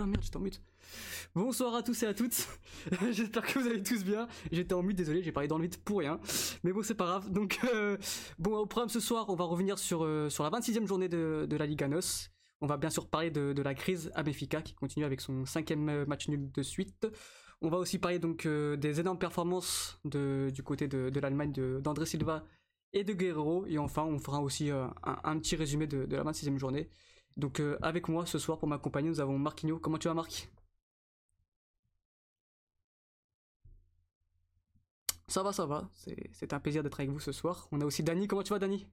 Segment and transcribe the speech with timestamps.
[0.00, 0.62] Voilà, merde, j'étais en mute.
[1.34, 2.48] Bonsoir à tous et à toutes.
[3.10, 4.28] J'espère que vous allez tous bien.
[4.50, 6.18] J'étais en mute, désolé, j'ai parlé dans le vide pour rien.
[6.64, 7.30] Mais bon, c'est pas grave.
[7.30, 7.98] Donc, euh,
[8.38, 11.66] bon, au programme ce soir, on va revenir sur, euh, la 26e journée de, la
[11.66, 12.30] Liga NOS.
[12.62, 16.06] On va bien sûr parler de, la crise à Benfica qui continue avec son cinquième
[16.06, 17.06] match nul de suite.
[17.60, 22.06] On va aussi parler donc euh, des énormes performances de, du côté de, l'Allemagne d'André
[22.06, 22.46] Silva
[22.94, 23.66] et de Guerrero.
[23.66, 26.88] Et enfin, on fera aussi euh, un, un petit résumé de, de la 26e journée.
[27.36, 29.80] Donc, euh, avec moi ce soir pour m'accompagner, nous avons Marquinhos.
[29.80, 30.48] Comment tu vas, Marc?
[35.28, 35.88] Ça va, ça va.
[36.32, 37.68] C'est un plaisir d'être avec vous ce soir.
[37.72, 38.26] On a aussi Dany.
[38.28, 38.86] Comment tu vas, Dany?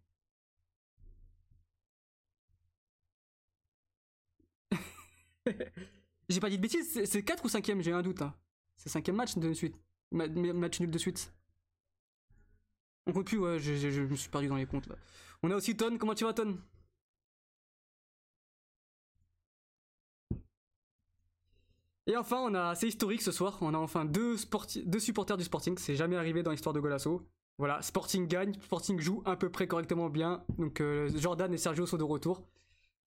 [6.29, 8.21] J'ai pas dit de bêtises, c'est- c'est 4 ou 5ème, j'ai un doute.
[8.21, 8.33] Hein.
[8.77, 9.75] C'est 5ème match de suite.
[10.11, 11.31] Ma- ma- match nul de suite.
[13.07, 14.87] On compte plus, ouais, je, me suis perdu dans les comptes.
[15.41, 16.57] On a aussi Ton, comment tu vas, Ton?
[22.07, 24.35] Et enfin, on a, c'est historique ce soir, on a enfin deux,
[24.85, 27.27] deux supporters du Sporting, c'est jamais arrivé dans l'histoire de Golasso.
[27.57, 31.85] Voilà, Sporting gagne, Sporting joue à peu près correctement bien, donc euh, Jordan et Sergio
[31.85, 32.43] sont de retour.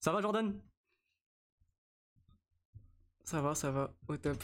[0.01, 0.61] Ça va Jordan?
[3.25, 4.43] Ça va, ça va, au top.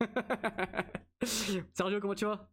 [1.74, 2.48] Sergio, comment tu vas?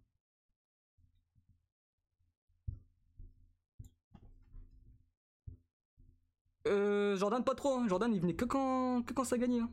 [6.67, 7.77] Euh, Jordan, pas trop.
[7.79, 7.88] hein.
[7.88, 9.59] Jordan, il venait que quand, que quand ça gagnait.
[9.59, 9.71] hein.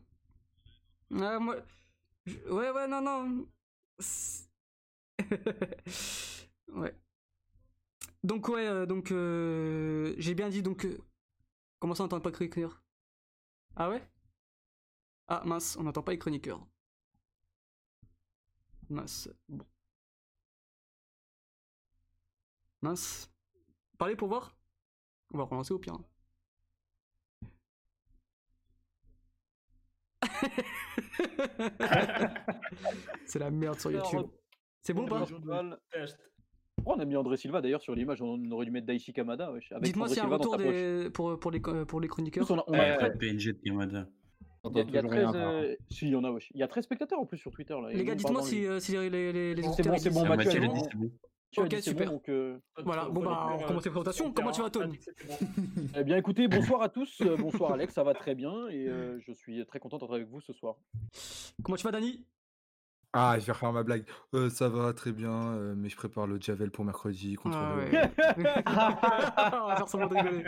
[1.11, 1.57] Ouais, moi.
[2.51, 3.47] Ouais, ouais, non, non.
[6.75, 6.95] Ouais.
[8.23, 9.11] Donc, ouais, euh, donc.
[9.13, 10.85] euh, J'ai bien dit, donc.
[10.85, 10.99] euh,
[11.81, 12.83] Comment ça, on n'entend pas les chroniqueurs
[13.77, 14.03] Ah ouais?
[15.29, 16.67] Ah, mince, on n'entend pas les chroniqueurs.
[18.89, 19.29] Mince.
[19.49, 19.65] Bon.
[22.81, 23.29] Mince.
[23.99, 24.57] Parlez pour voir?
[25.35, 25.95] On va relancer au pire.
[25.95, 26.05] hein.
[33.27, 34.27] C'est la merde sur YouTube.
[34.83, 35.25] C'est bon ou pas.
[36.85, 39.51] Oh, on a mis André Silva d'ailleurs sur l'image, on aurait dû mettre Daichi Kamada.
[39.51, 41.09] wesh, avec Dites-moi s'il y a un retour des...
[41.13, 42.47] pour, pour, les, pour les chroniqueurs.
[42.47, 44.07] plus, on a, on a PNG de Yamada.
[44.67, 45.59] il y a, il y a toujours 13, rien, apparemment.
[45.63, 46.51] euh, si, il y en a, wesh.
[46.55, 47.75] Il y a 13 spectateurs en plus sur Twitter.
[47.75, 49.97] Là, Les gars, dites-moi pardon, si, les- euh, si les, les, les, les C'est bon,
[49.99, 50.61] c'est bon, Mathieu,
[51.57, 52.07] Tu Ok, super.
[52.07, 54.31] bon, donc, euh, Voilà, bon bah on commence les présentations.
[54.31, 54.93] Comment tu vas, Ton
[55.97, 57.23] Eh bien, écoutez, bonsoir à tous.
[57.23, 60.29] euh, bonsoir Alex, ça va très bien et euh, je suis très content d'être avec
[60.29, 60.77] vous ce soir.
[61.63, 62.23] Comment tu vas, Dani?
[63.13, 64.05] Ah, je vais refaire ma blague.
[64.35, 67.75] Euh, ça va très bien, euh, mais je prépare le Javel pour mercredi contre Ah
[67.77, 67.83] le.
[67.83, 68.13] ouais.
[68.67, 70.45] On va faire semblant de rigoler.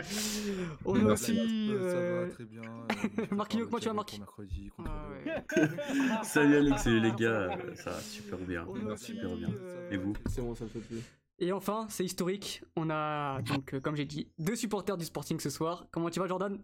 [0.85, 1.31] On a Merci.
[1.31, 1.71] aussi.
[1.73, 2.61] Euh, ça euh, va très bien.
[2.61, 5.07] euh, mais je prépare Marquinhos, le comment tu vas, Javel Marc pour mercredi contre Ah
[5.09, 6.23] le- ouais.
[6.23, 7.27] Salut Alex, salut les gars,
[7.57, 8.65] euh, ça va super bien.
[8.69, 9.49] On a aussi, Super bien.
[9.51, 11.03] euh, Et vous C'est bon, ça me fait plaisir.
[11.39, 12.63] Et enfin, c'est historique.
[12.75, 15.87] On a donc, euh, comme j'ai dit, deux supporters du Sporting ce soir.
[15.89, 16.57] Comment tu vas, Jordan?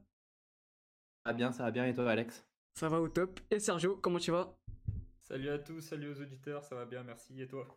[1.25, 2.45] Ça va bien, ça va bien et toi Alex?
[2.77, 3.39] Ça va au top.
[3.49, 4.53] Et Sergio, comment tu vas?
[5.27, 7.41] Salut à tous, salut aux auditeurs, ça va bien, merci.
[7.41, 7.67] Et toi?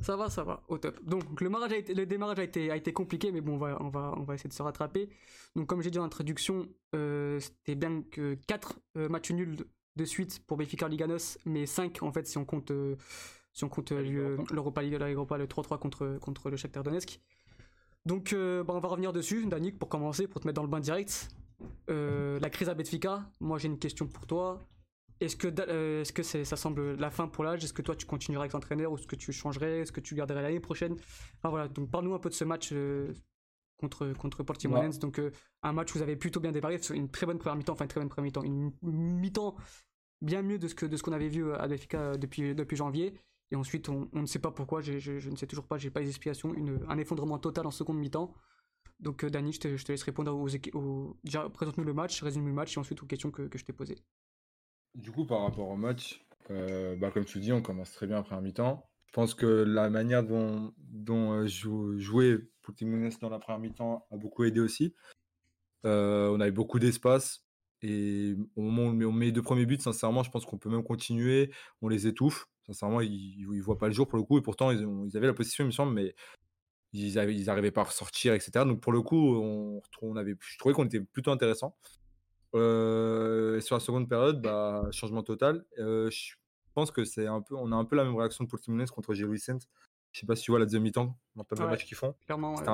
[0.00, 1.00] Ça va, ça va, au top.
[1.04, 3.58] Donc le, mariage a été- le démarrage a été, a été compliqué, mais bon, on
[3.58, 5.08] va, on va, on va essayer de se rattraper.
[5.54, 6.66] Donc comme j'ai dit en introduction,
[6.96, 9.58] euh, c'était bien que 4 matchs nuls
[9.94, 12.96] de, suite pour Benfica Liganos, mais 5 en fait si on compte, euh,
[13.52, 16.82] si on compte euh, l'Europa League, la Ligue Europa, le 3-3 contre, contre le Shakhtar
[16.82, 17.20] Donetsk.
[18.06, 20.68] Donc euh, bah, on va revenir dessus, Danick, pour commencer, pour te mettre dans le
[20.68, 21.28] bain direct.
[21.90, 24.60] Euh, la crise à Benfica, moi j'ai une question pour toi.
[25.20, 27.64] Est-ce que, euh, est-ce que c'est- ça semble la fin pour l'âge?
[27.64, 29.80] Est-ce que toi tu continueras avec l'entraîneur ou est-ce que tu changerais?
[29.80, 30.94] Est-ce que tu garderais l'année prochaine?
[31.38, 33.12] Enfin voilà, donc parle-nous un peu de ce match euh,
[33.78, 34.98] contre, contre Portimonense.
[35.00, 35.30] Donc euh,
[35.62, 37.84] un match où vous avez plutôt bien démarré, sur une très bonne première mi-temps, enfin
[37.84, 39.56] une très bonne première mi-temps, une mi-temps
[40.20, 43.14] bien mieux de ce que de ce qu'on avait vu à Benfica depuis, depuis janvier.
[43.50, 45.78] Et ensuite, on, on ne sait pas pourquoi, j'ai- je, je ne sais toujours pas,
[45.78, 48.34] j'ai pas les explications, une, un effondrement total en seconde mi-temps.
[49.00, 52.46] Donc Dani, je te, je te laisse répondre aux, aux- déjà présente-nous le match, résume
[52.46, 53.96] le match et ensuite aux questions que, que je t'ai posées.
[54.94, 58.18] Du coup, par rapport au match, euh, bah, comme tu dis, on commence très bien
[58.18, 58.84] après un mi-temps.
[59.06, 61.48] Je pense que la manière dont, dont euh,
[63.20, 64.94] dans la première mi-temps a beaucoup aidé aussi.
[65.86, 67.44] Euh, on avait beaucoup d'espace.
[67.80, 70.68] Et au moment où on met, les deux premiers buts, sincèrement, je pense qu'on peut
[70.68, 71.52] même continuer.
[71.80, 72.46] On les étouffe.
[72.66, 74.38] Sincèrement, ils ne voient pas le jour pour le coup.
[74.38, 76.14] Et pourtant, ils, avaient la position, il me semble, mais
[76.92, 78.64] ils n'arrivaient pas à ressortir, etc.
[78.64, 79.36] Donc pour le coup,
[80.02, 81.76] on avait, je trouvais qu'on était plutôt intéressant.
[82.54, 85.64] Euh, et sur la seconde période, bah, changement total.
[85.78, 86.34] Euh, je
[86.74, 89.14] pense que c'est un peu, on a un peu la même réaction de Portimonense contre
[89.14, 89.62] Gilles Vicente.
[90.12, 91.70] Je sais pas si tu vois la deuxième mi-temps, dans le Ouais.
[91.70, 92.14] match qu'ils font.
[92.28, 92.64] Ouais.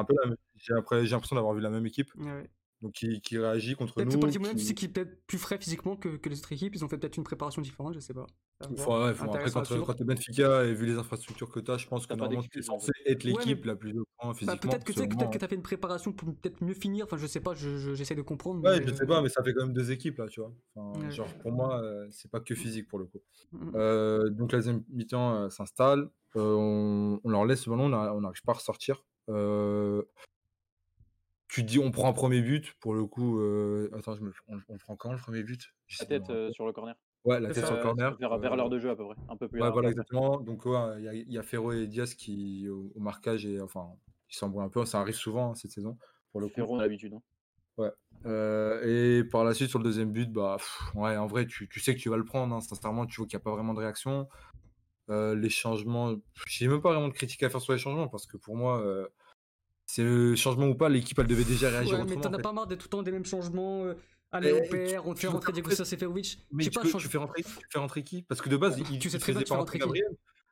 [0.57, 2.15] j'ai l'impression d'avoir vu la même équipe.
[2.17, 2.49] Ouais.
[2.83, 4.21] Donc qui, qui réagit contre Peut-être que nous.
[4.21, 6.75] Portimão, tu qui- sais qu'il est peut-être plus frais physiquement que, que les autres équipes.
[6.75, 8.27] Ils ont fait peut-être une préparation différente, je sais pas.
[8.71, 9.07] Voir.
[9.07, 12.05] ouais, faut- après, quand, quand t'es Benfica et vu les infrastructures que t'as, je pense
[12.07, 14.05] que pas normalement tu es d'excuse, en censé être Ouais, l'équipe mais- la plus au
[14.19, 14.57] point Bah, physiquement.
[14.71, 15.27] peut-être que moi.
[15.29, 17.07] que t'as fait une préparation pour peut-être mieux finir.
[17.07, 18.63] Enfin, je sais pas, je- je- j'essaie de comprendre.
[18.63, 20.41] Ouais, mais, je sais euh, pas, mais ça fait quand même deux équipes là, tu
[20.41, 20.53] vois.
[20.77, 21.11] Enfin, Ouais.
[21.11, 23.21] Genre pour moi, euh, c'est pas que physique pour le coup.
[23.53, 28.21] mm, Euh, donc la deuxième mi-temps euh, s'installe, on, on leur laisse le ballon, on
[28.21, 29.05] n'arrive pas à ressortir.
[29.31, 30.03] Euh,
[31.55, 34.33] tu te dis on prend un premier but, pour le coup, euh, attends, je me,
[34.49, 35.73] on, on prend quand le premier but?
[36.01, 36.97] La tête euh, sur le corner.
[37.25, 38.17] Ouais, la tête sur le corner.
[38.19, 39.15] vers, vers l'heure de jeu à peu près.
[39.29, 40.41] Un peu plus Ouais, voilà, exactement.
[40.41, 43.47] Donc, ouais, il y, a- il y a Ferro et Diaz qui, au, au marquage,
[43.47, 43.93] et enfin,
[44.29, 44.85] ils s'embrouillent un peu.
[44.85, 45.97] Ça arrive souvent hein, cette saison,
[46.33, 46.55] pour le coup.
[46.57, 47.15] Ferro, a l'habitude.
[47.15, 47.23] hein.
[47.77, 47.91] Ouais.
[48.27, 51.69] Euh, et par la suite, sur le deuxième but, bah, pff, ouais, en vrai, tu,
[51.69, 52.55] tu sais que tu vas le prendre.
[52.55, 52.61] hein.
[52.61, 54.29] Sincèrement, tu vois qu'il n'y a pas vraiment de réaction.
[55.11, 56.15] Euh, les changements,
[56.49, 58.81] j'ai même pas vraiment de critique à faire sur les changements parce que pour moi,
[59.95, 62.39] c'est le changement ou pas, l'équipe elle devait déjà réagir Ouais, mais t'en en as
[62.39, 63.85] pas marre de tout le temps des mêmes changements.
[63.85, 63.95] euh,
[64.33, 66.39] allez, on perd, on fait rentrer Diego Seferovic.
[66.51, 68.23] Mais tu, pas, peux- change- tu fais rentrer, tu fais rentrer qui?
[68.23, 69.79] Parce que de base, il, Tu sais très bien rentrer.
[69.79, 70.09] Gabriel.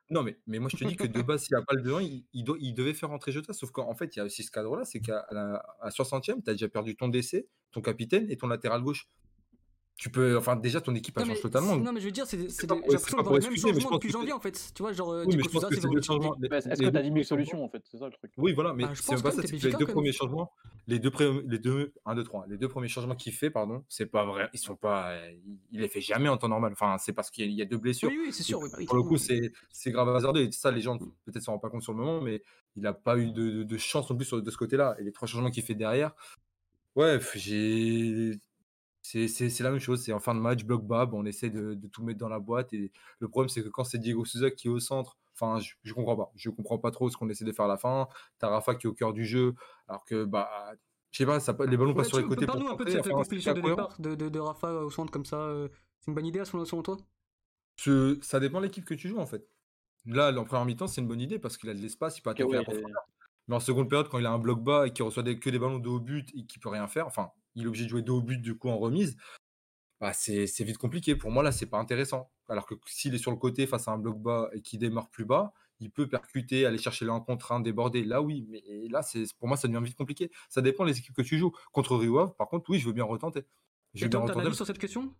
[0.09, 1.81] Non, mais, mais moi je te dis que de base, s'il n'y a pas le
[1.81, 3.51] devant, il, il, doit- il devait faire rentrer Jota.
[3.53, 6.49] Sauf qu'en fait, il y a aussi ce cadre-là c'est qu'à la à 60e, tu
[6.49, 9.07] as déjà perdu ton décès, ton capitaine et ton latéral gauche.
[9.95, 11.77] Tu peux, enfin, déjà, ton équipe, Non change totalement.
[11.77, 13.99] non mais je veux dire, c'est c'est pas des- pour- excuser, mais je changements pense
[13.99, 14.71] depuis que janvier en fait.
[14.73, 15.87] Tu vois, genre Oui, mais Diego je pense que c'est
[16.71, 17.83] Est-ce que t'as 10 000 premiers solutions en fait?
[17.89, 18.31] C'est ça le truc.
[18.37, 20.51] Oui, voilà, mais c'est pas ça, les deux premiers changements,
[20.87, 21.11] les deux,
[21.47, 24.49] les deux, 1, 2, 3, les deux premiers changements qu'il fait, pardon, c'est pas vrai,
[24.53, 25.15] ils sont pas,
[25.71, 26.71] il, les fait jamais en temps normal.
[26.73, 28.09] Enfin, c'est parce qu'il y a- a deux blessures.
[28.09, 28.59] Oui, oui, c'est sûr.
[28.87, 30.41] Pour le coup, c'est c'est grave hasardeux.
[30.41, 32.41] Et ça, les gens peut-être s'en rendent pas compte sur le moment, mais
[32.75, 34.95] il n'a pas eu de, chance non plus de ce côté-là.
[34.99, 36.13] Et les trois changements qu'il fait derrière,
[36.95, 38.39] ouais, j'ai.
[39.03, 40.01] C'est c'est- c'est la même chose.
[40.03, 42.39] C'est en fin de match, bloc bas, on essaie de, de tout mettre dans la
[42.39, 42.73] boîte.
[42.73, 45.73] Et le problème, c'est que quand c'est Diego Souza qui est au centre, enfin, je,
[45.83, 46.31] je comprends pas.
[46.35, 48.07] Je comprends pas trop ce qu'on essaie de faire à la fin.
[48.39, 49.53] T'as Rafa qui est au cœur du jeu,
[49.87, 50.73] alors que, bah,
[51.11, 52.45] je sais pas, ça, les ballons Ouais, passent sur les côtés.
[52.45, 54.89] Parle-nous un peu de cette enfin, composition c'est de départ de, de, de Rafa au
[54.89, 55.37] centre comme ça.
[55.37, 55.67] euh,
[55.99, 56.97] C'est une bonne idée selon, selon toi?
[58.21, 59.47] Ça dépend de l'équipe que tu joues en fait.
[60.05, 62.29] Là, en première mi-temps, c'est une bonne idée parce qu'il a de l'espace, il peut
[62.29, 63.03] attaquer ouais, la profondeur.
[63.47, 65.49] Mais en seconde période, quand il a un bloc bas et qu'il reçoit des- que
[65.49, 67.89] des ballons de haut but et qu'il peut rien faire, enfin, il est obligé de
[67.89, 69.15] jouer de haut but du coup en remise,
[70.01, 71.15] bah, c'est vite compliqué.
[71.15, 72.29] Pour moi, là, c'est pas intéressant.
[72.49, 75.09] Alors que s'il est sur le côté face à un bloc bas et qu'il démarre
[75.09, 78.03] plus bas, il peut percuter, aller chercher l'un contre un, déborder.
[78.03, 80.29] Là, oui, mais là, c'est pour moi, ça devient vite compliqué.
[80.49, 81.51] Ça dépend des équipes que tu joues.
[81.71, 83.45] Contre Rio par contre, oui, je veux bien retenter.
[83.93, 84.47] Je Et veux bien toi, t'as un retenter.
[84.47, 85.15] avis sur cette question?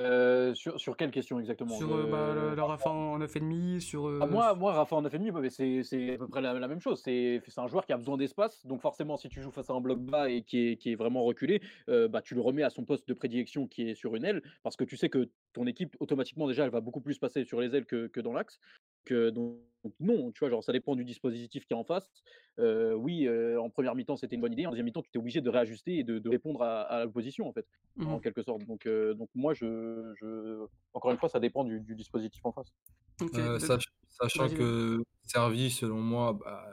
[0.00, 1.76] Euh, sur, sur quelle question exactement?
[1.76, 4.08] Sur euh, bah, Le- le Rafa en 9,5 sur.
[4.08, 6.66] euh, Ah, moi, moi, Rafa en 9,5, bah, mais c'est à peu près la, la
[6.68, 7.00] même chose.
[7.04, 8.66] C'est c'est un joueur qui a besoin d'espace.
[8.66, 10.94] Donc, forcément, si tu joues face à un bloc bas et qui est, qui est
[10.96, 14.16] vraiment reculé, euh, bah, tu le remets à son poste de prédilection qui est sur
[14.16, 14.42] une aile.
[14.64, 17.60] Parce que tu sais que ton équipe, automatiquement, déjà, elle va beaucoup plus passer sur
[17.60, 18.60] les ailes que, que dans l'axe.
[19.06, 19.58] Que, donc,
[20.00, 22.10] non, tu vois, genre, ça dépend du dispositif qui est en face.
[22.58, 24.66] Euh, oui, euh, en première mi-temps, c'était une bonne idée.
[24.66, 27.48] En deuxième mi-temps, tu es obligé de réajuster et de, de répondre à, à l'opposition,
[27.48, 28.08] en fait, mhm.
[28.08, 28.64] en quelque sorte.
[28.66, 32.52] Donc, euh, donc moi, je, je, encore une fois, ça dépend du, du dispositif en
[32.52, 32.72] face.
[33.34, 36.68] Euh, sach- sachant que Servi, selon moi, bah,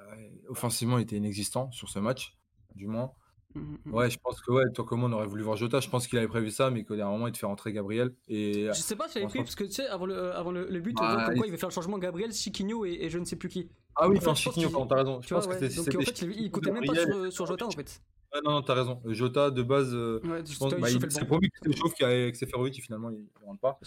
[0.48, 2.38] offensivement, était inexistant sur ce match,
[2.76, 3.12] du moins.
[3.56, 3.94] Mhm, mhm.
[3.94, 6.18] Ouais, je pense que ouais, toi comme on aurait voulu voir Jota, je pense qu'il
[6.18, 8.16] avait prévu ça, mais qu'au dernier moment, il te fait rentrer Gabriel.
[8.28, 10.68] Et Je sais pas si j'avais pris, parce que tu sais, avant le, avant le,
[10.70, 12.86] le but, on Bah, voit comme quoi il- il veut faire le changement Gabriel, Chiquinho
[12.86, 13.70] et, et je ne sais plus qui.
[13.96, 15.22] ah oui, enfin Chiquinho, pardon, t'as raison.
[15.22, 15.70] Je Tu pense vois, que ouais.
[15.70, 16.96] c'était Donc c'était en fait, il, il comptait même pas
[17.32, 18.02] sur, Jota en fait.
[18.34, 19.02] Ouais, non, non, t'as raison.
[19.06, 21.26] Jota, de base, euh, Ouais, je pense bah, c'est banc.
[21.26, 23.78] promis que c'est chauffe qu'avec Seferovic, et finalement, il ne rentre pas.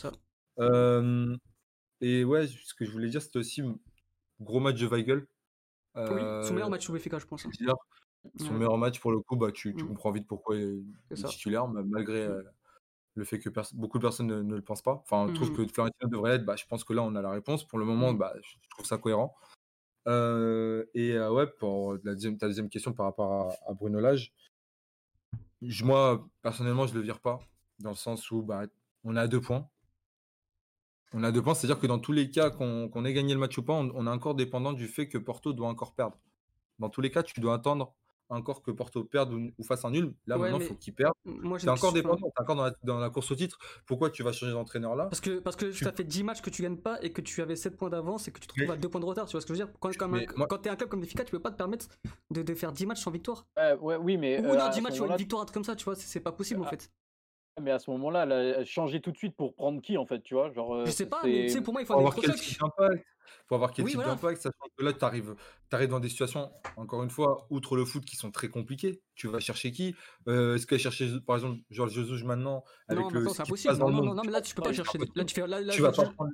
[0.60, 1.34] Euh,
[2.02, 3.62] et ouais, ce que je voulais dire, c'était aussi
[4.40, 5.26] gros match de Weigel.
[5.96, 7.46] Oui, Euh, son meilleur match au BFK, je pense.
[8.38, 8.58] Son Ouais.
[8.58, 9.88] meilleur match pour le coup, bah, tu, tu Mm.
[9.88, 12.30] comprends vite pourquoi il est titulaire, ma- malgré Mm.
[12.30, 12.42] euh,
[13.16, 14.94] le fait que beaucoup de personnes ne, ne le pensent pas.
[15.04, 15.56] Enfin, je trouve Mhm.
[15.66, 16.44] que Florentino devrait être.
[16.44, 17.64] Bah, je pense que là, on a la réponse.
[17.66, 19.34] Pour le moment, bah, je trouve ça cohérent.
[20.08, 24.00] Euh, et euh, ouais, pour la deuxième, ta deuxième question par rapport à, à Bruno
[24.00, 24.34] Lage,
[25.62, 27.40] je- moi, personnellement, je le vire pas,
[27.78, 28.64] dans le sens où bah,
[29.04, 29.68] on à deux points.
[31.12, 33.40] On a deux points, c'est-à-dire que dans tous les cas, qu'on qu'on ait gagné le
[33.40, 36.18] match ou pas, on, on est encore dépendant du fait que Porto doit encore perdre.
[36.80, 37.94] Dans tous les cas, tu dois attendre
[38.28, 40.14] encore que Porto perde ou, ou fasse un nul.
[40.26, 41.14] Là, Ouais, maintenant, il faut qu'il perde.
[41.24, 43.34] Moi, j'ai Tu es une encore dépendant, tu encore dans la, dans la course au
[43.34, 43.58] titre.
[43.86, 45.06] Pourquoi tu vas changer d'entraîneur là?
[45.06, 47.20] Parce que, parce que Tu- ça fait 10 matchs que tu gagnes pas et que
[47.20, 49.06] tu avais 7 points d'avance et que tu te retrouves Mais- à 2 points de
[49.06, 49.26] retard.
[49.26, 49.74] Tu vois ce que je veux dire?
[49.80, 51.86] Quand, quand, Mais moi- quand t'es un club comme Benfica, tu peux pas te permettre
[52.30, 53.46] de, de faire 10 matchs sans victoire.
[53.56, 54.40] Ouais, ouais, oui, mais.
[54.40, 55.84] Ou euh, non, à 10 ce matchs sur une victoire, un truc comme ça, tu
[55.84, 56.90] vois, c'est c'est pas possible en Ah, fait.
[57.62, 60.34] Mais à ce moment-là, là, changer tout de suite pour prendre qui en fait, tu
[60.34, 62.34] vois genre, Je sais pas, c'est- mais tu sais, pour moi, il faut avoir quel
[62.34, 63.04] type d'impact
[63.48, 64.14] Faut avoir quel Oui, type voilà.
[64.14, 65.36] d'impact, sachant que là, tu arrives,
[65.88, 69.02] dans des situations, encore une fois, outre le foot, qui sont très compliquées.
[69.14, 69.94] Tu vas chercher qui?
[70.28, 73.42] Euh, Est-ce qu'elle chercher, par exemple, Georges Jesus maintenant avec Non, le, maintenant ce c'est
[73.42, 73.68] impossible.
[73.70, 74.98] passe dans Non, le non, non, non, mais là tu peux pas c'est chercher.
[74.98, 75.18] impossible.
[75.18, 75.46] Là tu fais.
[75.46, 76.30] Là, là, Tu vas pas prendre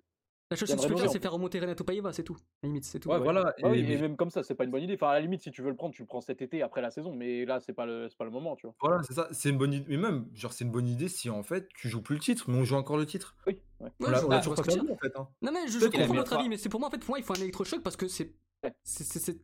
[0.50, 2.34] La seule chose que tu peux Reno, faire, c'est- faire remonter Renato Paiva, c'est tout.
[2.34, 3.08] À la limite, c'est tout.
[3.08, 3.44] Ouais, voilà.
[3.62, 4.94] Bah oui, et- et mais- même comme ça, c'est pas une bonne idée.
[4.94, 6.80] Enfin, à la limite, si tu veux le prendre, tu le prends cet été après
[6.82, 8.74] la saison, mais là, c'est pas le, c'est pas le moment, tu vois.
[8.80, 9.28] Voilà, c'est ça.
[9.30, 9.84] C'est une bonne idée.
[9.88, 12.46] Mais même, genre, c'est une bonne idée si en fait tu joues plus le titre,
[12.50, 13.36] mais on joue encore le titre.
[13.46, 13.90] Oui, ouais.
[14.00, 15.12] On Ouais, on vois toujours pas en fait.
[15.16, 15.28] hein.
[15.42, 17.18] Non mais je, a comprends votre avis, mais c'est pour moi en fait pour moi
[17.18, 18.32] il faut un électrochoc parce que c'est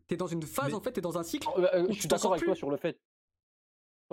[0.08, 1.48] t'es dans une phase Mais- en fait, t'es dans un cycle.
[1.56, 2.98] Euh, euh, je suis t'en d'accord sors avec toi sur le fait.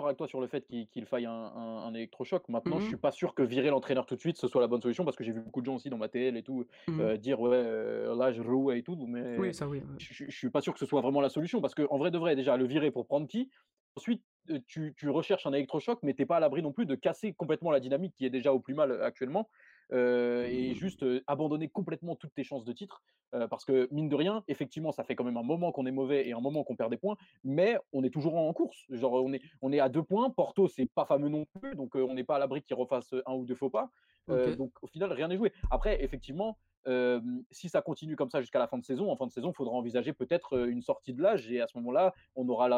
[0.02, 2.48] Avec toi sur le fait qu'il qu'il faille un, un- un électrochoc.
[2.48, 2.86] Maintenant, je Mhm.
[2.86, 5.16] suis pas sûr que virer l'entraîneur tout de suite ce soit la bonne solution parce
[5.16, 7.10] que j'ai vu beaucoup de gens aussi dans ma TL et tout Mhm.
[7.10, 9.78] euh, dire ouais euh, là je roue et tout, mais Oui, ça oui.
[9.80, 9.98] ouais.
[9.98, 12.10] je, je- je suis pas sûr que ce soit vraiment la solution parce qu'en vrai
[12.10, 13.50] de vrai déjà le virer pour prendre qui?
[13.96, 16.94] Ensuite euh, tu, tu recherches un électrochoc mais t'es pas à l'abri non plus de
[16.96, 19.48] casser complètement la dynamique qui est déjà au plus mal euh, actuellement
[19.92, 23.02] euh, et juste euh, abandonner complètement toutes tes chances de titre
[23.34, 25.92] euh, parce que mine de rien effectivement ça fait quand même un moment qu'on est
[25.92, 29.12] mauvais et un moment qu'on perd des points mais on est toujours en course genre
[29.12, 32.14] on est on est à deux points Porto c'est pas fameux non plus donc on
[32.14, 33.90] n'est pas à l'abri qu'ils refassent un ou deux faux pas
[34.28, 38.58] donc au final rien n'est joué après effectivement euh, si ça continue comme ça jusqu'à
[38.58, 41.22] la fin de saison, en fin de saison, il faudra envisager peut-être une sortie de
[41.22, 42.68] l'âge et à ce moment-là, on aura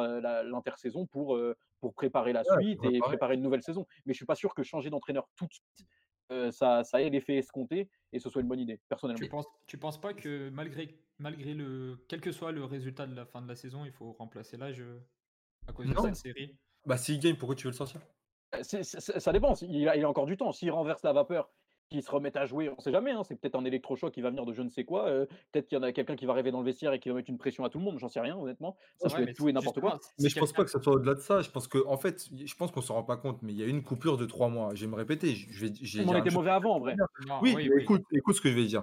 [0.45, 3.01] l'intersaison pour, euh, pour préparer la Ouais, suite et préparer.
[3.01, 3.87] préparer une nouvelle saison.
[4.05, 5.89] Mais je suis pas sûr que changer d'entraîneur tout de suite,
[6.33, 9.25] euh, ça, ça ait l'effet escompté et ce soit une bonne idée, personnellement.
[9.25, 12.05] Tu penses, tu penses pas que malgré, malgré le.
[12.09, 14.83] Quel que soit le résultat de la fin de la saison, il faut remplacer l'âge
[15.67, 16.57] à cause de cette série?
[16.85, 18.01] Bah, s'il gagne, pourquoi tu veux le sortir?
[18.63, 20.53] C'est- c'est- ça dépend, il a, il a encore du temps.
[20.53, 21.51] S'il renverse la vapeur,
[21.89, 24.31] qu'il se remette à jouer, on sait jamais, hein, c'est peut-être un électrochoc qui va
[24.31, 25.07] venir de je ne sais quoi.
[25.09, 27.09] euh, peut-être qu'il y en a quelqu'un qui va rêver dans le vestiaire et qui
[27.09, 28.77] va mettre une pression à tout le monde, j'en sais rien, honnêtement.
[29.01, 30.01] Ça Ouais, peut être tout et n'importe quoi.
[30.19, 31.43] Mais je pense quelqu'un- pas que ça soit au-delà de ça.
[31.43, 33.63] Je pense que, en fait, je pense qu'on s'en rend pas compte, mais il y
[33.63, 34.75] a une coupure de trois mois.
[34.75, 35.35] Je vais me répéter.
[35.35, 36.95] Je vais, vais On était mauvais avant, en vrai.
[37.29, 37.83] Non, Oui, oui, mais oui.
[37.83, 38.83] écoute, écoute ce que je vais dire.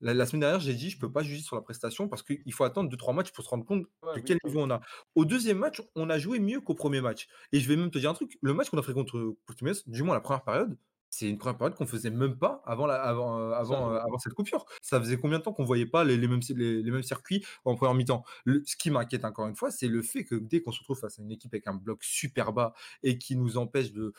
[0.00, 2.52] La, la semaine dernière, j'ai dit, je peux pas juger sur la prestation parce qu'il
[2.52, 4.80] faut attendre 2-3 matchs pour se rendre compte Ouais, de quel niveau on a.
[5.14, 7.26] Au deuxième match, on a joué mieux qu'au premier match.
[7.52, 8.36] Et je vais même te dire un truc.
[8.42, 10.76] Le match qu'on a fait contre Portimonense, du moins la première période,
[11.14, 14.18] c'est une première période qu'on faisait même pas avant, la, avant, euh, avant, euh, avant
[14.18, 14.66] cette coupure.
[14.82, 17.44] Ça faisait combien de temps qu'on voyait pas les, les mêmes, les, les mêmes circuits
[17.64, 18.24] en première mi-temps?
[18.46, 21.20] Ce qui m'inquiète encore une fois, c'est le fait que dès qu'on se retrouve face
[21.20, 24.12] à une équipe avec un bloc super bas et qui nous empêche de,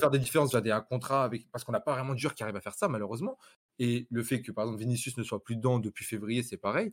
[0.00, 2.42] faire des différences des un contrat avec parce qu'on n'a pas vraiment de joueur qui
[2.42, 3.38] arrive à faire ça malheureusement.
[3.78, 6.92] Et le fait que par exemple Vinicius ne soit plus dedans depuis février c'est pareil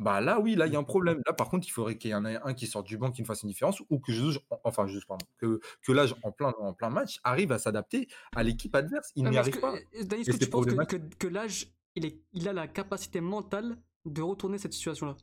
[0.00, 1.22] bah là oui là il y a un problème.
[1.26, 3.20] Là par contre il faudrait qu'il y en ait un qui sorte du banc qui
[3.20, 6.54] nous fasse une différence ou que Jesus enfin Jesus pardon que que l'âge en plein
[6.58, 9.12] en plein match arrive à s'adapter à l'équipe adverse.
[9.14, 9.74] Il n'y arrive que- pas.
[10.02, 13.76] Dani, est-ce que tu penses que, que, l'âge, il, est, il a la capacité mentale
[14.06, 15.16] de retourner cette situation-là?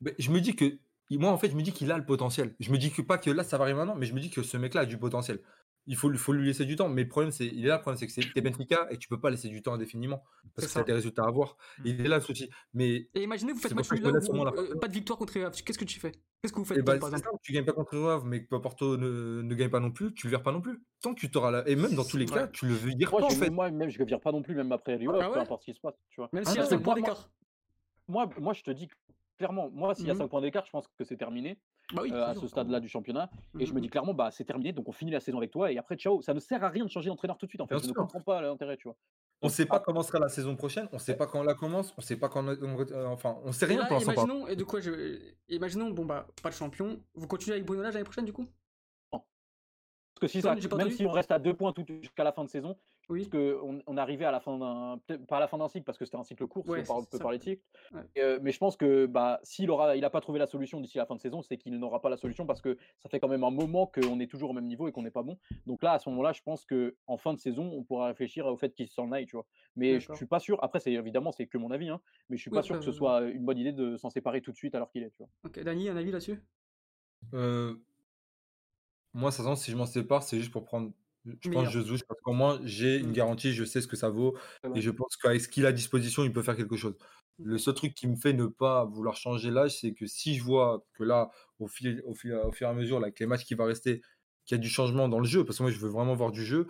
[0.00, 0.78] Mais je me dis que
[1.10, 2.56] moi en fait je me dis qu'il a le potentiel.
[2.58, 4.30] Je me dis que pas que là ça va arriver maintenant mais je me dis
[4.30, 5.40] que ce mec là a du potentiel
[5.86, 7.98] il faut, lui laisser du temps mais le problème c'est il est là le problème
[7.98, 10.22] c'est que c'est Benfica et tu peux pas laisser du temps indéfiniment
[10.54, 10.86] parce que ça a ça.
[10.86, 11.82] des résultats à avoir Mm.
[11.86, 14.88] il est là le souci mais Et imaginez, vous faites match nul que euh, pas
[14.88, 16.12] de victoire contre les Qu'est-ce que tu fais?
[16.42, 17.24] Qu'est-ce que vous faites bah, par exemple?
[17.24, 19.90] simple, tu gagnes pas contre le Havre, mais que Porto ne, ne gagne pas non
[19.90, 20.82] plus, tu le vires pas non plus.
[21.00, 21.62] Tant que tu t'auras là.
[21.66, 22.38] Et même dans tous les Ouais.
[22.40, 23.50] cas, tu le vires Moi, pas en je, fait.
[23.50, 25.62] moi, même, je ne vire pas non plus, même après Rio, Ah peu ouais importe
[25.62, 25.94] ce qui se passe.
[26.10, 26.28] Tu vois.
[26.32, 27.30] Même Ah s'il y a non, 5 mais points moi- d'écart.
[28.08, 28.88] Moi, moi, je te dis
[29.38, 30.20] clairement, moi, s'il y a Mhm.
[30.20, 31.58] 5 points d'écart, je pense que c'est terminé
[31.94, 33.30] Bah oui, euh, à ce stade-là du championnat.
[33.60, 33.82] Et je me Mhm.
[33.82, 35.70] dis clairement, bah, c'est terminé, donc on finit la saison avec toi.
[35.70, 36.20] Et après, ciao.
[36.20, 37.60] Ça ne sert à rien de changer d'entraîneur tout de suite.
[37.60, 38.96] En fait, Bien je ne comprends pas l'intérêt, tu vois.
[39.42, 41.42] On Donc, sait pas ah, comment sera la saison prochaine, on sait pas quand on
[41.44, 42.42] la commence, on sait pas quand.
[42.44, 42.48] on-
[42.80, 44.12] euh, enfin, on sait rien là, pour l'instant.
[44.12, 45.20] imaginons, et de quoi je.
[45.48, 46.98] Imaginons, bon bah, pas de champion.
[47.14, 48.46] Vous continuez avec Bruno Lage l'année prochaine du coup?
[49.10, 49.24] Parce
[50.20, 52.42] que si Tom, ça, même si on reste à deux points tout jusqu'à la fin
[52.42, 52.78] de saison,
[53.08, 53.28] Oui.
[53.28, 55.84] parce qu'on on arrivait à la fin d'un, peut-être pas à la fin d'un cycle
[55.84, 57.62] parce que c'était un cycle court, Ouais, on peut parler de cycle.
[57.92, 58.02] Ouais.
[58.18, 60.98] Euh, mais je pense que bah, s'il aura, il a pas trouvé la solution d'ici
[60.98, 63.28] la fin de saison, c'est qu'il n'aura pas la solution parce que ça fait quand
[63.28, 65.38] même un moment qu'on est toujours au même niveau et qu'on n'est pas bon.
[65.66, 68.46] Donc là, à ce moment-là, je pense que en fin de saison, on pourra réfléchir
[68.46, 69.46] au fait qu'il s'en aille, tu vois.
[69.76, 70.16] Mais je D'accord.
[70.16, 70.58] suis pas sûr.
[70.64, 72.78] Après, c'est évidemment, c'est que mon avis, hein, mais je suis Oui, pas sûr après,
[72.78, 75.02] que ce euh, soit une bonne idée de s'en séparer tout de suite alors qu'il
[75.02, 75.30] est, tu vois.
[75.44, 76.40] Ok, Dani, un avis là-dessus?
[77.34, 77.76] Euh,
[79.14, 80.92] Moi, ça sent si je m'en sépare, c'est juste pour prendre.
[81.40, 81.68] Je pense.
[81.68, 83.12] Jesus, parce qu'au moins j'ai une Mm.
[83.12, 84.36] garantie, je sais ce que ça vaut,
[84.74, 86.96] et je pense qu'avec ce qu'il a à disposition, il peut faire quelque chose.
[87.38, 90.42] Le seul truc qui me fait ne pas vouloir changer l'âge, c'est que si je
[90.44, 93.26] vois que là, au fil, au fil, au fur et à mesure, là, avec les
[93.26, 94.00] matchs qui vont rester,
[94.46, 96.30] qu'il y a du changement dans le jeu, parce que moi, je veux vraiment voir
[96.32, 96.66] du jeu,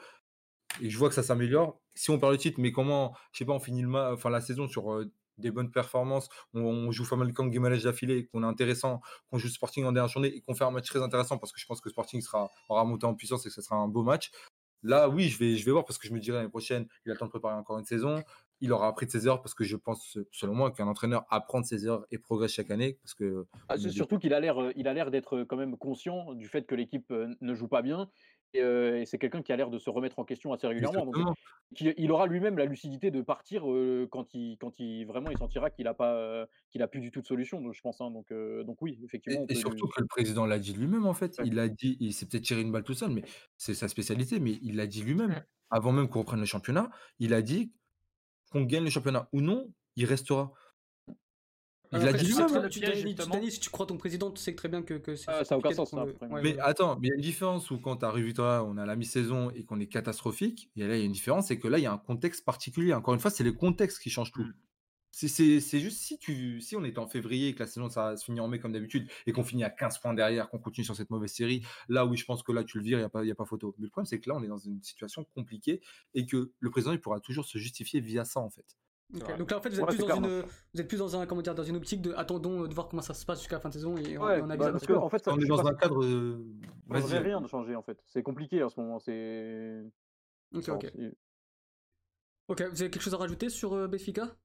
[0.80, 1.80] et je vois que ça s'améliore.
[1.94, 4.40] Si on perd le titre, mais comment, je sais pas, on finit le enfin, la
[4.40, 9.00] saison sur euh, des bonnes performances, on, on joue Famalicão Guimarães d'affilée, qu'on est intéressant,
[9.30, 11.60] qu'on joue Sporting en dernière journée et qu'on fait un match très intéressant parce que
[11.60, 14.02] je pense que Sporting sera, aura monté en puissance et que ce sera un beau
[14.02, 14.30] match.
[14.82, 17.10] Là, oui, je vais, je vais voir parce que je me dirais l'année prochaine, il
[17.10, 18.22] a le temps de préparer encore une saison.
[18.60, 21.60] Il aura appris de ses erreurs parce que je pense, selon moi, qu'un entraîneur apprend
[21.60, 22.98] de ses erreurs et progresse chaque année.
[23.02, 25.76] Parce que Ah, c'est surtout qu'il a l'air, euh, il a l'air d'être quand même
[25.76, 28.08] conscient du fait que l'équipe euh, ne joue pas bien.
[28.54, 31.04] Et, euh, et c'est quelqu'un qui a l'air de se remettre en question assez régulièrement.
[31.06, 31.36] Donc,
[31.74, 35.36] qui- il aura lui-même la lucidité de partir euh, quand il, quand il vraiment il
[35.38, 37.60] sentira qu'il a pas, euh, qu'il a plus du tout de solution.
[37.60, 38.00] Donc je pense.
[38.00, 38.10] hein.
[38.10, 39.44] donc, donc oui, effectivement.
[39.48, 41.38] Et, surtout lui- que le président l'a dit lui-même, en fait.
[41.38, 41.44] Ouais.
[41.46, 43.22] Il l'a dit, il s'est peut-être tiré une balle tout seul, mais
[43.56, 45.30] c'est sa spécialité, mais il l'a dit lui-même.
[45.30, 45.42] Ouais.
[45.70, 47.72] Avant même qu'on reprenne le championnat, il a dit
[48.52, 50.52] qu'on gagne le championnat ou non, il restera.
[51.92, 52.46] Il l'a après, dit lui-même.
[52.56, 52.68] hein.
[52.68, 55.24] tu- si tu crois ton président, tu sais que très bien que, que c'est.
[55.28, 56.26] Ah, ça a aucun compliqué de sens, ça, prendre le- après.
[56.28, 58.64] ouais, Mais ouais, attends, mais il y a une différence où quand tu arrives toi,
[58.68, 60.70] on a la mi-saison et qu'on est catastrophique.
[60.76, 62.44] Et là, il y a une différence, c'est que là, il y a un contexte
[62.44, 62.92] particulier.
[62.94, 64.42] Encore une fois, c'est les contextes qui changent tout.
[64.42, 64.54] Mm.
[65.12, 68.24] C'est- juste si, tu, si on était en février et que la saison ça se
[68.26, 70.94] finit en mai comme d'habitude et qu'on finit à 15 points derrière, qu'on continue sur
[70.94, 73.08] cette mauvaise série, là oui, je pense que là tu le vires, il n'y a,
[73.08, 73.74] pas- y a pas photo.
[73.78, 75.80] Mais le problème, c'est que là, on est dans une situation compliquée
[76.12, 78.76] et que le président, il pourra toujours se justifier via ça en fait.
[79.10, 80.42] Donc là, en fait, vous êtes, Ouais, plus, dans une,
[80.74, 82.88] vous êtes plus dans un, comment dire, dans une optique de attendons euh, de voir
[82.88, 84.84] comment ça se passe jusqu'à la fin de saison et on, Ouais, on bah, parce
[84.86, 86.02] que en fait, ça, on est dans un cadre.
[86.04, 86.44] euh,
[86.90, 87.22] ça changerait Vas-y.
[87.28, 87.98] rien de changer en fait.
[88.06, 88.98] C'est compliqué en ce moment.
[88.98, 89.84] C'est.
[90.54, 90.92] Ok, ok.
[92.48, 94.36] Ok, vous avez quelque chose à rajouter sur euh, Benfica?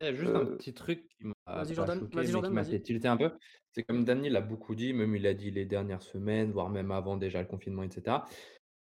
[0.00, 1.34] Il y a juste un Euh, petit truc qui m'a
[2.64, 3.30] tilter un peu.
[3.72, 6.90] C'est comme Dani l'a beaucoup dit, même il a dit les dernières semaines, voire même
[6.90, 8.18] avant déjà le confinement, etc.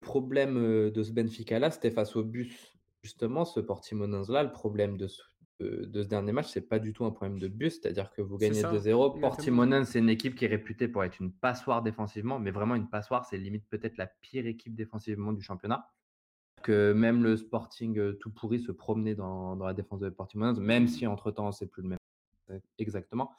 [0.01, 2.70] Le problème euh, de ce Benfica-là, c'était face au bus.
[3.03, 5.21] Justement, ce Portimonense-là, le problème de ce,
[5.59, 8.21] de, de ce dernier match, c'est pas du tout un problème de bus, c'est-à-dire que
[8.21, 8.75] vous gagnez ça, 2-0.
[8.75, 9.09] exactement.
[9.19, 12.89] Portimonense, c'est une équipe qui est réputée pour être une passoire défensivement, mais vraiment une
[12.89, 15.89] passoire, c'est limite peut-être la pire équipe défensivement du championnat
[16.61, 20.59] que même le Sporting euh, tout pourri se promenait dans, dans la défense de Portimonense,
[20.59, 21.97] même si entre-temps, c'est plus le même
[22.77, 23.31] exactement.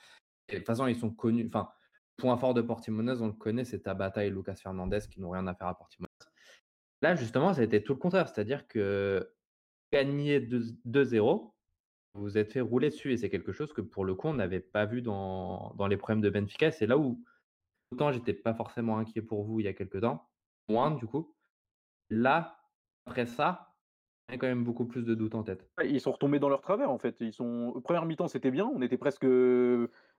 [0.49, 1.47] Et de toute façon, ils sont connus.
[1.47, 1.69] Enfin,
[2.17, 5.47] point fort de Portimonense, on le connaît, c'est Tabata et Lucas Fernandez qui n'ont rien
[5.47, 6.11] à faire à Portimonense.
[7.01, 9.29] Là, justement, ça a été tout le contraire, c'est-à-dire que
[9.93, 11.53] gagner 2 2-0,
[12.15, 14.61] vous êtes fait rouler dessus et c'est quelque chose que pour le coup, on n'avait
[14.61, 16.71] pas vu dans, les problèmes de Benfica.
[16.71, 17.23] C'est là où,
[17.91, 20.29] autant j'étais pas forcément inquiet pour vous il y a quelques temps,
[20.69, 21.35] moins du coup.
[22.11, 22.59] Là,
[23.07, 23.75] après ça,
[24.29, 25.69] il y a quand même beaucoup plus de doutes en tête.
[25.85, 27.17] Ils sont retombés dans leur travers en fait.
[27.21, 29.25] Ils sont première mi-temps c'était bien, on était presque,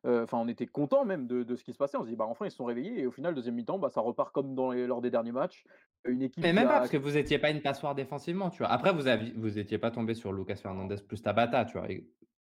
[0.05, 1.97] enfin on était content même de, de ce qui se passait.
[1.97, 3.89] On se dit bah enfin ils se sont réveillés et au final deuxième mi-temps bah
[3.89, 5.63] ça repart comme dans les, lors des derniers matchs.
[6.05, 8.67] Une équipe Mais même pas, parce que vous n'étiez pas une passoire défensivement, tu vois.
[8.67, 11.89] Après, vous aviez, vous étiez pas tombé sur Lucas Fernandez plus Tabata, tu vois.
[11.89, 12.05] Et,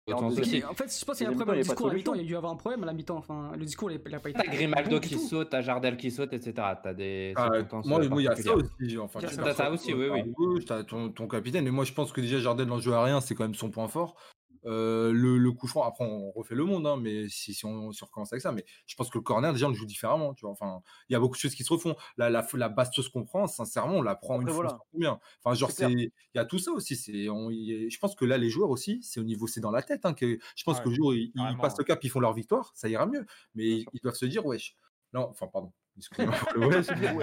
[0.06, 0.30] Et en
[0.74, 1.56] fait, je pense qu'il y a un problème.
[1.56, 3.16] Le discours à la mi-temps, il y a dû avoir un problème à la mi-temps.
[3.16, 4.40] Enfin, le discours, il n'a pas été.
[4.40, 6.52] T'as Grimaldo qui saute, t'as Jardel qui saute, etc.
[6.82, 7.48] T'as des Ah,
[7.84, 8.98] moi, euh, moi, il y a ça aussi.
[8.98, 10.64] Enfin, T'as ça aussi, oui, oui.
[10.64, 11.64] t'as ton, ton capitaine.
[11.64, 13.70] Mais moi, je pense que déjà, Jardel n'en joue à rien, c'est quand même son
[13.70, 14.16] point fort.
[14.66, 17.92] Euh, le, le coup franc, après, on refait le monde, hein, mais si, si, on,
[17.92, 19.86] si on recommence avec ça, mais je pense que le corner, déjà, on le joue
[19.86, 20.34] différemment.
[20.34, 20.52] Tu vois.
[20.52, 21.96] Enfin, il y a beaucoup de choses qui se refont.
[22.16, 24.70] La, la, la bastos qu'on prend, sincèrement, on la prend Après, une fois voilà.
[24.70, 25.20] sur combien?
[25.42, 26.96] Enfin, genre, C'est il y a tout ça aussi.
[26.96, 30.04] C'est, je pense que là, les joueurs aussi, c'est au niveau, c'est dans la tête.
[30.04, 32.20] Hein, que, je pense Ouais, que le jour ils, ils passent le cap, ils font
[32.20, 33.26] leur victoire, ça ira mieux.
[33.54, 34.76] Mais ils, ils doivent se dire, wesh.
[35.12, 35.72] Non, enfin, pardon.
[35.96, 36.38] Excusez-moi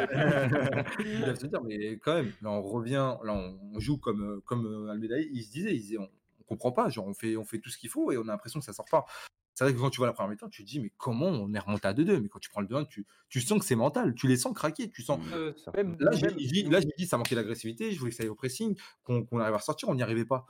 [1.35, 4.91] se dire, mais quand même, là, on revient, là, on, joue comme, euh, comme euh,
[4.91, 6.09] Almeida, il se disait, il disait, on
[6.47, 8.59] comprend pas, genre, on fait, on fait tout ce qu'il faut et on a l'impression
[8.59, 9.05] que ça sort pas.
[9.53, 11.51] C'est vrai que quand tu vois la première mi-temps, tu te dis, mais comment on
[11.53, 13.75] est remonté à 2-2 Mais quand tu prends le 2-1, tu, tu sens que c'est
[13.75, 15.19] mental, tu les sens craquer, tu sens.
[15.33, 15.71] Euh, ça.
[15.75, 18.29] Même, Là, j'ai dit, là, j'ai dit, ça manquait d'agressivité, je voulais que ça aille
[18.29, 20.45] au pressing, qu'on qu'on arrive à ressortir, on n'y arrivait pas.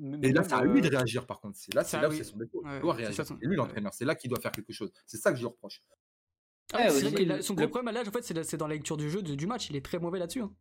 [0.00, 1.56] nous- Et là, c'est à lui de euh, réagir, par contre.
[1.56, 2.62] C'est là, c'est là où c'est son défaut.
[2.64, 3.24] Ouais, Il doit réagir.
[3.26, 4.92] C'est lui l'entraîneur, c'est là qu'il doit faire quelque chose.
[5.06, 5.80] C'est ça que je lui reproche.
[6.72, 8.74] Ah, Ouais, vrai a- son le- gros problème à l'âge, en fait, c'est dans la
[8.74, 9.70] lecture du jeu, de- du match.
[9.70, 10.42] Il est très mauvais là-dessus.
[10.42, 10.52] hein.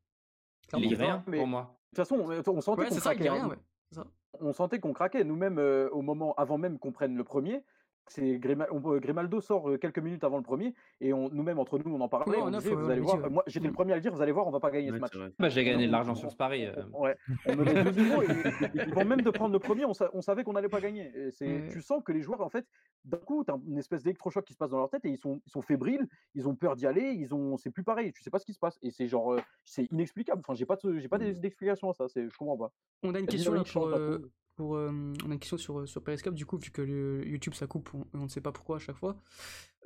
[0.77, 1.79] Il lit rien mais- pour moi.
[1.93, 3.29] De toute façon, on, on sentait Ouais, qu'on c'est ça, il craquait.
[3.29, 3.47] hein.
[3.47, 3.57] rien,
[3.91, 4.07] ça.
[4.39, 5.23] On sentait qu'on craquait.
[5.23, 7.63] Nous-mêmes, euh, au moment, avant même qu'on prenne le premier,
[8.09, 11.77] c'est Grima- euh, Grimaldo sort euh, quelques minutes avant le premier et on, nous-mêmes entre
[11.79, 12.37] nous, on en parlait.
[12.37, 13.29] Ouais, on disait, vous allez le voir.
[13.29, 13.75] Moi, j'étais le Mm.
[13.75, 14.13] premier à le dire.
[14.13, 15.33] Vous allez voir, on va pas gagner Ouais, ce match.
[15.39, 16.65] Bah, j'ai gagné de l'argent sur ce pari.
[16.65, 16.73] euh.
[16.93, 17.15] On- Ouais,
[17.47, 20.43] on menait 2-0 et, et avant même de prendre le premier, on, sa- on savait
[20.43, 21.11] qu'on n'allait pas gagner.
[21.15, 21.69] Et c'est, Ouais.
[21.71, 22.65] Tu sens que les joueurs, en fait,
[23.05, 25.17] d'un coup, tu as une espèce d'électrochoc qui se passe dans leur tête et ils
[25.17, 28.21] sont, ils sont fébriles, ils ont peur d'y aller, ils ont, c'est plus pareil, tu
[28.23, 28.77] sais pas ce qui se passe.
[28.81, 30.41] Et c'est genre, euh, c'est inexplicable.
[30.45, 31.33] Enfin, j'ai pas, de- j'ai pas Mm.
[31.33, 32.71] d'explication à ça, c'est, je comprends pas.
[33.03, 33.87] On a une question là pour.
[33.87, 34.19] euh.
[34.57, 34.91] Pour euh,
[35.25, 37.89] on a une question sur, sur Periscope, du coup, vu que le YouTube ça coupe,
[37.93, 39.15] on, on ne sait pas pourquoi à chaque fois.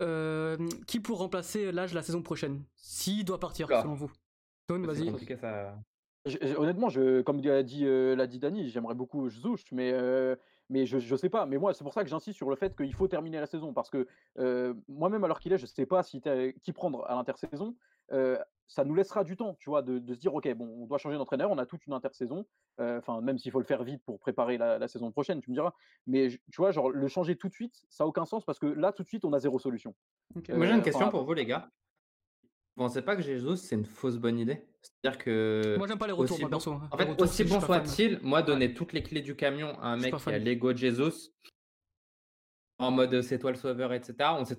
[0.01, 0.57] Euh,
[0.87, 2.63] qui pour remplacer l'âge la saison prochaine?
[2.75, 4.11] S'il doit partir, selon vous?
[4.67, 5.37] Don, C'est vas-y.
[5.37, 5.77] ça.
[6.57, 10.35] Honnêtement, je, comme l'a dit, euh, l'a dit Dani, j'aimerais beaucoup Zouch, mais, euh,
[10.69, 11.45] mais je, je sais pas.
[11.45, 13.73] Mais moi, c'est pour ça que j'insiste sur le fait qu'il faut terminer la saison.
[13.73, 14.07] Parce que
[14.39, 16.21] euh, moi-même, alors qu'il est, je sais pas si
[16.61, 17.75] qui prendre à l'intersaison.
[18.11, 18.37] euh,
[18.73, 20.97] ça nous laissera du temps, tu vois, de, de se dire, ok, bon, on doit
[20.97, 22.45] changer d'entraîneur, on a toute une intersaison.
[22.79, 25.49] euh, Enfin, même s'il faut le faire vite pour préparer la, la saison prochaine, tu
[25.49, 25.73] me diras.
[26.07, 28.67] Mais tu vois, genre, le changer tout de suite, ça a aucun sens parce que
[28.67, 29.93] là, tout de suite, on a zéro solution.
[30.35, 31.69] Moi, j'ai une Euh, question pour vous, les gars.
[32.77, 34.65] Vous pensez pas que Jesus, c'est une fausse bonne idée?
[34.81, 35.75] C'est-à-dire que.
[35.77, 36.71] Moi, j'aime pas les retours, moi, bon- perso.
[36.71, 36.87] hein.
[36.91, 39.97] En fait, retours, aussi bon soit-il, moi, donner toutes les clés du camion à un
[39.97, 41.33] mec qui a l'ego de Jesus,
[42.79, 44.15] en mode c'est toi le sauveur, etc.
[44.39, 44.57] On sait...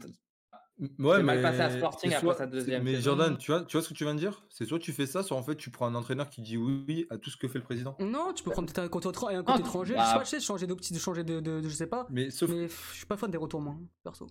[0.78, 3.00] Ouais, C'est mal mais passé à Sporting c'est après soit- sa deuxième Mais.
[3.00, 4.44] Jordan, tu vois, tu vois ce que tu viens de dire?
[4.48, 7.06] C'est soit tu fais ça, soit en fait tu prends un entraîneur qui dit oui
[7.10, 7.94] à tout ce que fait le président.
[8.00, 9.94] Non, tu peux prendre peut-être un côté un côté Non, étranger.
[9.94, 11.74] bah- Je sais pas, je sais, changer de petit, de changer de, de, de- je
[11.74, 12.06] sais pas.
[12.10, 14.26] Mais sauf Mais pff, je suis pas fan des retours, moi, hein, perso.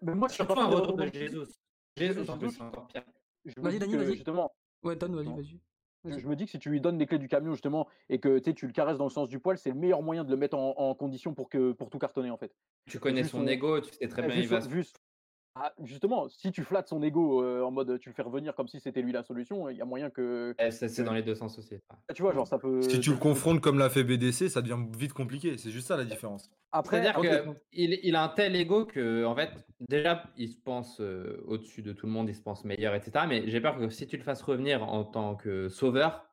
[0.00, 1.28] Mais moi, je suis pas fan des retour de retours plus.
[1.28, 1.52] Jesus.
[1.96, 3.02] Jesus, en plus, c'est encore pire.
[3.44, 4.14] Je me Vas-y, dis Dani, vas-y.
[4.14, 4.52] Justement,
[4.82, 5.36] Ouais, Don, vas-y, Non.
[5.36, 5.60] vas-y.
[6.04, 8.38] Je, me dis que si tu lui donnes les clés du camion justement et que
[8.38, 10.30] tu sais, tu le caresses dans le sens du poil, c'est le meilleur moyen de
[10.30, 12.52] le mettre en, en condition pour que pour tout cartonner en fait.
[12.90, 14.84] Tu connais Vu son son- ego, tu sais très Eh, bien vu il va vu-
[15.54, 18.68] Ah, justement, si tu flattes son ego euh, en mode tu le fais revenir comme
[18.68, 21.34] si c'était lui la solution, il y a moyen que Eh, c'est dans les deux
[21.34, 21.76] sens aussi.
[21.90, 22.80] Ah, tu vois genre ça peut.
[22.80, 25.58] Si tu le confrontes comme l'a fait BDC, ça devient vite compliqué.
[25.58, 26.50] C'est juste ça la différence.
[26.72, 27.20] Après, C'est-à-dire
[27.70, 29.50] qu'il il a un tel ego que, en fait,
[29.90, 33.26] déjà, il se pense euh, au-dessus de tout le monde, il se pense meilleur, etc.
[33.28, 36.24] Mais j'ai peur que si tu le fasses revenir en tant que sauveur,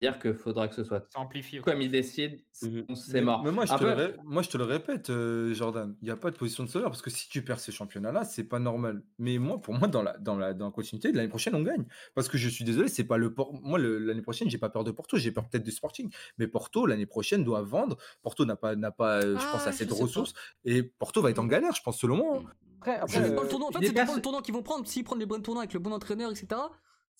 [0.00, 1.60] dire qu'il faudra que ce soit Ça amplifie.
[1.60, 2.94] comme il décide, Mhm.
[2.94, 3.42] c'est Mais- mort.
[3.44, 6.30] Mais moi, je ré- moi, je te le répète, euh, Jordan, il n'y a pas
[6.30, 9.02] de position de sauveur parce que si tu perds ces championnats-là, c'est pas normal.
[9.18, 11.62] Mais moi, pour moi, dans la, dans la, dans la continuité, de l'année prochaine, on
[11.62, 11.84] gagne.
[12.14, 14.84] Parce que je suis désolé, c'est pas le Por- Moi, l'année prochaine, j'ai pas peur
[14.84, 16.10] de Porto, j'ai peur peut-être du Sporting.
[16.38, 17.96] Mais Porto, l'année prochaine, doit vendre.
[18.22, 20.02] Porto n'a pas, n'a pas euh, je pense, Ah, assez je de pas.
[20.02, 20.32] ressources.
[20.64, 22.42] Et Porto va être en galère, je pense, selon moi.
[22.80, 23.68] après, après, le tournant.
[23.68, 24.86] En fait, il est ça dépend perso- le tournant qu'ils vont prendre.
[24.86, 26.46] S'ils prennent les bons tournants avec le bon entraîneur, etc.,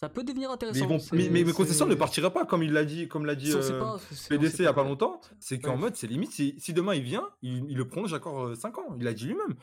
[0.00, 0.84] ça peut devenir Mais, intéressant.
[0.84, 3.34] ils vont, mais, mais, mais Concession ne partira pas, comme il l'a dit, comme l'a
[3.34, 5.20] dit euh, pas, PDC il y a pas longtemps.
[5.40, 5.78] C'est qu'en Ouais.
[5.78, 8.94] mode, c'est limite, si, si demain il vient, il, il le prolonge encore 5 ans.
[8.98, 9.54] Il l'a dit lui-même.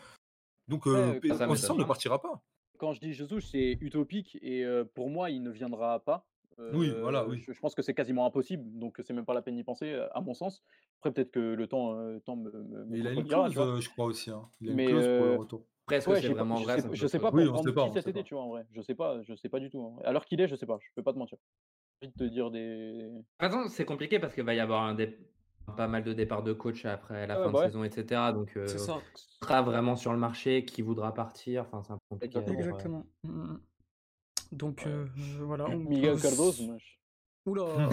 [0.68, 2.42] Donc, euh, Ouais, ça Concession ne partira pas.
[2.78, 6.26] quand je dis Jesus, c'est utopique et euh, pour moi, il ne viendra pas.
[6.74, 7.44] Oui, Euh, voilà, oui.
[7.46, 9.92] Je, je pense que c'est quasiment impossible, donc c'est même pas la peine d'y penser,
[9.92, 10.64] euh, à mon sens.
[11.00, 13.80] Après, peut-être que le temps, euh, le temps me, me, il a une clause, euh,
[13.80, 14.32] je crois aussi.
[14.32, 14.50] hein.
[14.62, 15.66] Il a une Mais, clause pour le euh, retour.
[15.84, 17.74] Après, est-ce Ouais, c'est sais pas, vraiment je vrai je sais pas Oui, on sait
[17.74, 18.26] pas, qui on cet sait été, pas.
[18.26, 18.66] tu vois, en vrai.
[18.72, 20.00] Je sais pas, je sais pas du tout.
[20.12, 20.80] l'heure qu'il est, je sais pas.
[20.82, 21.38] Je peux pas te mentir.
[22.02, 23.12] J'ai envie de te dire des.
[23.40, 25.18] Façon, c'est compliqué parce qu'il va y avoir un dé-
[25.78, 27.68] pas mal de départs de coach après la fin bah de ouais.
[27.68, 28.34] saison, etc.
[28.34, 29.02] Donc, euh, ça.
[29.42, 31.64] sera vraiment sur le marché, qui voudra partir.
[31.64, 32.40] Enfin, c'est un peu compliqué.
[32.40, 32.58] Exactement.
[32.58, 32.72] dire, ouais.
[32.72, 33.06] Exactement.
[34.56, 35.06] Donc, euh,
[35.42, 35.66] voilà.
[35.68, 36.64] on Miguel Cardoso,
[37.46, 37.64] Oula.
[37.64, 37.90] Moi,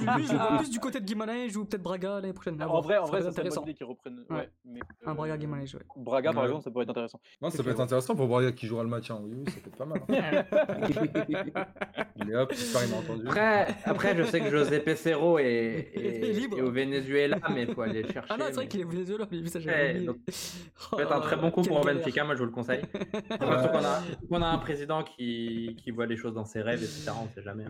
[0.00, 2.60] je- lui, je le vois plus du côté de Guimaraes ou peut-être Braga l'année prochaine.
[2.60, 3.62] à En vrai, en vrai, bonne intéressant.
[3.62, 4.24] idée qu'ils reprennent.
[4.28, 4.36] Ouais.
[4.36, 4.50] Ouais.
[4.64, 5.80] mais, Un Braga euh, Guimaraes, ouais.
[5.96, 6.48] Braga, par Ouais.
[6.48, 7.20] exemple, ça pourrait être intéressant.
[7.40, 9.10] Non, ça peut être intéressant pour Braga qui jouera le match.
[9.10, 9.20] hein.
[9.22, 10.00] Oui, oui, ça peut être pas mal.
[10.08, 11.66] hein.
[12.16, 13.26] Il est hop, j'espère qu'il m'a entendu.
[13.28, 16.58] Après, après, je sais que José Pesero est, Il est est- libre.
[16.58, 18.28] est au Venezuela, mais il faut aller le chercher.
[18.32, 20.06] Ah non, c'est vrai mais- qu'il est au Venezuela, mais ça j'avais oublié.
[20.06, 20.30] donc, Oh
[20.90, 21.84] Ça peut être un très bon coup quelle pour.
[21.84, 22.82] Benfica, moi je vous le conseille.
[22.82, 26.82] Surtout qu'on a, qu'on a un président qui, qui voit les choses dans ses rêves,
[26.82, 27.12] etc.
[27.22, 27.64] On sait jamais.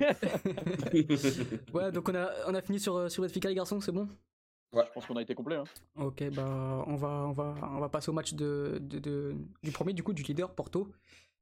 [1.74, 4.08] Ouais, donc on a, on a fini sur, euh, sur Benfica, les garçons, c'est bon?
[4.74, 5.56] Je pense qu'on a été complet.
[5.56, 5.64] Hein.
[5.96, 9.70] Ok, bah on va, on va, on va passer au match de, de- de- du
[9.72, 10.92] premier, du coup, du leader Porto,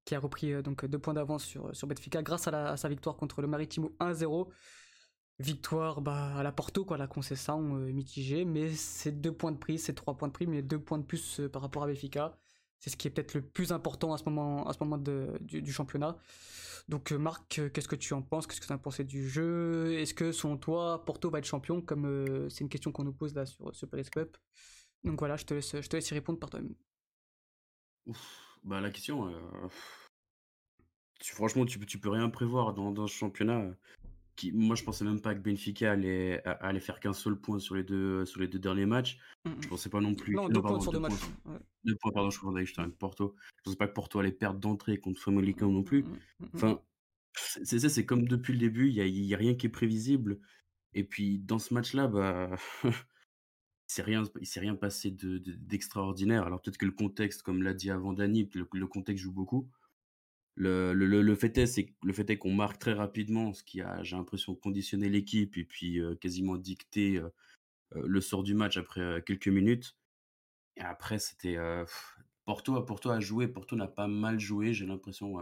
[0.05, 2.77] qui a repris euh, donc deux points d'avance sur, sur Benfica grâce à, la- à
[2.77, 4.49] sa victoire contre le Maritimo 1-0.
[5.41, 9.57] Victoire bah, à la Porto, quoi, la concession euh, mitigée, mais c'est deux points de
[9.59, 11.87] prix, c'est trois points de prix, mais deux points de plus euh, par rapport à
[11.89, 12.39] Benfica.
[12.85, 16.19] C'est ce qui est peut-être le plus important à ce moment, à ce du, championnat.
[16.87, 18.47] Donc euh, Marc, euh, qu'est-ce que tu en penses?
[18.47, 19.95] Qu'est-ce que tu as pensé du jeu?
[19.95, 21.81] Est-ce que selon toi, Porto va être champion?
[21.81, 24.37] Comme euh, c'est une question qu'on nous pose là sur, sur Periscope.
[25.03, 26.75] Donc voilà, je te laisse, je te laisse y répondre par toi-même.
[28.65, 29.33] Bah la question,
[31.21, 33.71] tu- franchement, tu, peux- tu peux rien prévoir dans, dans ce championnat.
[34.37, 37.77] Qui, moi, je pensais même pas que Benfica allait, allait faire qu'un seul point sur
[37.77, 39.19] les deux, sur les deux derniers matchs.
[39.45, 39.63] Mhm.
[39.63, 40.35] Je pensais pas non plus.
[40.35, 41.13] Non, deux points sur deux matchs.
[41.85, 43.37] deux points, pardon, je confondais, avec Porto.
[43.59, 46.03] Je pensais pas que Porto allait perdre d'entrée contre Famalicão non plus.
[46.03, 46.49] Mhm, mhm.
[46.55, 46.81] Enfin,
[47.37, 50.41] c'est ça, c'est comme depuis le début, il y a, il rien qui est prévisible.
[50.95, 52.51] Et puis dans ce match-là, bah,
[53.87, 56.45] c'est rien, il s'est rien passé de- de- d'extraordinaire.
[56.45, 59.69] Alors peut-être que le contexte, comme l'a dit avant Dani, le, le contexte joue beaucoup.
[60.57, 63.81] Le, le, le- fait est, c'est le fait est qu'on marque très rapidement, ce qui
[63.81, 67.21] a, j'ai l'impression, conditionné l'équipe et puis quasiment dicté
[67.95, 69.97] le sort du match après quelques minutes.
[70.77, 71.59] Et après, c'était
[72.45, 75.37] Porto, Porto a joué, Porto n'a pas mal joué, j'ai l'impression.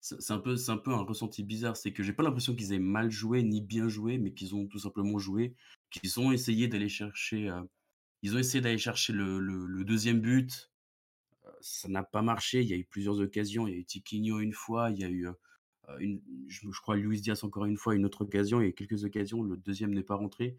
[0.00, 2.72] C'est un peu, c'est un peu un ressenti bizarre, c'est que j'ai pas l'impression qu'ils
[2.74, 5.56] aient mal joué ni bien joué, mais qu'ils ont tout simplement joué,
[5.90, 7.50] qu'ils ont essayé d'aller chercher,
[8.22, 10.72] ils ont essayé d'aller chercher le- le deuxième but.
[11.64, 12.60] Ça n'a pas marché.
[12.60, 13.66] Il y a eu plusieurs occasions.
[13.66, 15.26] Il y a eu Tiquinho une fois, il y a eu,
[15.98, 18.60] une, je, crois, Luis Diaz encore une fois, une autre occasion.
[18.60, 19.42] Il y a eu quelques occasions.
[19.42, 20.58] Le deuxième n'est pas rentré.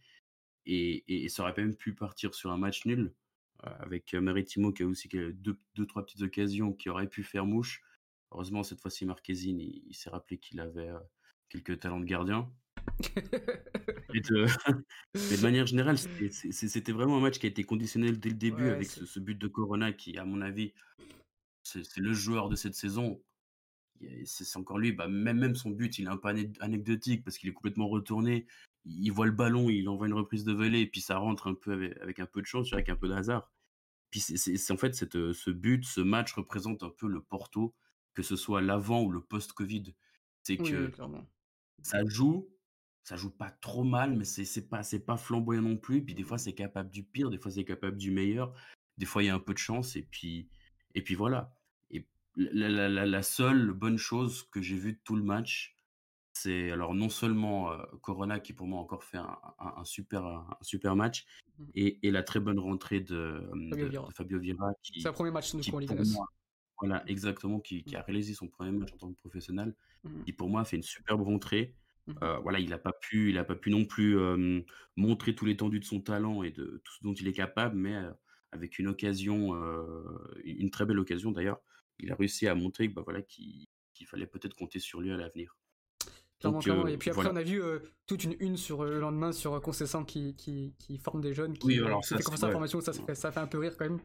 [0.65, 3.13] Et, et- ça aurait même pu partir sur un match nul
[3.59, 7.83] avec Maritimo qui a aussi deux, deux, trois petites occasions qui auraient pu faire mouche.
[8.31, 10.91] Heureusement, cette fois-ci, Marquezine, il, s'est rappelé qu'il avait
[11.49, 12.51] quelques talents de gardien.
[14.13, 14.45] Et de,
[15.15, 18.29] mais de manière générale, c'était c'est- c'était vraiment un match qui a été conditionné dès
[18.29, 20.73] le début Ouais, avec c'est- ce, ce but de Corona qui, à mon avis,
[21.63, 23.21] c'est c'est le joueur de cette saison.
[24.01, 24.91] Il y a- C'est c'est encore lui.
[24.91, 27.87] Bah, même, même son but, il est un peu ané- anecdotique parce qu'il est complètement
[27.87, 28.47] retourné.
[28.85, 31.55] Il voit le ballon, il envoie une reprise de volée et puis ça rentre un
[31.55, 33.51] peu avec, avec un peu de chance, avec un peu de hasard.
[34.11, 37.07] Puis c'est c'est- c'est- en fait cette, euh, ce but, ce match représente un peu
[37.07, 37.73] le Porto,
[38.13, 39.93] que ce soit l'avant ou le post-Covid.
[40.43, 41.27] C'est Oui, que clairement.
[41.81, 42.47] ça joue,
[43.05, 46.03] ça joue pas trop mal, mais c'est c'est pas, c'est pas flamboyant non plus.
[46.03, 48.53] Puis des fois, c'est capable du pire, des fois, c'est capable du meilleur.
[48.97, 50.49] Des fois, il y a un peu de chance, et puis,
[50.95, 51.53] et puis voilà.
[51.91, 55.77] Et la, la- la- la seule bonne chose que j'ai vue de tout le match,
[56.33, 59.85] c'est alors non seulement euh, Corona qui pour moi a encore fait un, un- un
[59.85, 61.25] super, un super match
[61.57, 61.71] Mhm.
[61.75, 63.39] et, et la très bonne rentrée de,
[63.69, 64.07] Fabio de- Vieira.
[64.09, 64.39] de Fabio
[64.83, 66.03] qui, C'est premier match qui pour 1.
[66.11, 66.27] moi,
[66.81, 69.73] voilà, exactement, qui, qui a réalisé son premier match en tant que professionnel,
[70.25, 71.75] qui pour moi a fait une superbe rentrée.
[72.21, 74.61] Euh, voilà, il n'a pas pu, il a pas pu non plus euh,
[74.95, 77.95] montrer tout l'étendue de son talent et de tout ce dont il est capable, mais
[77.95, 78.11] euh,
[78.51, 80.03] avec une occasion, euh,
[80.43, 81.59] une très belle occasion d'ailleurs,
[81.99, 83.67] il a réussi à montrer que, bah, voilà, qu'il
[84.05, 85.57] fallait peut-être compter sur lui à l'avenir.
[86.39, 86.85] Clairement, Donc, clairement.
[86.85, 87.39] euh, Et puis après, voilà.
[87.39, 90.35] on a vu euh, toute une une sur euh, le lendemain sur euh, Concessant qui,
[90.35, 91.57] qui, qui forme des jeunes.
[91.57, 92.51] Qui, Oui, alors ça, ouais.
[92.51, 93.99] formation, ça, ça fait, ça fait un peu rire quand même.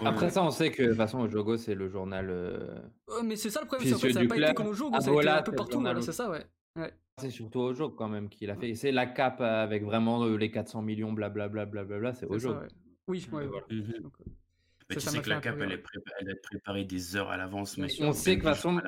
[0.00, 2.28] Ouais, Après ça, on sait que de toute façon, Jogo, c'est le journal.
[2.28, 2.78] euh,
[3.10, 4.44] Euh, mais c'est ça le problème, Puis c'est en fait, ceux ça n'a pas été
[4.44, 6.30] club, que nos jours, à ça a été un peu c'est le partout, c'est ça,
[6.30, 6.46] ouais.
[6.78, 6.92] Ouais.
[7.20, 8.74] C'est surtout au Jogo quand même qu'il a fait.
[8.74, 12.48] C'est la cape avec vraiment euh, les 400 millions, blablabla, blablabla, c'est au C'est ça,
[12.48, 12.60] Jogo.
[12.60, 12.68] ouais.
[13.08, 13.66] Oui, ouais, voilà.
[13.68, 13.72] Donc,
[14.20, 16.84] euh, Bah, ça, tu ça sais que la cape, elle est, prépa- elle est préparée
[16.84, 17.88] des heures à l'avance, mais.
[18.02, 18.80] On sait que de toute façon,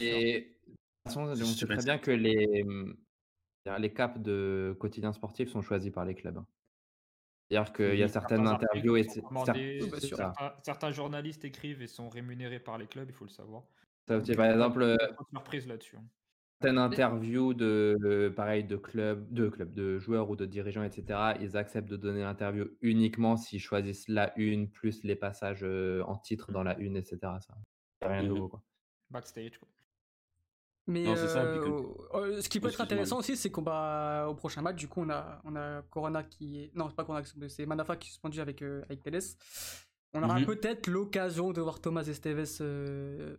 [0.00, 0.56] et,
[1.04, 2.64] façon, on sait très bien que les,
[3.64, 6.38] c'est-à-dire les capes de quotidiens sportifs sont choisis par les clubs.
[6.38, 6.46] hein.
[7.48, 9.22] C'est-à-dire qu'il y a certaines interviews et sûr.
[9.30, 10.32] ça.
[10.34, 13.64] certains, certains journalistes écrivent et sont rémunérés par les clubs, il faut le savoir.
[14.06, 15.96] Ça Donc, par il y a pas exemple, de euh, pas de surprise là-dessus.
[16.60, 21.34] Certaines interviews de, euh, pareil, de clubs, de clubs, de joueurs ou de dirigeants, etc.
[21.40, 26.16] Ils acceptent de donner l'interview uniquement s'ils choisissent la une plus les passages euh, en
[26.18, 27.18] titre dans la une, etc.
[27.40, 27.54] Ça,
[28.02, 28.34] a rien de Mhm.
[28.34, 28.62] nouveau, quoi.
[29.10, 29.68] Backstage, quoi.
[30.86, 33.50] Mais Non, c'est ça, euh, que- euh, ce qui peut Oh, être intéressant aussi, c'est
[33.50, 36.74] qu'on va au prochain match, du coup, on a, on a Corona qui est.
[36.74, 39.20] Non, c'est pas Corona, c'est Manafa qui est suspendu avec, euh, avec Teles.
[40.14, 40.46] On aura Mhm.
[40.46, 43.36] peut-être l'occasion de voir Thomas Esteves euh,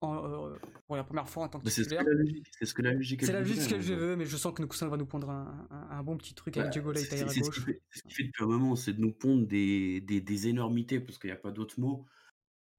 [0.00, 0.56] en, euh,
[0.86, 2.14] pour la première fois en tant que Bah, c'est ce que titulaire.
[2.14, 3.24] la logique, c'est ce que la logique.
[3.24, 5.30] C'est la logique que hein, je veux, mais je sens que Nukusan va nous prendre
[5.30, 7.54] un, un- un bon petit truc Bah, avec Diego c'est Leite à c'est ce gauche.
[7.56, 10.20] qu'il fait, c'est ce qu'il fait depuis un moment, c'est de nous pondre des, des,
[10.20, 12.06] des énormités, parce qu'il n'y a pas d'autre mot.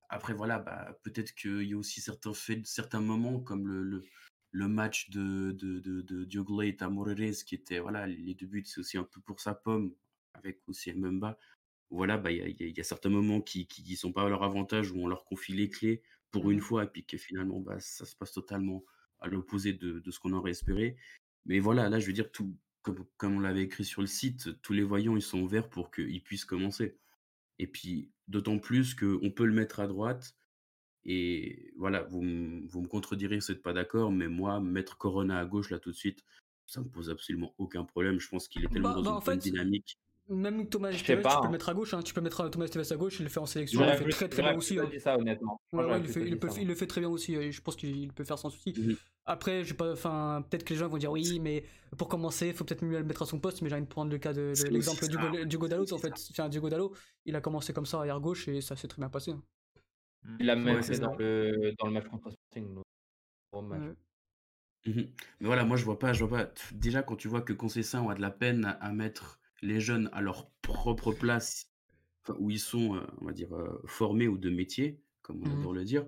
[0.10, 4.04] Après, voilà, bah, peut-être qu'il y a aussi certains faits, certains moments, comme le, le,
[4.52, 8.48] le match de, de, de, de Diogo Leite à Moreres, qui était, voilà, les deux
[8.48, 9.94] buts, c'est aussi un peu pour sa pomme,
[10.34, 11.38] avec aussi Mbemba.
[11.92, 13.96] Voilà, bah, il y, a, il y a- il y a certains moments qui ne
[13.96, 16.62] sont pas à leur avantage, où on leur confie les clés pour une Mhm.
[16.62, 18.84] fois, et puis que finalement, bah, ça se passe totalement
[19.20, 20.98] à l'opposé de, de ce qu'on aurait espéré.
[21.46, 24.62] Mais voilà, là, je veux dire, tout, comme, comme on l'avait écrit sur le site,
[24.62, 26.98] tous les voyants, ils sont ouverts pour qu'ils puissent commencer.
[27.60, 30.36] Et puis, d'autant plus qu'on peut le mettre à droite.
[31.06, 35.40] Et voilà, vous, vous me contredirez si vous n'êtes pas d'accord, mais moi, mettre Corona
[35.40, 36.24] à gauche, là, tout de suite,
[36.66, 38.20] ça me pose absolument aucun problème.
[38.20, 40.00] Je pense qu'il est tellement Bah, dans bah, une bonne fait, dynamique.
[40.30, 41.42] Même Thomas Je Esteves, tu peux hein.
[41.44, 42.04] le mettre à gauche, hein.
[42.04, 44.04] tu peux mettre Thomas Esteves à gauche, il le fait en sélection, il le fait
[44.04, 44.76] plus, très très bien aussi.
[44.76, 44.80] il,
[46.68, 48.76] le fait, très bien aussi, et je pense qu'il peut faire sans souci.
[48.78, 48.96] Mhm.
[49.26, 51.64] Après, j'ai pas, enfin, peut-être que les gens vont dire oui, mais
[51.98, 53.62] pour commencer, il faut peut-être mieux le mettre à son poste.
[53.62, 55.94] Mais j'ai envie de prendre le cas de, l'exemple du Diogo Dalot.
[55.94, 56.94] En fait, enfin, Diogo Dalot,
[57.26, 59.32] il a commencé comme ça arrière gauche et ça s'est très bien passé.
[59.32, 59.44] hein.
[60.40, 62.76] Il l'a même fait dans le, dans le match contre Sporting.
[63.54, 63.96] le.
[64.86, 65.12] Mhm.
[65.42, 66.52] Mais voilà, moi je vois pas, je vois pas.
[66.72, 70.10] Déjà, quand tu vois que Concessin a de la peine à, à mettre les jeunes
[70.14, 71.72] à leur propre place,
[72.40, 75.54] où ils sont, euh, on va dire, euh, formés ou de métier, comme on Mhm.
[75.54, 76.08] adore le dire,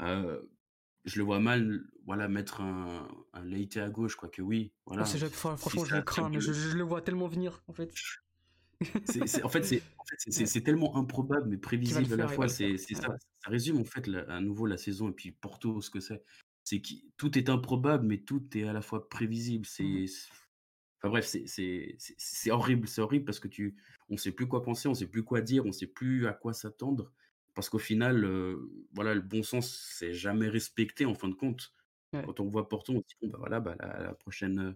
[0.00, 0.42] euh,
[1.04, 5.04] je le vois mal, voilà, mettre un, un à gauche, quoi que oui, Oh, voilà.
[5.04, 5.18] si
[5.58, 7.92] franchement, je le crains, mais je, je le vois tellement venir en fait.
[9.42, 12.48] en fait, c'est en fait, tellement improbable mais prévisible à la fois.
[12.48, 13.08] C'est ça,
[13.44, 16.22] ça résume en fait la- à nouveau la saison et puis Porto ce que c'est.
[16.64, 19.66] C'est que tout est improbable mais tout est à la fois prévisible.
[19.66, 20.30] C'est c'est-
[21.02, 23.76] enfin bref, c'est horrible, c'est horrible parce que tu,
[24.08, 26.52] on sait plus quoi penser, on sait plus quoi dire, on sait plus à quoi
[26.54, 27.12] s'attendre
[27.54, 31.74] parce qu'au final, euh, voilà, le bon sens c'est jamais respecté en fin de compte.
[32.14, 32.22] Ouais.
[32.24, 34.72] Quand on voit Porto, on se dit bon bah voilà, bah, la, la prochaine euh,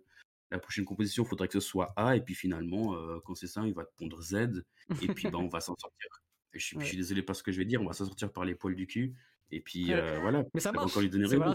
[0.50, 3.46] la prochaine composition, il faudrait que ce soit A, et puis finalement, euh, quand c'est
[3.48, 4.62] ça, il va te pondre Z,
[5.02, 6.08] et puis bah, on va s'en sortir.
[6.52, 7.02] Je, suis, je suis Ouais.
[7.02, 8.86] désolé par ce que je vais dire, on va s'en sortir par les poils du
[8.86, 9.14] cul,
[9.50, 9.94] et puis Ouais.
[9.94, 10.90] euh, voilà, Mais ça va marche.
[10.92, 11.52] encore lui donner voilà,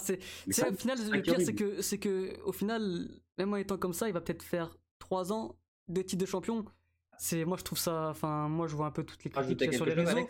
[0.48, 3.10] Mais ça, au final le pire c'est que c'est que au final
[3.42, 6.66] même en étant comme ça, il va peut-être faire 3 ans de titre de champion.
[7.18, 9.66] C'est moi je trouve ça enfin moi je vois un peu toutes les critiques Rajouter
[9.66, 10.28] qu'il y a sur les réseaux.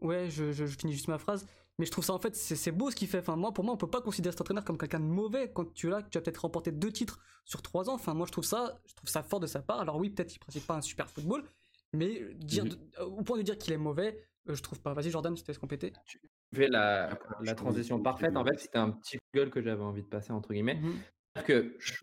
[0.00, 1.46] Ouais, je, je, je finis juste ma phrase.
[1.78, 3.18] Mais je trouve ça en fait, c'est beau ce qu'il fait.
[3.20, 5.72] Enfin, moi, pour moi, on peut pas considérer cet entraîneur comme quelqu'un de mauvais quand
[5.72, 7.94] tu es là, que tu as peut-être remporté deux titres sur trois ans.
[7.94, 9.80] Enfin, moi, je trouve ça, je trouve ça fort de sa part.
[9.80, 11.44] Alors oui, peut-être qu'il pratique pas un super football,
[11.94, 12.70] mais dire Mhm.
[12.70, 14.92] de- au point de dire qu'il est mauvais, euh, je trouve pas.
[14.92, 15.92] Vas-y, Jordan, je te laisse compléter.
[16.04, 16.20] Tu
[16.54, 17.16] fais la,
[17.56, 18.36] transition parfaite.
[18.36, 20.80] En fait, c'était un petit gueule que j'avais envie de passer, entre guillemets.
[20.80, 20.98] Mhm.
[21.46, 21.94] Que je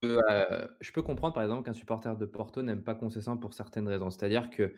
[0.00, 3.54] peux, euh, je peux comprendre, par exemple, qu'un supporter de Porto n'aime pas Concessant pour
[3.54, 4.10] certaines raisons.
[4.10, 4.74] C'est-à-dire que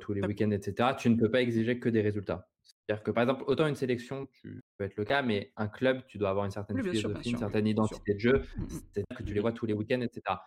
[0.00, 2.50] tous les week-ends, etc., tu ne peux pas exiger que des résultats.
[2.62, 6.04] C'est-à-dire que, par exemple, autant une sélection, tu peut être le cas, mais un club,
[6.06, 8.42] tu dois avoir une certaine Oui, sûr, philosophie, une certaine bien identité de jeu.
[8.56, 8.68] Mhm.
[8.68, 9.42] C'est-à-dire que tu les Mhm.
[9.42, 10.44] vois tous les week-ends, etc.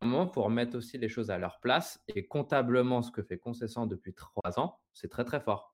[0.00, 2.02] À un moment, il faut remettre aussi les choses à leur place.
[2.08, 5.71] Et comptablement, ce que fait Concessant depuis trois ans, c'est très très fort.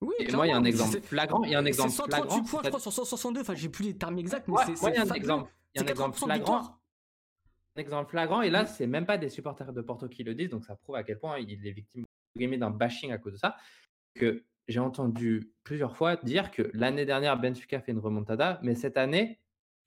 [0.00, 1.42] Oui, Et moi, il y a un exemple flagrant.
[1.44, 2.42] Il y a un exemple 138 flagrant.
[2.44, 3.40] points, je crois, sur 162.
[3.40, 5.50] Enfin, j'ai plus les termes exacts, mais Ouais, c'est moi, il y a un exemple.
[5.74, 6.60] Il y a un exemple 80% de flagrant.
[7.76, 8.42] Un exemple flagrant.
[8.42, 10.50] Et là, c'est même pas des supporters de Porto qui le disent.
[10.50, 12.04] Donc, ça prouve à quel point il est victime
[12.36, 13.56] d'un bashing à cause de ça.
[14.14, 18.96] Que j'ai entendu plusieurs fois dire que l'année dernière, Benfica fait une remontada, mais cette
[18.96, 19.38] année,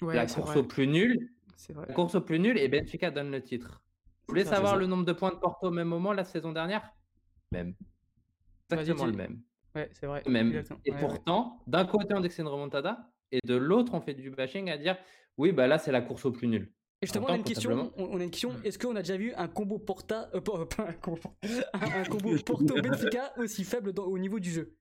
[0.02, 0.60] Ouais, la course vrai.
[0.60, 1.32] au plus nul,
[1.70, 1.86] vrai.
[1.88, 3.82] la course au plus nul et Benfica donne le titre.
[4.28, 6.92] Vous voulez savoir le nombre de points de Porto au même moment la saison dernière?
[7.52, 7.76] Même.
[8.72, 9.42] Exactement le même.
[9.76, 10.22] Ouais, c'est vrai.
[10.28, 10.48] Même.
[10.48, 10.80] Exactement.
[10.86, 11.02] Et Ouais, ouais.
[11.02, 14.78] pourtant, d'un côté, on c'est une remontada, et de l'autre, on fait du bashing à
[14.78, 14.98] dire
[15.38, 16.72] oui, bah là, c'est la course au plus nul.
[17.02, 17.92] Et justement, on a une question.
[17.98, 18.52] On a une question.
[18.64, 21.22] Est-ce qu'on a déjà vu un combo Porta, euh, pas, pas un combo,
[21.74, 24.78] un, un combo Porto Benfica aussi faible dans- au niveau du jeu?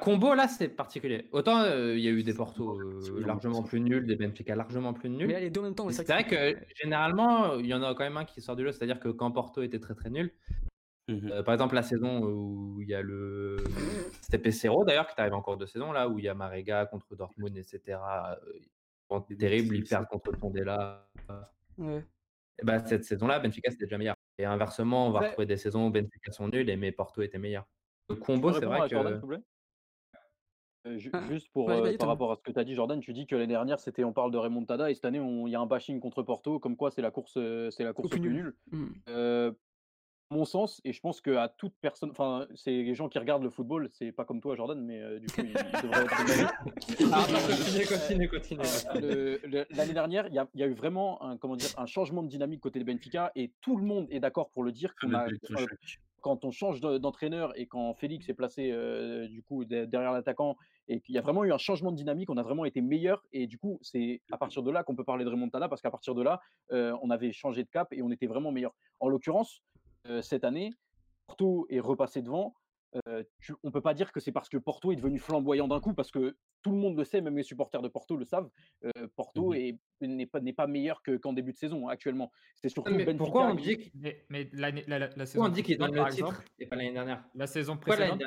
[0.00, 1.28] Combo, là, c'est particulier.
[1.32, 4.94] Autant euh, il y a eu des Porto euh, largement plus nuls, des Benfica largement
[4.94, 5.30] plus Mais nuls.
[5.32, 5.90] là, les deux en même temps.
[5.90, 8.72] C'est vrai que généralement, il y en a quand même un qui sort du lot,
[8.72, 10.32] c'est-à-dire que quand Porto était très très nul,
[11.10, 13.56] Euh, par exemple la saison où il y a le.
[14.20, 16.34] C'était Pesero d'ailleurs qui est arrivé en cours de saison, là, où il y a
[16.34, 17.98] Marega contre Dortmund, etc.
[19.10, 21.08] euh, Des terrible, ils perdent contre Tondela.
[21.78, 22.04] Ouais.
[22.60, 24.14] Et bah, cette saison-là, Benfica c'était déjà meilleur.
[24.38, 25.26] Et inversement, on va Ouais.
[25.28, 27.66] retrouver des saisons où Benfica sont nuls, et mais Porto était meilleur.
[28.08, 29.26] Le peux combo, c'est vrai Jordan, que.
[29.26, 29.40] plaît?
[30.86, 32.74] Euh, ju- Ah, Juste pour, euh, vas-y, par rapport à ce que tu as dit,
[32.74, 35.46] Jordan, tu dis que l'année dernière, c'était on parle de remontada et cette année, on-
[35.46, 37.34] il y a un bashing contre Porto, comme quoi c'est la course,
[37.70, 38.56] c'est la course au plus nul.
[39.08, 39.52] Euh,
[40.30, 43.50] mon sens, et je pense qu'à toute personne, enfin, c'est les gens qui regardent le
[43.50, 46.16] football, c'est pas comme toi, Jordan, mais euh, du coup, ils, ils devraient être
[49.70, 52.22] L'année dernière, il y, a- il y a eu vraiment un, comment dire, un changement
[52.22, 55.12] de dynamique côté de Benfica et tout le monde est d'accord pour le dire qu'on
[55.14, 55.72] a, Électrochoc.
[55.72, 55.76] euh,
[56.20, 60.12] quand on change de- d'entraîneur et quand Félix est placé euh, du coup de- derrière
[60.12, 62.80] l'attaquant et qu'il y a vraiment eu un changement de dynamique, on a vraiment été
[62.82, 65.80] meilleur et du coup c'est à partir de là qu'on peut parler de remontada parce
[65.80, 66.40] qu'à partir de là
[66.72, 68.74] euh, on avait changé de cap et on était vraiment meilleur.
[69.00, 69.62] En l'occurrence
[70.06, 70.72] euh, cette année,
[71.26, 72.54] Porto est repassé devant.
[73.06, 75.78] Euh, tu- on peut pas dire que c'est parce que Porto est devenu flamboyant d'un
[75.78, 78.50] coup parce que tout le monde le sait, même les supporters de Porto le savent.
[78.84, 79.78] euh, Porto Mhm.
[80.00, 80.06] est-
[80.40, 82.32] n'est pas meilleur que- qu'en début de saison actuellement.
[82.56, 85.44] C'est surtout Mais Benfica pourquoi on dit que- Mais, mais la, la- la pourquoi saison
[85.44, 86.28] on dit précédente, donnent par le titre?
[86.28, 87.24] exemple, et pas l'année dernière?
[87.34, 88.22] La saison précédente,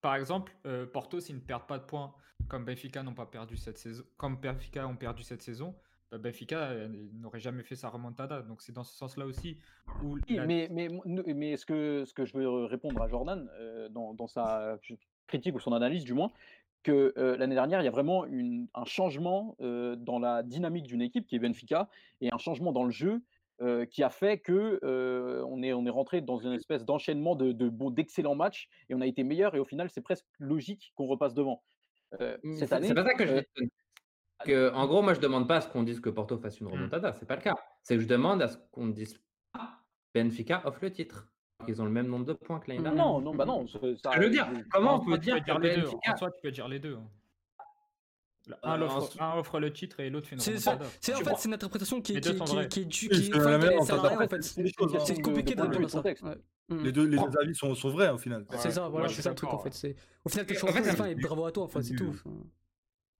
[0.00, 2.12] par, exemple, euh, Porto, s'ils ne perdent pas de points,
[2.48, 5.76] comme Benfica n'ont pas perdu cette saison, comme Benfica ont perdu cette saison,
[6.10, 8.42] bah, Benfica euh, n'aurait jamais fait sa remontada.
[8.42, 9.58] Donc c'est dans ce sens-là aussi
[10.02, 14.14] où Oui, la- mais, ce, que, ce que je veux répondre à Jordan, euh, dans,
[14.14, 14.78] dans sa
[15.26, 16.30] critique ou son analyse du moins,
[16.84, 20.86] que euh, l'année dernière, il y a vraiment une- un changement euh, dans la dynamique
[20.86, 21.88] d'une équipe qui est Benfica
[22.20, 23.20] et un changement dans le jeu
[23.60, 27.34] euh, qui a fait que euh, on, est, on est rentré dans une espèce d'enchaînement
[27.34, 27.50] de,
[27.90, 31.34] d'excellents matchs et on a été meilleur et au final, c'est presque logique qu'on repasse
[31.34, 31.64] devant.
[32.20, 33.42] Euh, Mais cette C'est année, c'est pas ça que je euh.
[34.44, 36.68] Que, en gros, moi, je demande pas à ce qu'on dise que Porto fasse une
[36.68, 36.72] Mm.
[36.72, 37.16] remontada.
[37.18, 37.54] C'est pas le cas.
[37.82, 39.18] C'est que je demande à ce qu'on dise
[39.52, 39.80] pas
[40.14, 41.28] Benfica offre le titre.
[41.66, 42.84] Ils ont le même nombre de points que l'année Mm.
[42.84, 43.04] dernière.
[43.04, 43.66] non, non, bah non.
[43.66, 45.74] ça- ça- Je veux dire, comment en on peut tu dire peux que dire les
[45.76, 45.82] deux.
[45.82, 46.94] Benfica En soi, tu peux dire les deux.
[46.94, 47.08] hein.
[48.50, 50.90] Euh, Un, offre, ensuite- un offre le titre et l'autre fait une C'est ça- remontada.
[51.02, 53.28] c'est en fait c'est une interprétation qui est qui, qui, qui est du Oui, qui
[53.30, 54.62] la qui même- est- en fait, rien en c'est
[55.18, 55.98] de- compliqué ça.
[55.98, 56.22] contexte.
[56.24, 56.36] Ouais.
[56.70, 56.82] Mm.
[56.82, 58.46] Les deux, les Prends- deux avis sont, sont vrais au final.
[58.48, 59.74] Ouais, C'est ça, voilà, c'est ça le truc en fait.
[59.74, 62.14] C'est au final t'es En champion et bravo à toi, enfin c'est tout.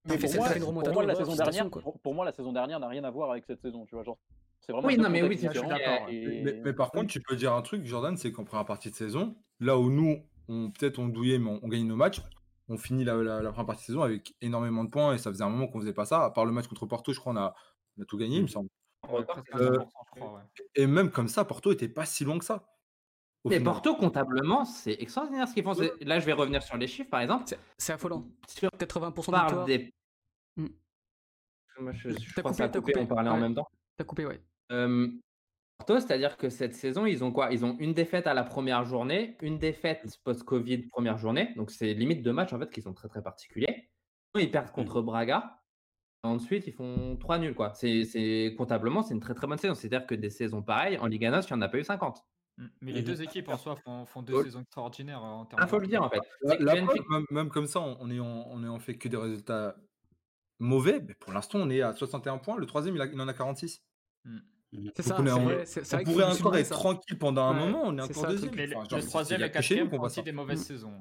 [0.09, 1.83] Mais pour moi, t'as fait une pour remontada, moi, la saison dernière, quoi.
[1.83, 4.05] pour, pour moi, la saison dernière n'a rien à voir avec cette saison, tu vois,
[4.05, 4.18] genre.
[4.61, 7.53] C'est vraiment Oui, non, mais oui, d'accord, et- Mais, mais par contre, tu peux dire
[7.53, 10.18] un truc, Jordan, c'est qu'en première partie de saison, là où nous,
[10.49, 12.21] on peut-être on douillait, mais on, on gagne nos matchs,
[12.68, 15.31] on finit la, la- la première partie de saison avec énormément de points et ça
[15.31, 16.25] faisait un moment qu'on faisait pas ça.
[16.25, 17.55] À part le match contre Porto, je crois qu'on a,
[17.99, 18.68] on a tout gagné, il me semble.
[19.09, 19.21] Ouais,
[19.55, 20.42] Euh, 100%, je crois, ouais.
[20.75, 22.64] Et même comme ça, Porto était pas si loin que ça.
[23.44, 23.73] Mais final.
[23.73, 25.73] Porto, comptablement, c'est extraordinaire ce qu'ils font.
[25.73, 27.44] C'est- Là, je vais revenir sur les chiffres, par exemple.
[27.79, 28.27] C'est- affolant.
[28.49, 29.94] Sur 80% on de des.
[30.59, 30.67] Mm.
[31.81, 33.04] Moi, je, je T'as crois que coupé, ça a t'as coupé, coupé?
[33.04, 33.69] on parlait en même temps.
[33.96, 34.40] T'as coupé, ouais.
[34.73, 35.09] Euh,
[35.79, 37.52] Porto, c'est-à-dire que cette saison, ils ont quoi?
[37.52, 41.52] Ils ont une défaite à la première journée, une défaite post-Covid première journée.
[41.56, 43.88] Donc, c'est limite deux matchs en fait qui sont très très particuliers.
[44.37, 45.63] Ils perdent contre Braga.
[46.25, 47.54] Ensuite, ils font trois nuls.
[47.54, 47.73] Quoi.
[47.75, 49.75] C'est, comptablement, c'est une très très bonne saison.
[49.75, 52.25] C'est-à-dire que des saisons pareilles, en Liga NOS, il n'y en a pas eu 50.
[52.56, 52.67] Mm.
[52.83, 54.42] Mais les deux équipes en soi font, font deux Oh.
[54.42, 56.19] saisons extraordinaires euh, en termes Il faut de- le dire en fait.
[56.42, 59.77] Que même, même comme ça, on est en, on est en fait que des résultats
[60.59, 61.00] mauvais.
[61.06, 62.56] Mais pour l'instant, on est à 61 points.
[62.56, 63.83] Le troisième, il, a- il en a 46.
[64.71, 66.75] C'est Donc ça, on est c'est c'est On qu'il pourrait encore être ça.
[66.75, 67.83] tranquille pendant un Ouais, moment.
[67.87, 68.54] On est c'est encore ça, le deuxième.
[68.54, 70.21] le, Enfin, le genre, c'est- troisième et y quatrième qu'on font ça.
[70.21, 70.92] des mauvaises saisons.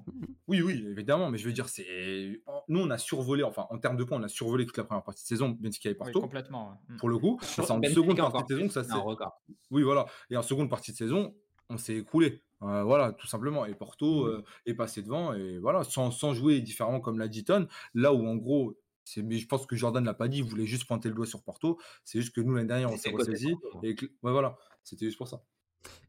[0.47, 3.97] Oui, oui, évidemment, mais je veux dire, c'est nous on a survolé, enfin en termes
[3.97, 6.21] de points, on a survolé toute la première partie de saison, Benfica et Oui, Porto,
[6.21, 6.69] complètement.
[6.87, 6.93] ouais.
[6.95, 6.97] Mm.
[6.97, 7.37] pour le coup.
[7.41, 8.95] C'est en Benfica seconde partie de saison que ça c'est s'est.
[8.95, 9.41] un record.
[9.69, 10.05] Oui, voilà.
[10.29, 11.35] Et en seconde partie de saison,
[11.69, 12.41] on s'est écroulé.
[12.63, 13.65] Euh, voilà, tout simplement.
[13.65, 17.43] Et Porto euh, est passé devant et voilà, sans, sans jouer différemment comme l'a dit
[17.43, 17.67] Ton.
[17.93, 18.77] Là où en gros,
[19.17, 21.43] mais je pense que Jordan l'a pas dit, il voulait juste pointer le doigt sur
[21.43, 21.79] Porto.
[22.03, 25.17] C'est juste que nous l'année dernière on s'est ressaisi et que- ouais, voilà, c'était juste
[25.17, 25.43] pour ça.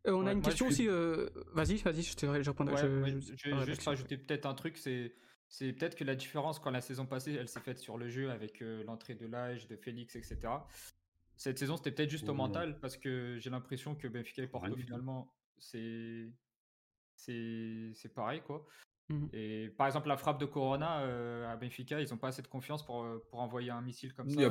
[0.07, 0.89] Euh, on a une question je- aussi.
[0.89, 2.75] euh, Vas-y, vas-y, je te je répondrai.
[2.75, 5.15] Ouais, je- ouais, je- vais juste rajouter peut-être un truc, c'est
[5.51, 8.31] c'est peut-être que la différence quand la saison passée, elle s'est faite sur le jeu
[8.31, 10.37] avec euh, l'entrée de l'âge, de Félix, etc.
[11.37, 12.37] Cette saison, c'était peut-être juste au Ouais.
[12.39, 16.31] mental parce que j'ai l'impression que Benfica et Porto, finalement, c'est
[17.15, 18.67] c'est c'est pareil, quoi.
[19.11, 19.29] Mhm.
[19.33, 22.47] Et par exemple, la frappe de Corona euh, à Benfica, ils n'ont pas assez de
[22.49, 24.37] confiance pour, euh, pour envoyer un missile comme ça.
[24.39, 24.45] n'y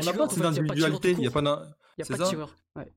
[0.00, 1.10] il y a pas assez d'individualité.
[1.12, 1.66] Il n'y a pas d'in- Il
[1.98, 2.54] n'y a c'est pas de tireur.
[2.76, 2.92] Ouais.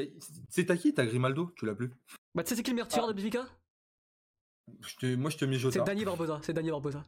[0.00, 0.04] a-
[0.50, 1.90] C'est t'as qui T'as Grimaldo Tu l'as plus
[2.34, 3.46] Bah, tu sais, c'est qui le meilleur tireur de Benfica?
[4.80, 5.80] Je te- Moi, je te mets C'est Jota.
[5.82, 6.40] Dani Barbosa.
[6.42, 7.02] C'est Dani Barbosa.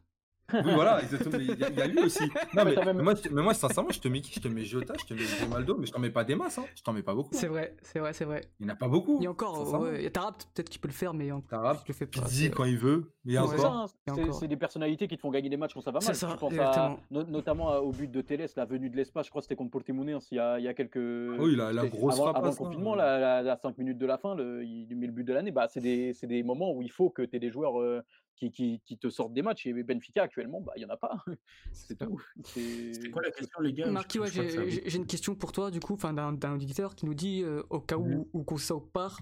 [0.52, 1.38] Oui, voilà, exactement.
[1.38, 2.24] Il y, a- il y a lui aussi.
[2.54, 4.64] Non, mais, moi, je te- mais moi, sincèrement, je te mets qui Je te mets
[4.64, 6.58] Jota, je te mets Grimaldo, mais je t'en mets pas des masses.
[6.58, 6.64] Hein.
[6.76, 7.30] Je t'en mets pas beaucoup.
[7.32, 8.42] C'est vrai, c'est vrai, c'est vrai.
[8.60, 9.16] Il n'y en a pas beaucoup.
[9.20, 11.32] Il y a encore, ouais, il y a Tarap peut-être qu'il peut le faire, mais
[11.32, 11.48] encore.
[11.48, 12.20] Tarap, je le fais pas.
[12.22, 13.10] Pizzi quand il veut.
[13.24, 13.80] Mais il y a Ouais, C'est ça, encore.
[13.80, 14.34] hein, c'est- encore.
[14.34, 16.14] c'est des personnalités qui te font gagner des matchs quand ça va C'est mal.
[16.16, 16.84] ça, penses exactement.
[16.84, 19.56] à, no- notamment au but de Télès, la venue de l'espace, je crois que c'était
[19.56, 20.96] contre Portimonense il y a, il y a quelques.
[20.96, 22.52] Oui, la, la grosse avant, avant frappe.
[22.52, 25.24] le confinement, là, la, la 5 minutes de la fin, le- il met le but
[25.24, 25.50] de l'année.
[25.50, 28.00] Bah, c'est des, c'est des moments où il faut que tu aies des joueurs euh,
[28.36, 29.66] qui, qui, qui te sortent des matchs.
[29.66, 31.24] Et Benfica, actuellement, bah, il n'y en a pas.
[31.72, 32.22] C'est tout.
[32.44, 33.90] C'est- C'était quoi la question, les gars?
[33.90, 37.62] Marquis, ouais, j'ai une question pour toi, du coup, d'un auditeur qui nous dit euh,
[37.70, 39.18] au cas où, où Koussao part,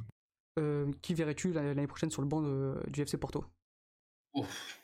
[0.58, 3.44] euh, qui verrais-tu l'année prochaine sur le banc de- du FC Porto?
[4.34, 4.80] Ouf.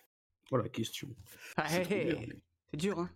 [0.51, 1.09] Voilà, question.
[1.57, 3.11] Ah, C'est dur, mais- C'est dur, hein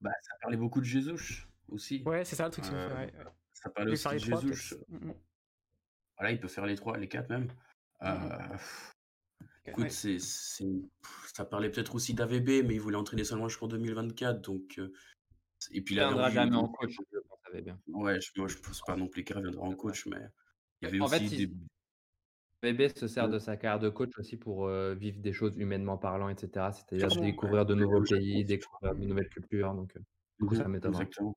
[0.00, 2.02] Bah, ça parlait beaucoup de Jesus aussi.
[2.06, 2.64] Ouais, c'est ça le truc.
[2.64, 3.06] c'est- Euh.
[3.52, 4.74] Ça parlait aussi de Jesus.
[4.88, 5.14] Mm, mm.
[6.16, 7.48] Voilà, il peut faire les trois, les quatre même.
[8.02, 8.92] Euh, pff,
[9.66, 9.90] écoute, Ouais.
[9.90, 10.64] c'est, c'est-
[11.02, 14.40] pff, ça parlait peut-être aussi d'AVB, mais il voulait entraîner seulement jusqu'en 2024.
[14.40, 14.92] Donc, euh,
[15.72, 17.78] et puis Il il avait viendra envie jamais en coach, je pense, ça va bien.
[17.88, 20.20] Ouais, je, moi je pense pas non plus qu'il reviendra en coach, mais
[20.80, 21.42] il y avait En aussi fait, des.
[21.44, 21.54] il-
[22.62, 25.96] Bébé se sert de sa carrière de coach aussi pour euh, vivre des choses humainement
[25.96, 26.72] parlant, etc.
[26.72, 28.48] C'est-à-dire découvrir de nouveaux pays, pense.
[28.48, 29.74] découvrir de nouvelles cultures.
[29.74, 30.00] Donc, euh,
[30.38, 31.04] du coup, ça m'étonnerait.
[31.04, 31.34] Exactement.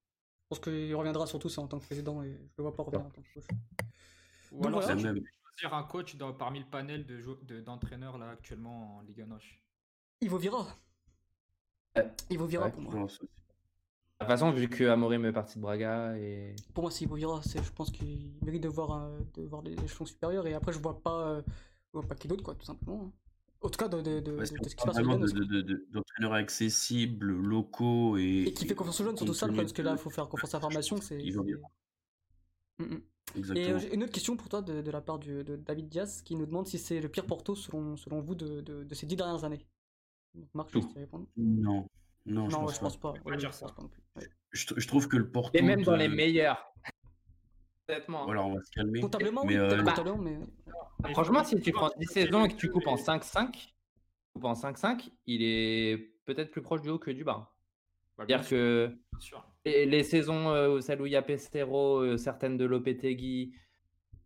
[0.51, 2.83] Je pense qu'il reviendra surtout ça en tant que président et je le vois pas
[2.83, 3.45] revenir en tant que coach.
[4.51, 5.13] Ou Donc alors, voilà.
[5.55, 9.21] Choisir un coach dans- parmi le panel de jou- de- d'entraîneurs là actuellement en Ligue
[9.21, 9.61] 1 Noche.
[10.21, 10.67] Ivo Vira.
[11.95, 12.11] Ouais.
[12.29, 12.93] Ivo Vira Ouais, pour moi.
[12.93, 17.15] De toute façon, vu que Amorim est parti de Braga et Pour moi, c'est Ivo
[17.15, 17.41] Vira.
[17.43, 20.71] c'est- Je pense qu'il mérite de voir, un- de voir les échelons supérieurs et après,
[20.71, 21.41] je vois pas, euh,
[21.93, 23.03] je vois pas qui d'autre, quoi, tout simplement.
[23.05, 23.11] hein.
[23.61, 25.15] En tout cas, de, de, de, Ouais, de- de ce qui se passe en vraiment
[25.15, 28.43] Ligue 1, de- de- de- de- d'entraîneurs accessibles, locaux et.
[28.47, 30.53] Et qui fait confiance aux jeunes, surtout ça, parce que là, il faut faire confiance
[30.53, 30.97] à la formation.
[30.97, 31.17] c'est
[32.79, 33.01] Mm, mm.
[33.35, 33.75] Et Exactement.
[33.75, 36.21] euh, j'ai une autre question pour toi de, de la part du- de David Diaz
[36.21, 39.05] qui nous demande si c'est le pire Porto selon, selon vous de, de, de ces
[39.05, 39.65] dix dernières années.
[40.35, 41.27] Donc, Marc, te laisser répondre.
[41.37, 41.87] Non.
[42.25, 42.85] Non, je Non, pense ouais, je pas.
[42.85, 43.13] pense pas.
[43.15, 44.01] Je Ouais, pense pas non plus.
[44.15, 44.27] Ouais.
[44.51, 45.57] Je, tr- je trouve que le Porto.
[45.57, 46.73] et même dans de- les meilleurs.
[47.89, 48.25] Honnêtement.
[48.25, 49.01] Voilà, on va se calmer.
[49.01, 50.39] Comptablement, Mais, oui, euh, bah, comptablement, mais.
[51.03, 53.03] Mais Franchement, si tu prends faut- 10 faut- saisons et que tu coupes en faut-
[53.03, 53.67] 5-5, tu
[54.33, 57.53] coupes en 5-5, il est peut-être plus proche du haut que du bas.
[58.17, 59.45] Bah, C'est-à-dire que bien sûr.
[59.65, 63.53] Les, les saisons, euh, celles où il y a Pestero, euh, certaines de Lopetegui,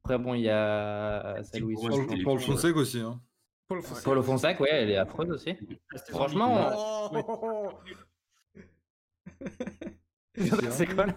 [0.04, 3.00] après bon, il y a celle où ils les Paul Fonseca aussi.
[3.00, 3.22] Hein.
[3.68, 3.82] Paul.
[4.24, 4.62] Fonseca.
[4.62, 5.54] Ouais, elle est affreuse aussi.
[5.92, 6.72] Saison Franchement,
[7.12, 7.72] Oh
[10.72, 11.16] C'est quoi là?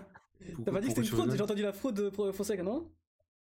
[0.65, 2.91] T'as pas dit que c'était une fraude J'ai entendu la fraude pour Fonseca, non?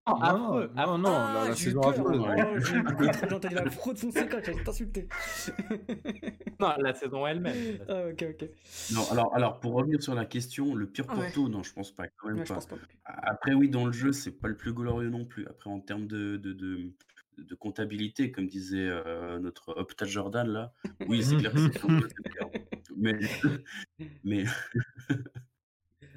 [0.09, 0.99] Non, Non, affreux, non, affreux.
[0.99, 1.91] non, la, Ah, la j'ai eu saison peur.
[1.91, 2.21] affreuse.
[2.21, 5.09] Oh, j'ai entendu la fraude Fonseca, j'allais t'insulter.
[6.61, 7.79] Non, la saison elle-même.
[7.89, 8.49] Ah, ok, ok.
[8.95, 11.25] Non, alors, alors, pour revenir sur la question, le pire Ah ouais.
[11.25, 12.55] Porto, non, je pense pas, quand même Ouais, pas.
[12.55, 12.77] pense pas.
[12.77, 12.83] non.
[13.05, 15.47] Après, oui, dans le jeu, c'est pas le plus glorieux non plus.
[15.49, 16.93] Après, en termes de, de, de,
[17.37, 20.73] de comptabilité, comme disait euh, notre Opta Jordan, là,
[21.09, 22.49] oui, c'est clair que c'est un peu clair.
[22.97, 23.19] Mais,
[24.25, 24.45] mais,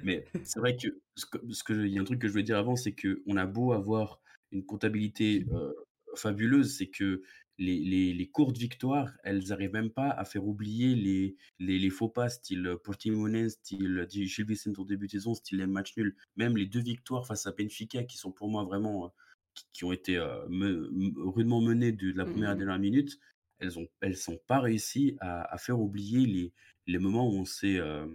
[0.02, 2.32] mais c'est vrai que ce que, ce que- il y a un truc que je
[2.32, 4.20] voulais dire avant, c'est que on a beau avoir
[4.52, 5.72] une comptabilité euh,
[6.16, 7.22] fabuleuse, c'est que
[7.58, 11.90] les, les, les courtes victoires, elles n'arrivent même pas à faire oublier les, les, les
[11.90, 16.16] faux pas, style Portimonense, style Gilles Vicente en début de saison, style les matchs nuls.
[16.36, 19.12] Même les deux victoires face à Benfica, qui sont pour moi vraiment,
[19.54, 22.56] qui, qui ont été euh, me- me- rudement menées de, de la première à la
[22.56, 22.58] Mhm.
[22.58, 23.18] dernière minute,
[23.58, 26.52] elles ont, elles sont pas réussi à, à faire oublier les,
[26.86, 28.06] les moments où on s'est euh,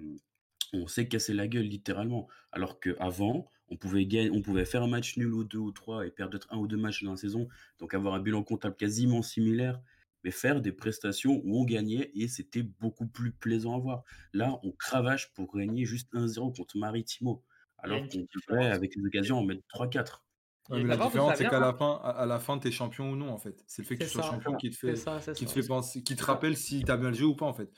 [0.83, 2.27] on s'est cassé la gueule littéralement.
[2.51, 6.05] Alors qu'avant, on pouvait gagner, on pouvait faire un match nul ou deux ou trois
[6.05, 7.47] et perdre peut-être un ou deux matchs dans la saison,
[7.79, 9.81] donc avoir un bilan comptable quasiment similaire,
[10.23, 14.03] mais faire des prestations où on gagnait et c'était beaucoup plus plaisant à voir.
[14.33, 17.43] Là, on cravache pour gagner juste 1-0 contre Maritimo,
[17.77, 20.23] alors qu'on devrait, avec les occasions, en mettre 3-4.
[20.69, 23.15] Ouais, Et mais la différence, c'est qu'à la fin, à, la fin, t'es champion ou
[23.15, 23.63] non, en fait.
[23.67, 25.45] C'est le fait que tu sois ça, champion qui te C'est fait, ça, c'est qui
[25.45, 25.61] te ça.
[25.61, 27.71] fait penser, qui te rappelle si t'as bien joué ou pas, en fait.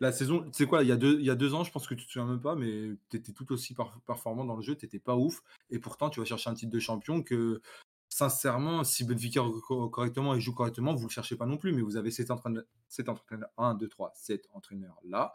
[0.00, 1.70] La saison, tu sais quoi, il y, a deux, il y a deux ans, je
[1.72, 3.74] pense que tu te souviens même pas, mais tu étais tout aussi
[4.06, 6.78] performant dans le jeu, t'étais pas ouf, et pourtant tu vas chercher un titre de
[6.78, 7.60] champion que,
[8.08, 11.82] sincèrement, si Benfica co- correctement et joue correctement, vous le cherchez pas non plus, mais
[11.82, 15.32] vous avez cet entraîneur, cet entraîneur 1, 2, 3, 7 entraîneurs là,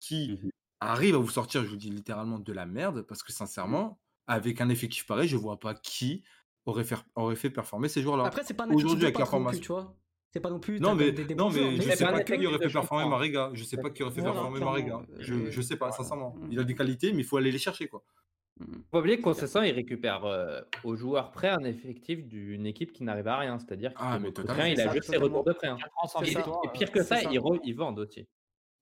[0.00, 0.50] qui Mhm.
[0.80, 4.60] arrivent à vous sortir, je vous dis littéralement, de la merde, parce que sincèrement, avec
[4.60, 6.24] un effectif pareil, je vois pas qui
[6.66, 8.24] aurait fait, aurait fait performer ces joueurs-là.
[8.24, 9.60] Après, c'est pas Aujourd'hui, avec la formation.
[9.62, 9.96] tu vois.
[10.34, 10.80] C'est pas non plus.
[10.80, 13.08] Non, mais, des, des non, mais mais je sais pas qui aurait fait performer.
[13.08, 13.50] Mariga.
[13.54, 14.58] Je sais pas qui aurait fait performer.
[14.58, 15.00] Mariga.
[15.20, 16.34] Je, je sais pas, sincèrement.
[16.40, 16.48] Mm.
[16.50, 18.02] Il a des qualités, mais il faut aller les chercher, quoi.
[18.58, 18.64] Mm.
[18.90, 23.04] Faut oublier que Concessant, il récupère euh, aux joueurs prêts un effectif d'une équipe qui
[23.04, 23.60] n'arrive à rien.
[23.60, 24.18] C'est-à-dire que Ah,
[24.68, 25.68] il a juste ses retours de prêt.
[25.68, 25.76] hein.
[25.78, 27.30] 4 ans sans C'est Et, euh, pire que ça, ça.
[27.30, 28.26] ils, re- ils vendent aussi.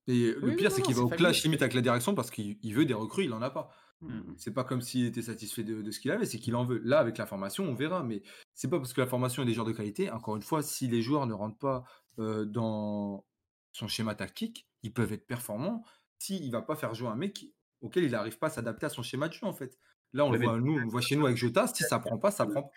[0.08, 2.74] Et le pire, c'est qu'il va au clash limite avec la direction parce qu'il il
[2.74, 3.68] veut des recrues, il en a pas.
[4.08, 4.34] Mm.
[4.36, 6.78] C'est pas comme s'il était satisfait de, de ce qu'il avait, c'est qu'il en veut.
[6.84, 8.22] Là, avec la formation, on verra, mais
[8.54, 10.10] c'est pas parce que la formation est des joueurs de qualité.
[10.10, 11.84] Encore une fois, si les joueurs ne rentrent pas
[12.18, 13.26] euh, dans
[13.72, 15.84] son schéma tactique, ils peuvent être performants
[16.18, 17.46] s'il va pas faire jouer un mec
[17.80, 19.78] auquel il n'arrive pas à s'adapter à son schéma de jeu, en fait.
[20.12, 22.18] Là, on Ouais, le voit, nous, on voit chez nous avec Jota, si ça prend
[22.18, 22.70] pas, ça prend pas.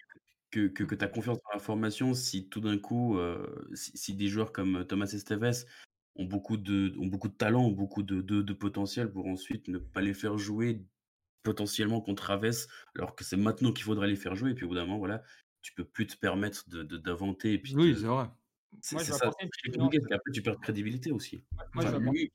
[0.52, 3.98] que, que, que tu as confiance dans la formation si tout d'un coup, euh, si,
[3.98, 5.66] si des joueurs comme Thomas Esteves
[6.16, 9.68] ont beaucoup de, ont beaucoup de talent, ont beaucoup de, de, de potentiel pour ensuite
[9.68, 10.86] ne pas les faire jouer
[11.46, 12.66] potentiellement contre Aves,
[12.98, 14.52] alors que c'est maintenant qu'il faudrait les faire jouer.
[14.52, 15.24] Et puis au bout d'un moment, voilà,
[15.62, 17.54] tu peux plus te permettre de, de- d'inventer.
[17.54, 18.28] Et puis Oui, de- c'est vrai.
[18.82, 19.20] c'est ça.
[19.20, 21.44] qu'après, tu perds de crédibilité aussi.
[21.74, 22.32] Moi, je Enfin, lui.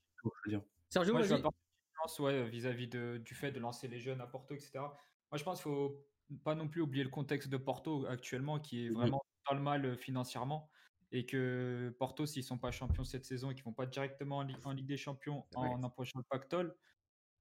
[0.88, 1.42] Sergio, Moi, je vais
[2.20, 4.70] ouais, vis-à-vis de- du fait de lancer les jeunes à Porto, etc.
[5.30, 6.02] Moi, je pense qu'il faut
[6.44, 9.84] pas non plus oublier le contexte de Porto actuellement, qui est vraiment dans le mal
[9.84, 10.70] euh, financièrement.
[11.12, 14.42] Et que Porto, s'ils sont pas champions cette saison et qu'ils vont pas directement en,
[14.44, 15.66] Ligue- en Ligue des Champions Ouais.
[15.68, 16.72] en approchant le pactole,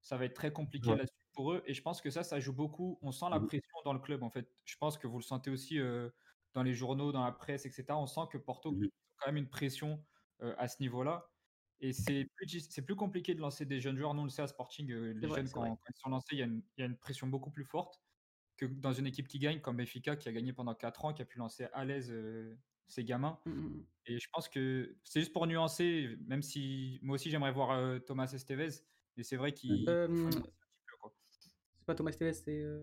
[0.01, 0.97] ça va être très compliqué Ouais.
[0.97, 1.63] là-dessus pour eux.
[1.65, 2.99] Et je pense que ça, ça joue beaucoup.
[3.01, 3.47] On sent la Mhm.
[3.47, 4.51] pression dans le club, en fait.
[4.65, 6.09] Je pense que vous le sentez aussi euh,
[6.53, 7.85] dans les journaux, dans la presse, etc.
[7.99, 8.85] On sent que Porto Mhm.
[8.85, 10.05] a quand même une pression
[10.41, 11.29] euh, à ce niveau-là.
[11.81, 14.13] Et c'est plus, dis- c'est plus compliqué de lancer des jeunes joueurs.
[14.13, 16.39] Nous, on le sait à Sporting, euh, les vrai, jeunes, quand, ils sont lancés, il
[16.39, 18.01] y, a une, il y a une pression beaucoup plus forte
[18.57, 21.21] que dans une équipe qui gagne, comme Benfica, qui a gagné pendant 4 ans, qui
[21.21, 22.57] a pu lancer à l'aise euh,
[22.87, 23.39] ses gamins.
[23.45, 23.85] Mm, mm.
[24.07, 27.99] Et je pense que c'est juste pour nuancer, même si moi aussi j'aimerais voir euh,
[27.99, 28.69] Thomas Estevez,
[29.15, 30.97] mais c'est vrai qu'il Euh, faut nuancer un petit peu.
[30.99, 31.15] Quoi.
[31.29, 32.61] C'est pas Thomas Tevez, c'est.
[32.61, 32.79] euh,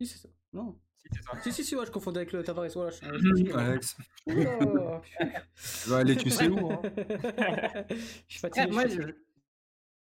[0.00, 0.28] Si, c'est ça.
[0.52, 0.78] Non.
[0.96, 1.40] Si, c'est ça.
[1.42, 2.68] Si, si, si, ouais, je confondais avec le Tavares.
[2.74, 3.00] Voilà, je-
[3.56, 3.96] Alex,
[4.26, 6.80] tu vas aller, tu sais où hein
[7.90, 7.94] je
[8.28, 8.66] suis fatigué.
[8.66, 9.12] Ouais, moi, je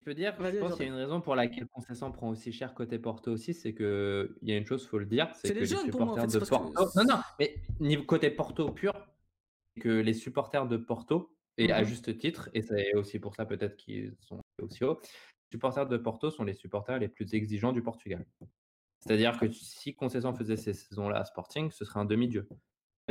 [0.05, 2.73] peux dire, je pense qu'il y a une raison pour laquelle Concessant prend aussi cher
[2.73, 5.53] côté Porto aussi, c'est que il y a une chose, faut le dire, c'est que
[5.53, 6.99] les les jeunes pour moi, en supporters fait, de que- Porto.
[6.99, 8.93] Non, non, mais niveau côté Porto pur,
[9.79, 11.87] que les supporters de Porto, et à Mhm.
[11.87, 14.99] juste titre, et c'est aussi pour ça peut-être qu'ils sont aussi hauts,
[15.53, 18.25] supporters de Porto sont les supporters les plus exigeants du Portugal.
[18.99, 22.47] C'est-à-dire que si Concessant faisait ces saisons-là à Sporting, ce serait un demi-dieu.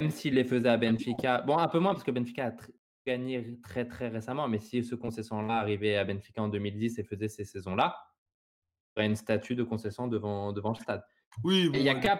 [0.00, 2.70] Même s'il les faisait à Benfica, bon, un peu moins parce que Benfica a tr-
[3.06, 7.28] gagné très très récemment, mais si ce Concessant-là arrivait à Benfica en 2010 et faisait
[7.28, 7.96] ces saisons-là,
[8.96, 11.04] il y aurait une statue de Concessant devant, devant le stade.
[11.44, 12.16] Oui, il n'y a qu'à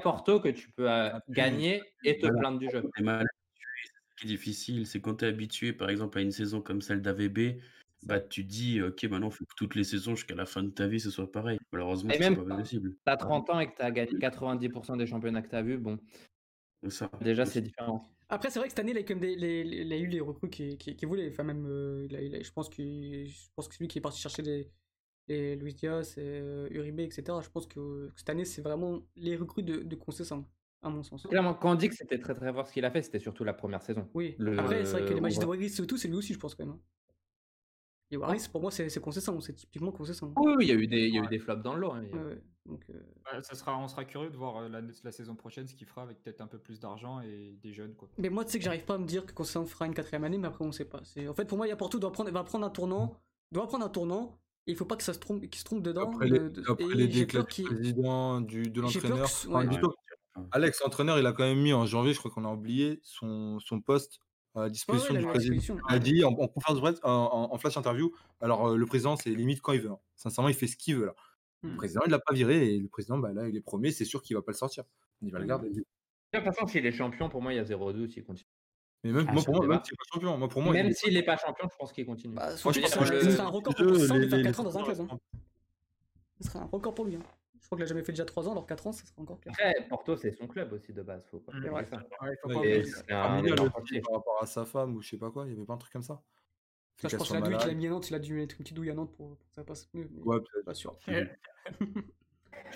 [0.00, 2.38] Porto, que tu peux euh, gagner et te Voilà.
[2.40, 2.82] plaindre du jeu.
[2.96, 3.04] C'est
[4.18, 4.86] qui est difficile.
[4.86, 7.60] C'est quand tu es habitué, par exemple, à une saison comme celle d'AVB,
[8.04, 10.70] bah, tu dis, ok, maintenant, il faut que toutes les saisons jusqu'à la fin de
[10.70, 11.58] ta vie, ce soit pareil.
[11.72, 12.90] Malheureusement, c'est pas possible.
[12.94, 15.62] Tu as 30 ans et que tu as gagné 90% des championnats que tu as
[15.62, 15.98] vus, bon,
[16.82, 17.10] C'est ça.
[17.20, 18.08] déjà c'est différent.
[18.28, 19.96] Après, c'est vrai que cette année, il a, quand même des, les, les- il a
[19.98, 21.28] eu les recrues qu'il qui, qui voulait.
[21.28, 23.88] Enfin, même, euh, il a- il a- je, pense qu'il- je pense que c'est lui
[23.88, 24.70] qui est parti chercher les,
[25.28, 27.24] les Luis Diaz, et, euh, Uribe, etc.
[27.42, 30.48] Je pense que, que cette année, c'est vraiment les recrues de, de Concessant,
[30.80, 31.26] à mon sens.
[31.28, 33.44] Clairement, quand on dit que c'était très très fort ce qu'il a fait, c'était surtout
[33.44, 34.08] la première saison.
[34.14, 34.34] Oui.
[34.38, 36.38] Le- Après, c'est vrai que les Magis de Waris et tout, c'est lui aussi, je
[36.38, 36.78] pense, quand même.
[38.12, 40.32] Et pour moi, c'est c'est Concessant, c'est typiquement Concessant.
[40.36, 41.80] Oui, oui, il y a eu des, il y a eu des flops dans le
[41.80, 41.92] lot.
[41.92, 42.42] hein, a- Ouais.
[42.66, 42.92] Donc, euh,
[43.32, 45.86] Ouais, ça sera, on sera curieux de voir euh, la, la saison prochaine ce qu'il
[45.86, 47.94] fera avec peut-être un peu plus d'argent et des jeunes.
[47.96, 48.08] Quoi.
[48.18, 50.22] Mais moi, tu sais que j'arrive pas à me dire que Concessant fera une quatrième
[50.24, 51.00] année, mais après, on sait pas.
[51.04, 53.16] C'est- En fait, pour moi, il y a Porto doit prendre, va prendre un tournant,
[53.50, 54.38] doit prendre un tournant,
[54.68, 56.08] et il faut pas que ça se trompe, qu'il se trompe dedans.
[56.12, 59.28] Après les, de- après et les j'ai déclats du président, du, de l'entraîneur.
[59.48, 59.66] ouais.
[60.36, 60.44] Ouais.
[60.52, 63.58] Alex, l'entraîneur, il a quand même mis en janvier, je crois qu'on a oublié, son,
[63.58, 64.20] son poste
[64.54, 65.76] à Ouais, ouais, disposition a du président.
[65.88, 68.86] a dit en, en conférence de presse, en, en- en flash interview, alors euh, le
[68.86, 69.90] président, c'est limite quand il veut.
[69.90, 69.98] hein.
[70.16, 71.14] Sincèrement, il fait ce qu'il veut là.
[71.62, 71.76] Le Hmm.
[71.76, 74.20] président, il l'a pas viré et le président, bah, là, il est premier, c'est sûr
[74.22, 74.84] qu'il va pas le sortir.
[75.22, 75.48] Il va le Hmm.
[75.48, 75.70] garder.
[75.70, 75.84] De
[76.34, 78.48] toute façon, s'il est champion, pour moi, il y a 0-2 s'il continue.
[79.04, 80.86] Mais même, Ah, moi, pour moi, même s'il est pas champion, moi, pour moi, Même
[80.86, 82.34] il est- s'il n'est pas champion, je pense qu'il continue.
[82.34, 84.64] Bah, Moi, je serait un record pour eux, Concessant de les- faire les- 4 ans
[84.64, 85.00] dans un club.
[85.00, 85.18] hein.
[86.40, 87.16] Ce serait un record pour lui.
[87.62, 89.38] Je crois qu'il a jamais fait déjà 3 ans, alors 4 ans, ça serait encore
[89.38, 89.52] pire.
[89.52, 91.24] Après, Porto, c'est son club aussi de base.
[91.30, 91.84] Faut pas Ouais.
[91.86, 91.96] ça.
[91.96, 92.80] Ouais, faut Ouais, pas oublier.
[93.60, 94.00] un chantier.
[94.02, 95.78] par rapport à sa femme ou je sais pas quoi, il y avait pas un
[95.78, 96.22] truc comme ça.
[97.00, 98.34] Ça, je pense soit qu'il a dû qu'il a mis à Nantes, il a dû
[98.34, 100.08] mettre une petite douille à Nantes pour, pour que ça passe mieux.
[100.12, 100.64] Mais Ouais, peut-être.
[100.64, 100.98] pas sûr.
[101.08, 101.38] ouais,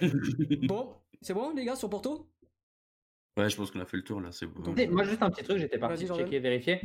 [0.69, 2.29] Bon, c'est bon, les gars, sur Porto?
[3.37, 4.75] Je pense qu'on a fait le tour là, c'est bon.
[4.91, 6.81] Moi, juste un petit truc, j'étais parti checker, vérifier.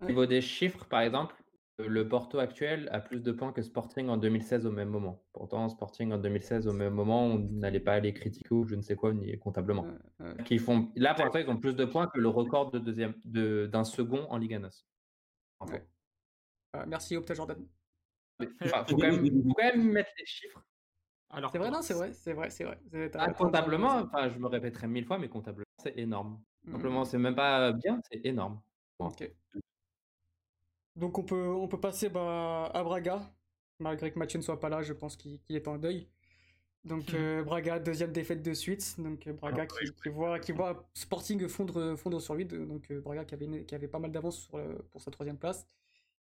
[0.00, 0.10] Au Ouais.
[0.10, 1.34] niveau des chiffres, par exemple,
[1.78, 5.22] le Porto actuel a plus de points que Sporting en 2016 au même moment.
[5.32, 8.82] Pourtant, Sporting en 2016 au même moment, on n'allait pas aller critiquer ou je ne
[8.82, 9.86] sais quoi, ni comptablement.
[10.58, 10.90] Font...
[10.96, 13.84] Là, pour l'instant, ils ont plus de points que le record de deuxième, de, d'un
[13.84, 14.86] second en Liga NOS.
[15.60, 15.86] Ouais.
[16.72, 17.64] Ah, merci, Opta Jordan.
[18.62, 20.64] Enfin, faut, quand même, faut quand même mettre les chiffres.
[21.30, 22.78] Alors, C'est vrai, non, c'est vrai, c'est vrai, c'est vrai.
[23.14, 26.40] Ah, comptablement, enfin, je me répéterai mille fois, mais comptablement, c'est énorme.
[26.64, 26.72] Mm.
[26.72, 28.60] Simplement, c'est même pas bien, c'est énorme.
[29.00, 29.28] Ok.
[30.98, 33.32] Donc on peut, on peut passer bah, à Braga,
[33.78, 36.08] malgré que Mathieu ne soit pas là, je pense qu'il est en deuil.
[36.84, 38.96] Donc euh, Braga, deuxième défaite de suite.
[39.00, 42.46] Donc euh, Braga qui, qui voit, qui voit Sporting fondre, fondre sur lui.
[42.46, 44.48] Donc euh, Braga qui avait, une- qui avait pas mal d'avance
[44.90, 45.66] pour sa troisième place.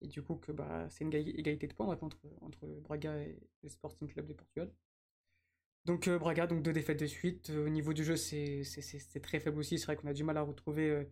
[0.02, 3.16] Et du coup, que bah, c'est une éga- égalité de points maintenant entre, entre Braga
[3.22, 4.72] et le Sporting Club de Portugal.
[5.84, 7.50] Donc euh, Braga, donc deux défaites de suite.
[7.50, 8.62] Au niveau du jeu, c'est
[9.22, 9.78] très faible aussi.
[9.78, 11.06] C'est vrai qu'on a du mal à retrouver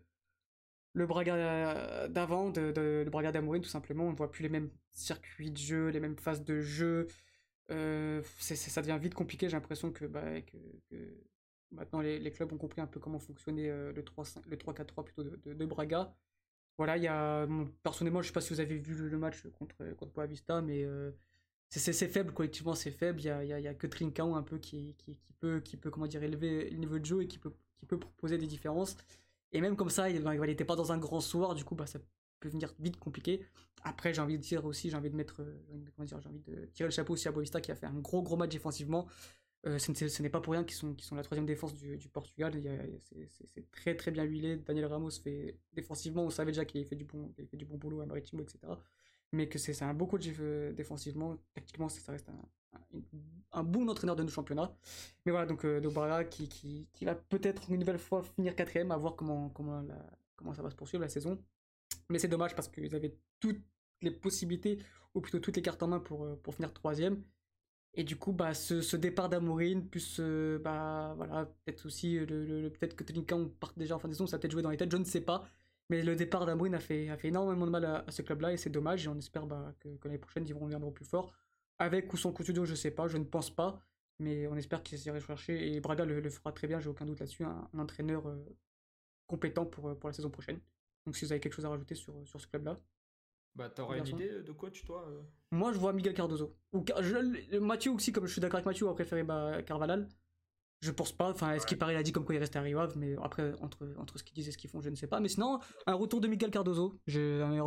[0.92, 2.72] le Braga d'avant, de,
[3.04, 4.04] le Braga d'Amorim tout simplement.
[4.06, 7.06] On ne voit plus les mêmes circuits de jeu, les mêmes phases de jeu.
[7.70, 9.48] Euh, c'est- ça devient vite compliqué.
[9.48, 10.56] J'ai l'impression que, bah, que,
[11.72, 15.04] maintenant les, les clubs ont compris un peu comment fonctionnait euh, le 3-5 le 3-4-3
[15.04, 16.14] plutôt de, de- Braga.
[16.78, 17.46] Voilà, il y a,
[17.82, 21.12] personnellement, je sais pas si vous avez vu le, match contre, contre Boavista, mais euh,
[21.70, 23.20] c'est- faible, collectivement, c'est faible.
[23.20, 25.60] Il y a, y a- y a que Trincao un peu qui, qui, qui peut,
[25.60, 28.38] qui peut comment dire, élever le niveau de jeu et qui peut, qui peut proposer
[28.38, 28.96] des différences.
[29.52, 31.98] Et même comme ça, il n'était pas dans un grand soir, du coup, bah, ça
[32.40, 33.44] peut venir vite compliqué.
[33.82, 35.58] Après, j'ai envie de dire aussi, j'ai envie de mettre, euh,
[35.96, 37.98] comment dire, j'ai envie de tirer le chapeau aussi à Boavista qui a fait un
[37.98, 39.06] gros gros match défensivement.
[39.66, 42.54] Euh, ce n'est- pas pour rien qu'ils sont, la troisième défense du, Portugal.
[43.02, 44.56] C'est- très très bien huilé.
[44.56, 48.06] Daniel Ramos fait défensivement, on savait déjà qu'il fait bon, fait du bon boulot à
[48.06, 48.58] Maritimo, etc.
[49.32, 51.36] Mais que c'est un beau coach euh, défensivement.
[51.54, 52.98] Tactiquement, ça reste un,
[53.52, 54.74] un, bon entraîneur de nos championnats.
[55.24, 58.96] Mais voilà, donc euh, qui, qui, qui va peut-être une nouvelle fois finir quatrième, à
[58.96, 59.84] voir comment, comment,
[60.36, 61.38] comment ça va se poursuivre la saison.
[62.08, 63.62] Mais c'est dommage parce qu'ils avaient toutes
[64.02, 64.80] les possibilités,
[65.14, 67.22] ou plutôt toutes les cartes en main pour, euh, pour finir troisième.
[67.94, 72.70] Et du coup, bah, ce, départ d'Amorin, plus euh, bah, voilà, peut-être aussi, le, le-
[72.70, 74.76] peut-être que Telinka part déjà en fin de saison, ça a peut-être joué dans les
[74.76, 75.44] têtes, je ne sais pas.
[75.90, 78.52] Mais le départ d'Amorin a fait, a fait énormément de mal à, à ce club-là
[78.52, 79.04] et c'est dommage.
[79.04, 81.32] Et on espère bah, que, que l'année prochaine, ils vont reviendront plus fort.
[81.78, 83.82] Avec ou sans Coutinho, je sais pas, je ne pense pas.
[84.20, 85.74] Mais on espère qu'ils iraient chercher.
[85.74, 87.44] Et Braga le, le fera très bien, j'ai aucun doute là-dessus.
[87.44, 88.36] Un, un entraîneur euh,
[89.26, 90.60] compétent pour, euh, pour la saison prochaine.
[91.06, 92.76] Donc si vous avez quelque chose à rajouter sur, sur ce club-là.
[93.56, 95.22] Bah, t'aurais une idée de coach, toi euh?
[95.50, 96.54] Moi, je vois Miguel Cardozo.
[96.72, 100.08] Ou je- Mathieu aussi, comme je suis d'accord avec Mathieu, a préféré bah, Carvalhal.
[100.80, 101.30] Je pense pas.
[101.30, 103.14] Enfin, est-ce qu'il paraît, il a dit comme quoi il restait à Rio Ave, mais
[103.22, 105.20] après, entre, entre ce qu'ils disent et ce qu'ils font, je ne sais pas.
[105.20, 106.98] Mais sinon, un retour de Miguel Cardozo.
[107.06, 107.60] J'ai un, un-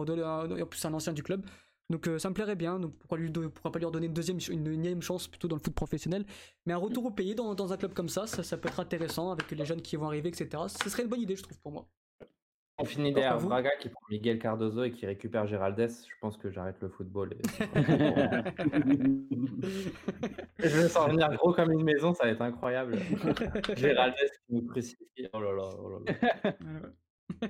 [0.61, 1.45] en plus, c'est un ancien du club.
[1.89, 2.79] Donc euh, ça me plairait bien.
[2.79, 5.61] Donc pourquoi, lui, pourquoi pas lui redonner une deuxième, une énième chance plutôt dans le
[5.61, 6.25] foot professionnel?
[6.65, 8.79] Mais un retour au pays dans, dans un club comme ça, ça, ça peut être
[8.79, 10.63] intéressant avec les jeunes qui vont arriver, etc.
[10.67, 11.87] Ce serait une bonne idée, je trouve, pour moi.
[12.79, 13.37] On finit derrière.
[13.37, 15.89] Braga qui prend Miguel Cardozo et qui récupère Géraldès.
[15.89, 17.33] Je pense que j'arrête le football.
[17.33, 17.37] et-
[20.59, 22.97] je vais s'en venir gros comme une maison, ça va être incroyable.
[23.77, 25.27] Géraldès qui nous crucifie.
[25.33, 25.99] Oh là là, oh là
[27.41, 27.49] là.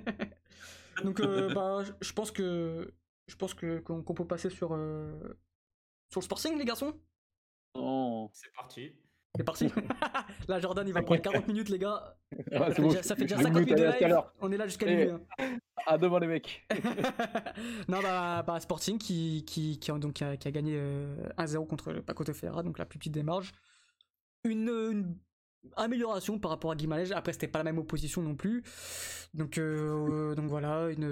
[1.04, 2.94] Donc, euh, bah, je- pense que
[3.28, 5.14] je pense que qu'on peut passer sur euh,
[6.12, 6.94] sur le Sporting, les garçons?
[7.76, 8.30] Non.
[8.34, 8.94] C'est parti.
[9.36, 9.68] C'est parti.
[10.48, 12.16] là, Jordan, il va prendre 40 minutes, les gars.
[12.52, 14.08] Ah, Ça fait déjà, ça fait déjà je vais 50 me minutes de à à
[14.08, 14.22] live.
[14.42, 14.96] On est là jusqu'à Eh.
[14.96, 15.10] minuit.
[15.40, 15.58] hein.
[15.88, 16.66] Ah, devant les mecs.
[17.88, 21.92] non, bah, bah, Sporting qui, qui, donc, qui, a, qui a gagné euh, 1-0 contre
[21.92, 23.52] le Paco donc la plus petite des marges.
[24.44, 25.18] Une, une
[25.78, 27.12] amélioration par rapport à Guimarães.
[27.14, 28.64] Après, c'était pas la même opposition non plus.
[29.34, 31.06] Donc, euh, donc voilà, une,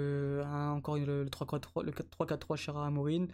[0.44, 3.26] un- encore une- le 3-4-3 le 3-4-3 Chera Amorin.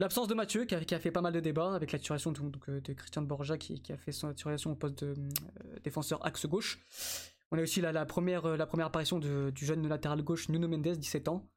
[0.00, 2.68] L'absence de Mathieu qui a, fait pas mal de débats avec la titularisation donc, donc,
[2.68, 6.46] euh, de Christian Borja qui, a fait son titularisation au poste de euh, défenseur axe
[6.46, 6.80] gauche.
[7.52, 8.44] On a aussi la, euh, première
[8.86, 11.48] apparition de- du jeune latéral gauche Nuno Mendes, 17 ans.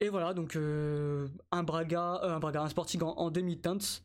[0.00, 4.02] Et voilà, donc un Braga, un Sporting en, demi-teinte,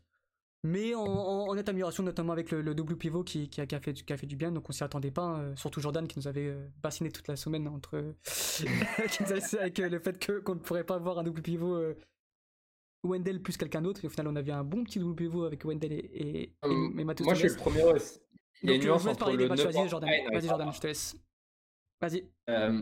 [0.65, 3.93] mais en, en- en nette amélioration, notamment avec le, le double pivot qui, a, fait,
[4.25, 6.53] du- bien, donc on s'y attendait pas, hein, surtout Jordan qui nous avait
[6.83, 8.03] bassiné toute la semaine entre
[9.61, 11.81] avec le fait qu'on ne pourrait pas avoir un double pivot
[13.05, 15.63] Wendell plus quelqu'un d'autre, et au final on avait un bon petit double pivot avec
[15.65, 17.81] Wendell et, et, Hum, et Matheus Moi, je suis le premier.
[18.63, 19.63] Il y a Donc, une euh, nuance je vous laisse entre parler le des matchs,
[19.63, 21.15] 9 vas-y Jordan, vas-y Jordan, je te laisse.
[22.01, 22.29] Vas-y.
[22.49, 22.81] Euh,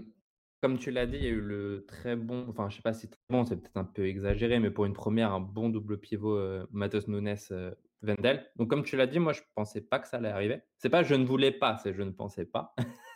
[0.63, 2.93] comme tu l'as dit, il y a eu le très bon, enfin je sais pas
[2.93, 5.99] si très bon, c'est peut-être un peu exagéré, mais pour une première, un bon double
[5.99, 8.49] pivot euh, Matheus Nunes euh, Wendel.
[8.55, 10.61] Donc comme tu l'as dit, moi je pensais pas que ça allait arriver.
[10.77, 12.73] C'est pas je ne voulais pas, c'est je ne pensais pas.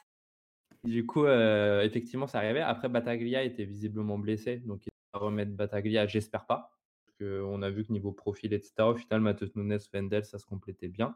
[0.84, 2.60] du coup, euh, effectivement, ça arrivait.
[2.60, 6.77] Après, Bataglia était visiblement blessé, donc il va remettre Bataglia, j'espère pas.
[7.18, 10.38] Parce que on a vu que niveau profil, etc., au final, Matheus Nunes Wendel, ça
[10.38, 11.16] se complétait bien.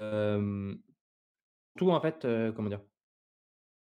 [0.00, 0.74] Euh,
[1.76, 2.80] tout en fait, euh, comment dire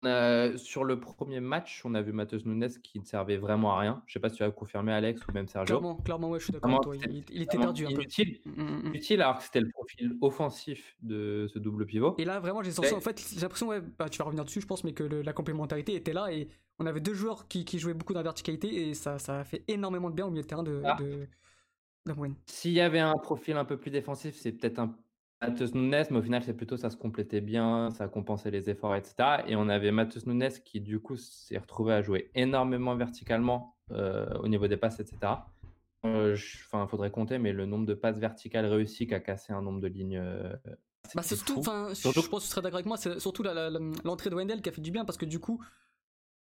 [0.05, 3.79] euh, sur le premier match, on a vu Matheus Nunes qui ne servait vraiment à
[3.79, 4.03] rien.
[4.05, 5.79] Je sais pas si tu as confirmé Alex ou même Sergio.
[5.79, 6.95] Clairement, clairement, ouais, je suis d'accord toi.
[6.95, 7.93] Il, était perdu un peu.
[7.95, 8.39] inutile.
[8.45, 8.93] Mm, mm, mm.
[8.93, 12.13] Utile alors que c'était le profil offensif de ce double pivot.
[12.19, 14.61] Et là, vraiment, j'ai senti, en fait, j'ai l'impression, ouais, bah, tu vas revenir dessus,
[14.61, 16.47] je pense, mais que le- la complémentarité était là et
[16.79, 19.43] on avait deux joueurs qui, qui jouaient beaucoup dans la verticalité et ça, ça a
[19.43, 20.97] fait énormément de bien au milieu de terrain de, Ah.
[20.99, 21.27] de.
[22.45, 24.95] S'il y avait un profil un peu plus défensif, c'est peut-être un
[25.41, 28.95] Matheus Nunes, mais au final, c'est plutôt ça se complétait bien, ça compensait les efforts,
[28.95, 29.15] etc.
[29.47, 34.25] Et on avait Matheus Nunes qui, du coup, s'est retrouvé à jouer énormément verticalement euh,
[34.39, 35.17] au niveau des passes, etc.
[36.05, 39.51] Euh, Enfin, il faudrait compter, mais le nombre de passes verticales réussies qui a cassé
[39.51, 40.17] un nombre de lignes.
[40.17, 40.55] euh,
[41.13, 44.35] Bah, c'est surtout, je pense que tu serais d'accord avec moi, c'est surtout l'entrée de
[44.35, 45.61] Wendell qui a fait du bien parce que du coup,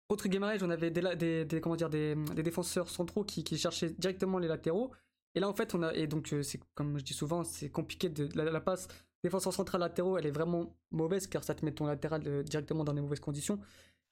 [0.10, 4.48] autre Guémarães, on avait des, des, comment dire, des, défenseurs centraux qui, cherchaient directement les
[4.48, 4.92] latéraux.
[5.34, 7.70] Et là, en fait, on a, et donc, euh, c'est comme je dis souvent, c'est
[7.70, 8.88] compliqué de, la, passe
[9.24, 12.84] défenseur central latéraux, elle est vraiment mauvaise car ça te met ton latéral euh, directement
[12.84, 13.60] dans des mauvaises conditions.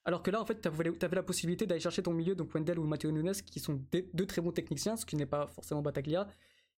[0.06, 2.80] Alors que là, en fait, tu avais, la possibilité d'aller chercher ton milieu, donc Wendell
[2.80, 6.28] ou Matteo Nunes, qui sont deux très bons techniciens, ce qui n'est pas forcément Bataglia.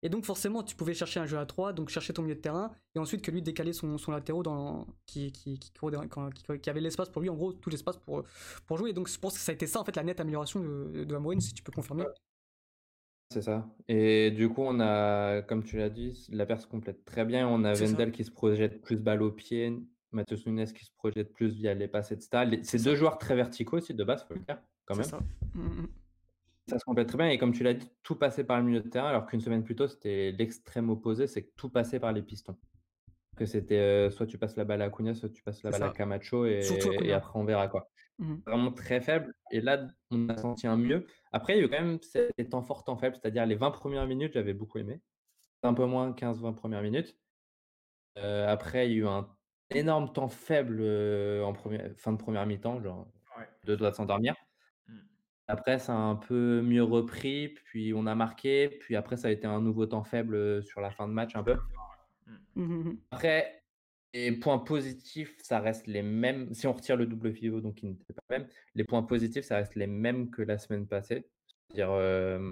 [0.04, 2.42] Et donc forcément, tu pouvais chercher un jeu à 3, donc chercher ton milieu de
[2.42, 7.10] terrain, et ensuite que lui décaler son, son latéraux dans, qui, qui, qui, avait l'espace
[7.10, 8.24] pour lui, en gros, tout l'espace pour,
[8.68, 8.92] pour jouer.
[8.92, 11.04] Et donc je pense que ça a été ça, en fait, la nette amélioration de,
[11.06, 12.06] de si tu peux confirmer.
[13.32, 13.68] C'est ça.
[13.88, 17.48] Et du coup, on a, comme tu l'as dit, la paire se complète très bien.
[17.48, 17.84] On a ça.
[17.84, 19.74] Wendell qui se projette plus balle au pied,
[20.12, 22.60] Matheus Nunes qui se projette plus via les passes, etc.
[22.64, 25.06] C'est deux joueurs très verticaux aussi, de base, faut le dire, quand même.
[25.06, 25.20] ça.
[26.68, 27.30] Ça se complète très bien.
[27.30, 29.64] Et comme tu l'as dit, tout passait par le milieu de terrain, alors qu'une semaine
[29.64, 32.58] plus tôt, c'était l'extrême opposé, c'est que tout passait par les pistons.
[33.36, 35.84] Que c'était euh, soit tu passes la balle à Cunha, soit tu passes la balle
[35.84, 35.90] à.
[35.90, 36.62] Camacho, et,
[37.12, 37.90] après on verra quoi.
[38.18, 38.42] Mhm.
[38.48, 39.34] Vraiment très faible.
[39.52, 41.06] Et là, on a senti un mieux.
[41.34, 43.72] Après, il y a eu quand même ces temps forts, temps faibles, c'est-à-dire les 20
[43.72, 45.02] premières minutes, j'avais beaucoup aimé.
[45.64, 47.18] Un peu moins 15-20 premières minutes.
[48.18, 49.28] Euh, après, il y a eu un
[49.72, 53.08] énorme temps faible euh, en première, fin de première mi-temps, genre
[53.38, 53.48] Ouais.
[53.66, 54.34] deux doigts de s'endormir.
[55.48, 59.32] Après, ça a un peu mieux repris, puis on a marqué, puis après, ça a
[59.32, 61.56] été un nouveau temps faible sur la fin de match un peu.
[62.56, 62.98] Mm, mm, mm.
[63.12, 63.64] Après,
[64.14, 66.54] les points positifs, ça reste les mêmes.
[66.54, 69.46] Si on retire le double pivot, donc qui n'était pas le même, les points positifs,
[69.46, 71.28] ça reste les mêmes que la semaine passée.
[71.68, 72.52] C'est-à-dire euh,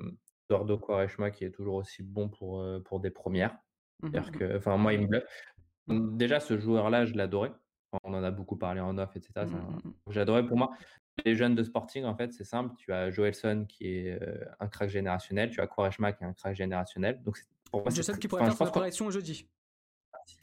[0.49, 3.57] Eduardo Quaresma qui est toujours aussi bon pour, euh, pour des premières.
[4.01, 5.23] C'est-à-dire que, enfin, moi, il me bluffe.
[5.87, 7.53] Déjà, ce joueur-là, je l'adorais.
[7.91, 9.31] Enfin, on en a beaucoup parlé en off, etc.
[9.37, 9.93] Un-.
[10.09, 10.71] J'adorais pour moi.
[11.25, 12.73] Les jeunes de Sporting, en fait, c'est simple.
[12.77, 15.51] Tu as Joelson qui est euh, un crack générationnel.
[15.51, 17.21] Tu as Quaresma qui est un crack générationnel.
[17.23, 19.47] Donc, c'est- pour moi, Je c'est sais très- qui pourrait faire je son apparition jeudi.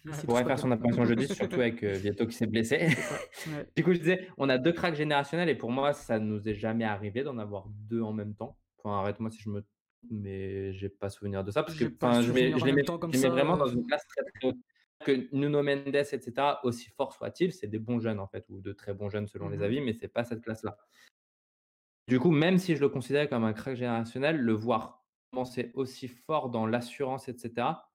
[0.04, 2.78] Il pourrait faire son apparition jeudi, surtout avec euh, Vieto qui s'est blessé.
[3.46, 3.66] Ouais.
[3.74, 6.54] Du coup, je disais, on a deux cracks générationnels et pour moi, ça nous est
[6.54, 8.58] jamais arrivé d'en avoir deux en même temps.
[8.78, 9.64] Enfin, arrête-moi si je me
[10.10, 13.68] mais j'ai pas souvenir de ça parce que je, je les mets, je vraiment dans
[13.68, 13.72] euh.
[13.72, 14.56] une classe très très haute.
[15.04, 18.72] Que Nuno Mendes, etc., aussi fort soit-il, c'est des bons jeunes en fait, ou de
[18.72, 19.62] très bons jeunes selon les Mhm.
[19.62, 20.76] avis, mais c'est pas cette classe-là.
[22.08, 26.08] Du coup, même si je le considérais comme un crack générationnel, le voir commencer aussi
[26.08, 27.88] fort dans l'assurance, etc.,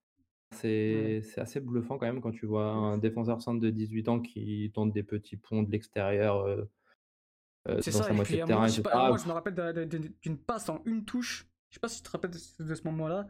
[0.52, 4.72] c'est assez bluffant quand même quand tu vois un défenseur centre de 18 ans qui
[4.74, 6.64] tente des petits ponts de l'extérieur euh,
[7.68, 9.86] euh, C'est ça, et puis terrain, moi, je moi, je me rappelle
[10.22, 11.50] d'une passe en une touche.
[11.70, 13.28] Je sais pas si tu te rappelles de, ce- moment-là,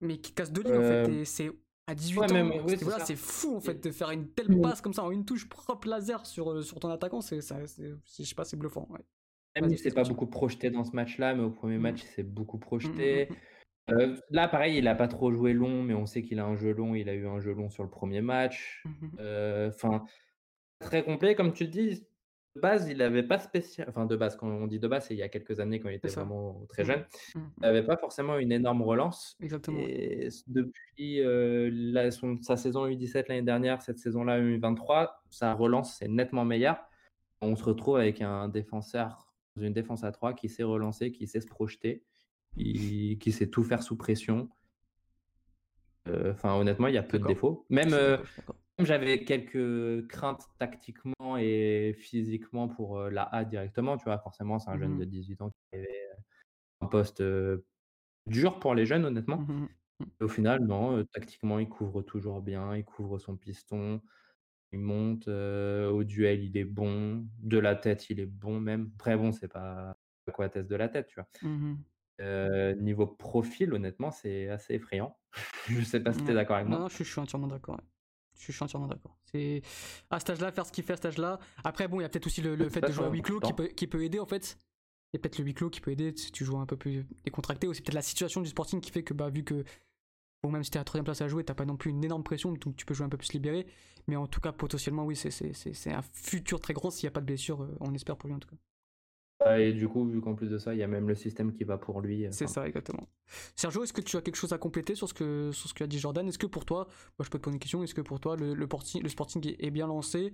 [0.00, 1.08] mais qui casse deux lignes en fait.
[1.08, 1.52] Euh, Et c'est
[1.88, 4.92] à 18 ouais, ans, oui, c'est fou en fait de faire une telle passe comme
[4.92, 7.22] ça en une touche propre laser sur, euh, sur ton attaquant.
[7.22, 8.86] C'est, ça- c'est, c'est- je sais pas, c'est bluffant.
[8.90, 9.00] Ouais.
[9.60, 11.82] Même s'est c'est pas beaucoup projeté dans ce match-là, mais au premier Mm.
[11.82, 13.28] match, il s'est beaucoup Mm, mm, projeté.
[13.90, 16.56] Euh, là, pareil, il a pas trop joué long, mais on sait qu'il a un
[16.56, 16.94] jeu long.
[16.94, 18.84] Il a eu un jeu long sur le premier match.
[19.18, 20.04] Euh, Enfin,
[20.78, 22.06] très complet, comme tu le dis.
[22.56, 23.86] De base, il n'avait pas spécial.
[23.88, 25.88] Enfin, de base, quand on dit de base, c'est il y a quelques années quand
[25.90, 26.88] il était vraiment très Mhm.
[26.88, 27.04] jeune.
[27.36, 27.50] Mhm.
[27.58, 29.36] Il n'avait pas forcément une énorme relance.
[29.40, 29.78] Exactement.
[29.80, 35.96] Et depuis euh, la- son- sa saison U17 l'année dernière, cette saison-là U23, sa relance
[35.98, 36.78] c'est nettement meilleure.
[37.40, 41.40] On se retrouve avec un défenseur, une défense à 3 qui sait relancer, qui sait
[41.40, 42.02] se projeter,
[42.56, 44.48] qui, qui sait tout faire sous pression.
[46.08, 47.66] Euh, Enfin, honnêtement, il y a peu de défauts.
[47.68, 48.16] Même, euh,
[48.84, 53.96] j'avais quelques craintes tactiquement et physiquement pour euh, la A directement.
[53.98, 54.96] Tu vois, forcément, c'est un jeune Mhm.
[54.96, 56.08] de 18 ans qui avait
[56.80, 57.66] un poste euh,
[58.26, 59.46] dur pour les jeunes, honnêtement.
[59.48, 59.68] Mhm.
[60.20, 64.02] Et Au final, non, tactiquement, il couvre toujours bien, il couvre son piston,
[64.72, 68.92] il monte, au duel, il est bon, de la tête, il est bon même.
[68.96, 69.96] Après bon, c'est pas
[70.34, 71.28] Coates de la tête, tu vois?
[72.78, 75.18] Niveau profil, honnêtement, c'est assez effrayant.
[75.68, 76.80] Je sais pas si tu es d'accord avec moi?
[76.80, 77.76] non, je suis, je suis entièrement d'accord.
[77.76, 77.84] ouais.
[78.38, 79.16] Je suis, entièrement d'accord.
[79.32, 79.62] C'est
[80.10, 81.38] à cet âge-là, faire ce qu'il fait à cet âge-là.
[81.64, 83.52] Après, bon, il y a peut-être aussi le, fait de jouer à huis clos qui
[83.52, 84.58] peut, qui peut aider en fait.
[85.12, 86.76] Il y a peut-être le huis clos qui peut aider si tu joues un peu
[86.76, 87.66] plus décontracté.
[87.66, 89.64] Aussi peut-être la situation du Sporting qui fait que, bah, vu que,
[90.42, 92.04] bon, même si t'es à la troisième place à jouer, t'as pas non plus une
[92.04, 93.66] énorme pression, donc tu peux jouer un peu plus libéré.
[94.06, 97.06] Mais en tout cas, potentiellement, oui, c'est- c'est c'est- c'est un futur très grand s'il
[97.06, 97.62] n'y a pas de blessure.
[97.62, 98.56] euh, on espère pour lui en tout cas.
[99.44, 101.52] Ouais et du coup, vu qu'en plus de ça, il y a même le système
[101.52, 103.08] qui va pour lui, C'est enfin ça, exactement.
[103.54, 105.84] Sergio, est-ce que tu as quelque chose à compléter sur ce que, sur ce que
[105.84, 106.26] a dit Jordan?
[106.26, 106.86] Est-ce que pour toi,
[107.18, 109.08] moi je peux te poser une question, est-ce que pour toi le, le, porti- le
[109.08, 110.32] Sporting est, bien lancé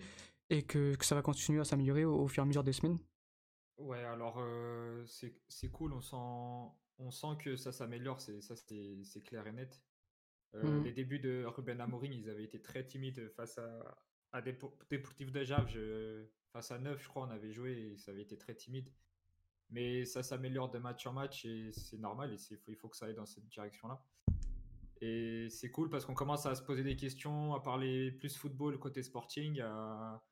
[0.49, 2.73] et que, que ça va continuer à s'améliorer au, au fur et à mesure des
[2.73, 2.99] semaines?
[3.77, 8.55] Ouais, alors euh, c'est c'est cool, on sent, on sent que ça s'améliore, c'est ça
[8.57, 9.83] c'est c'est clair et net.
[10.55, 10.85] Euh, Mm.
[10.85, 13.97] Les débuts de Ruben Amorim, ils avaient été très timides face à,
[14.33, 15.69] à Depo- Deportivo de Jave.
[15.69, 16.25] Je-
[16.55, 18.89] face à 9, je crois, on avait joué et ça avait été très timide.
[19.71, 22.97] Mais ça s'améliore de match en match et c'est normal et c'est- il faut que
[22.97, 24.01] ça aille dans cette direction-là.
[25.01, 28.79] Et c'est cool parce qu'on commence à se poser des questions, à parler plus football
[28.79, 30.23] côté sporting, à,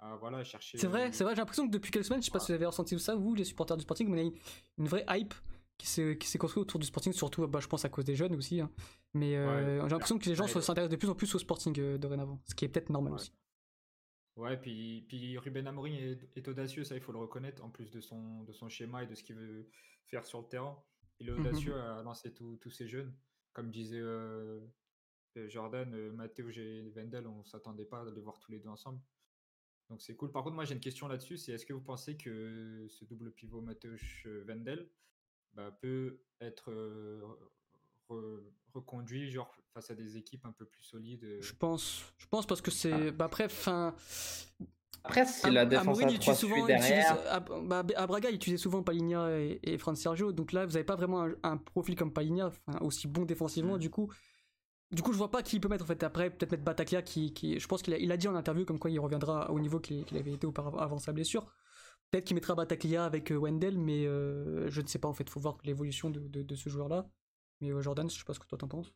[0.00, 0.76] à, voilà, chercher.
[0.76, 2.56] C'est vrai, c'est vrai, j'ai l'impression que depuis quelques semaines, je sais pas si vous
[2.56, 4.40] avez ressenti ça, vous, les supporters du Sporting, mais il y a
[4.78, 5.32] une vraie hype
[5.78, 8.14] qui s'est qui s'est construite autour du Sporting, surtout, bah, je pense, à cause des
[8.16, 8.60] jeunes aussi.
[8.60, 8.70] hein.
[9.14, 11.96] Mais euh, j'ai l'impression que les gens s'intéressent de plus en plus au Sporting euh,
[11.96, 13.18] dorénavant, ce qui est peut-être normal Ouais.
[13.20, 13.32] aussi.
[14.36, 17.90] Ouais, puis, puis Ruben Amorim est, est audacieux, ça il faut le reconnaître, en plus
[17.90, 19.68] de son, de son schéma et de ce qu'il veut
[20.06, 20.82] faire sur le terrain.
[21.18, 21.40] Il est Mhm.
[21.40, 23.14] audacieux à lancer tous ces jeunes.
[23.52, 24.60] Comme disait euh,
[25.36, 28.68] euh, Jordan, euh, Matteo et Wendel, on s'attendait pas à les voir tous les deux
[28.68, 29.02] ensemble.
[29.90, 30.30] Donc c'est cool.
[30.30, 33.32] Par contre, moi j'ai une question là-dessus, c'est est-ce que vous pensez que ce double
[33.32, 34.88] pivot Mateusz-Wendel
[35.52, 37.20] bah, peut être euh,
[38.10, 38.42] re-
[38.74, 42.46] reconduit genre face à des équipes un peu plus solides euh, Je pense, je pense
[42.46, 43.12] parce que c'est.
[43.12, 43.94] Bah, après, fin.
[45.02, 47.82] Après, si la défense à Amorim, il 3 utilise suit souvent, utilise- derrière, à, bah,
[47.96, 50.32] à Braga, il utilisait souvent Paligna et, et Fran Sergio.
[50.32, 53.76] Donc là, vous n'avez pas vraiment un, un profil comme Paligna, enfin, aussi bon défensivement.
[53.76, 53.78] Mm.
[53.78, 54.12] Du coup,
[54.90, 56.02] du coup, je vois pas qui il peut mettre en fait.
[56.02, 58.66] Après, peut-être mettre Bataglia, qui, qui, je pense qu'il a, il a dit en interview
[58.66, 61.46] comme quoi il reviendra au niveau qu'il qu'il avait été auparavant avant sa blessure.
[62.10, 65.30] Peut-être qu'il mettra Bataglia avec euh, Wendell, mais euh, je ne sais pas en fait.
[65.30, 67.08] Faut voir l'évolution de, de, de ce joueur-là.
[67.60, 68.92] Mais euh, Jordan, je sais pas ce que toi t'en penses.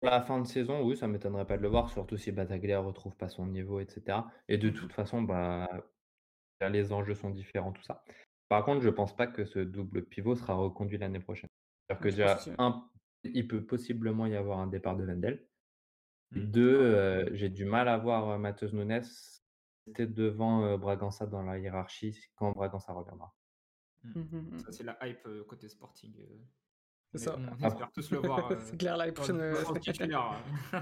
[0.00, 2.80] pour la fin de saison, oui, ça m'étonnerait pas de le voir, surtout si Bataglia
[2.80, 4.18] retrouve pas son niveau, etc.
[4.48, 5.68] Et de toute façon, bah,
[6.60, 8.02] les enjeux sont différents, tout ça.
[8.48, 11.50] Par contre, je pense pas que ce double pivot sera reconduit l'année prochaine.
[11.86, 12.88] C'est-à-dire que déjà, un,
[13.24, 15.46] il peut possiblement y avoir un départ de Wendell.
[16.30, 16.40] Mm.
[16.50, 19.02] Deux, euh, j'ai du mal à voir euh, Matheus Nunes
[19.88, 23.34] rester devant euh, Bragança dans la hiérarchie quand Bragança reviendra.
[24.04, 24.58] Mm.
[24.58, 26.14] Ça, c'est la hype euh, côté sporting.
[27.14, 27.18] Euh.
[27.18, 27.38] C'est On- ça.
[27.60, 28.50] On espère tous le voir.
[28.52, 29.38] euh, c'est clair, la dans prochaine.
[29.38, 30.32] le- euh, dans le titulaire.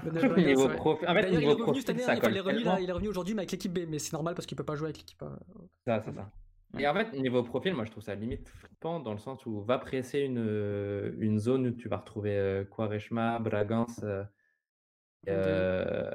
[0.03, 2.39] Daniel Braga, Niveau profil- en fait, D'ailleurs, il est revenu cette année, ça il est
[2.39, 2.77] revenu, là, tellement.
[2.77, 4.75] il est revenu aujourd'hui, mais avec l'équipe B, mais c'est normal parce qu'il peut pas
[4.75, 5.21] jouer avec l'équipe.
[5.23, 5.37] A.
[5.85, 6.29] Ça, c'est ça.
[6.77, 9.61] Et en fait, niveau profil, moi, je trouve ça limite flippant dans le sens où
[9.61, 14.23] va presser une, euh, une zone où tu vas retrouver euh, Quaresma, Bragance, euh,
[15.29, 16.11] euh,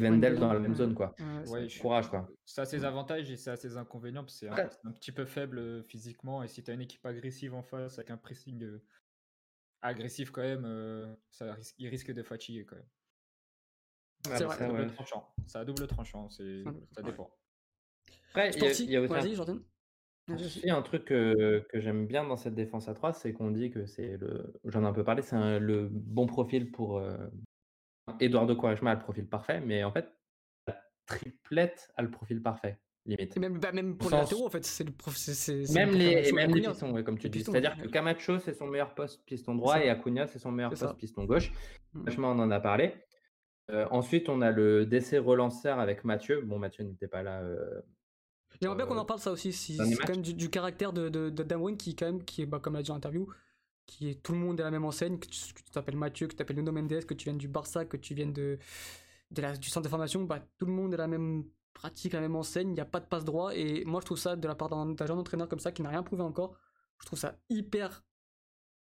[0.00, 1.14] Wendell dans la même zone, quoi.
[1.48, 2.28] Ouais, je- Courage, quoi.
[2.44, 4.22] Ça a ses avantages et ça a ses inconvénients.
[4.22, 4.68] parce que C'est un, Ouais.
[4.84, 6.42] un petit peu faible euh, physiquement.
[6.42, 8.82] Et si tu as une équipe agressive en face avec un pressing euh,
[9.82, 12.88] agressif, quand même, euh, ça risque, il risque de fatiguer quand même.
[14.36, 14.56] C'est vrai.
[14.56, 14.86] Ça a double ouais.
[14.88, 15.34] tranchant.
[15.46, 16.28] Ça a double tranchant.
[16.28, 17.10] c'est- Ça double- Ça ouais.
[17.10, 17.30] dépend.
[18.30, 19.56] Après, il y a, y a aussi un- vas-y, Jordan.
[20.26, 20.46] Vas-y, vas-y.
[20.46, 23.70] aussi un truc que, que j'aime bien dans cette défense à 3, c'est qu'on dit
[23.70, 24.52] que c'est le.
[24.64, 27.00] J'en ai un peu parlé, c'est un- le bon profil pour.
[28.20, 30.12] Eduardo Quaresma a le profil parfait, mais en fait,
[30.66, 33.36] la triplette a le profil parfait, limite.
[33.36, 35.16] Et même, bah, même pour les sens- latéraux, en fait, c'est le prof.
[35.74, 37.44] Même le les, et même les pistons, ouais, comme tu dis.
[37.44, 40.86] C'est-à-dire que Camacho, c'est son meilleur poste piston droit et Acuna, c'est son meilleur ça.
[40.86, 41.52] poste piston gauche.
[41.94, 42.02] Mm.
[42.02, 42.94] Franchement, on en a parlé.
[43.70, 46.40] Euh, ensuite, on a le décès relanceur avec Mathieu.
[46.42, 47.42] Bon, Mathieu n'était pas là.
[47.42, 47.80] euh,
[48.62, 49.52] J'aimerais bien qu'on euh, en parle ça aussi.
[49.52, 52.60] Si, c'est quand même du, du caractère de, de, qui, quand même, qui est, bah,
[52.60, 53.28] comme l'a dit en interview,
[53.88, 56.28] qui est tout le monde est la même enseigne, que tu que tu t'appelles Mathieu,
[56.28, 58.58] que tu t'appelles Nuno Mendes, que tu viennes du Barça, que tu viennes de,
[59.32, 62.20] de la, du centre de formation, bah, tout le monde est la même pratique, la
[62.20, 63.54] même enseigne, il n'y a pas de passe droit.
[63.56, 65.82] Et moi, je trouve ça, de la part d'un d'un jeune entraîneur comme ça, qui
[65.82, 66.58] n'a rien prouvé encore,
[67.00, 68.04] je trouve ça hyper,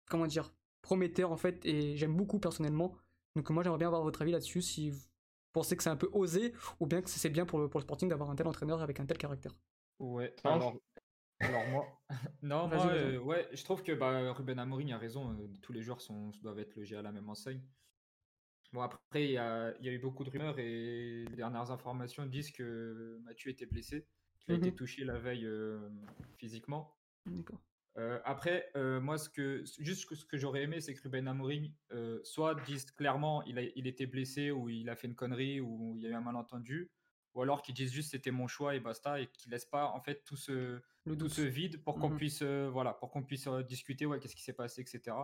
[0.09, 2.95] comment dire, prometteur en fait, et j'aime beaucoup personnellement.
[3.35, 5.01] Donc moi, j'aimerais bien avoir votre avis là-dessus, si vous
[5.53, 7.83] pensez que c'est un peu osé, ou bien que c'est bien pour le, pour le
[7.83, 9.53] Sporting d'avoir un tel entraîneur avec un tel caractère.
[9.99, 10.53] Ouais, Change.
[10.55, 10.81] alors,
[11.39, 11.85] alors moi,
[12.43, 15.81] non, moi, euh, ouais, je trouve que bah, Ruben Amorim a raison, euh, tous les
[15.81, 17.61] joueurs sont, doivent être logés à la même enseigne.
[18.71, 21.71] Bon, après, il y a, il y a eu beaucoup de rumeurs et les dernières
[21.71, 24.07] informations disent que Mathieu était blessé,
[24.39, 24.75] qu'il a été Mhm.
[24.75, 25.89] touché la veille euh,
[26.37, 26.95] physiquement.
[27.25, 27.59] D'accord.
[27.97, 31.73] Euh, après, moi, ce que, juste ce que j'aurais aimé, c'est que Ruben Amorim
[32.23, 35.95] soit dise clairement il, a, il était blessé ou il a fait une connerie ou
[35.97, 36.91] il y a eu un malentendu,
[37.39, 40.01] ou alors qu'il dise juste c'était mon choix et basta et qu'il laisse pas en
[40.01, 42.17] fait tout ce, Le tout ce vide pour qu'on Mhm.
[42.17, 45.15] puisse euh, voilà pour qu'on puisse euh, discuter ouais qu'est-ce qui s'est passé etc.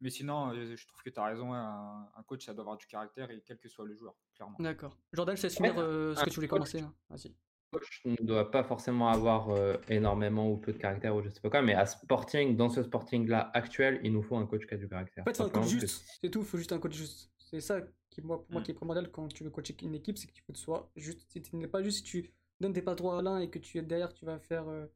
[0.00, 2.76] Mais sinon, euh, je trouve que tu as raison, un, un coach ça doit avoir
[2.76, 4.54] du caractère et quel que soit le joueur, clairement.
[4.60, 4.96] D'accord.
[5.12, 6.80] Jordan, je te laisse finir euh, ce que tu voulais commencer.
[6.80, 6.92] là.
[7.10, 7.34] Vas-y.
[7.72, 11.40] coach ne doit pas forcément avoir euh, énormément ou peu de caractère ou je sais
[11.40, 14.74] pas quoi, mais à Sporting, dans ce Sporting-là actuel, il nous faut un coach qui
[14.74, 15.24] a du caractère.
[15.24, 16.04] En fait, il faut un coach que juste.
[16.20, 17.32] C'est tout, il faut juste un coach juste.
[17.50, 17.80] C'est ça
[18.10, 18.64] qui, moi, pour moi, Mm.
[18.64, 20.62] qui est primordial quand tu veux coacher une équipe, c'est que tu faut que tu
[20.64, 21.24] sois juste.
[21.30, 22.30] Si tu n'es pas juste, si tu
[22.60, 24.68] donnes tes pas droits à l'un et que tu es derrière, tu vas faire.
[24.68, 24.86] euh,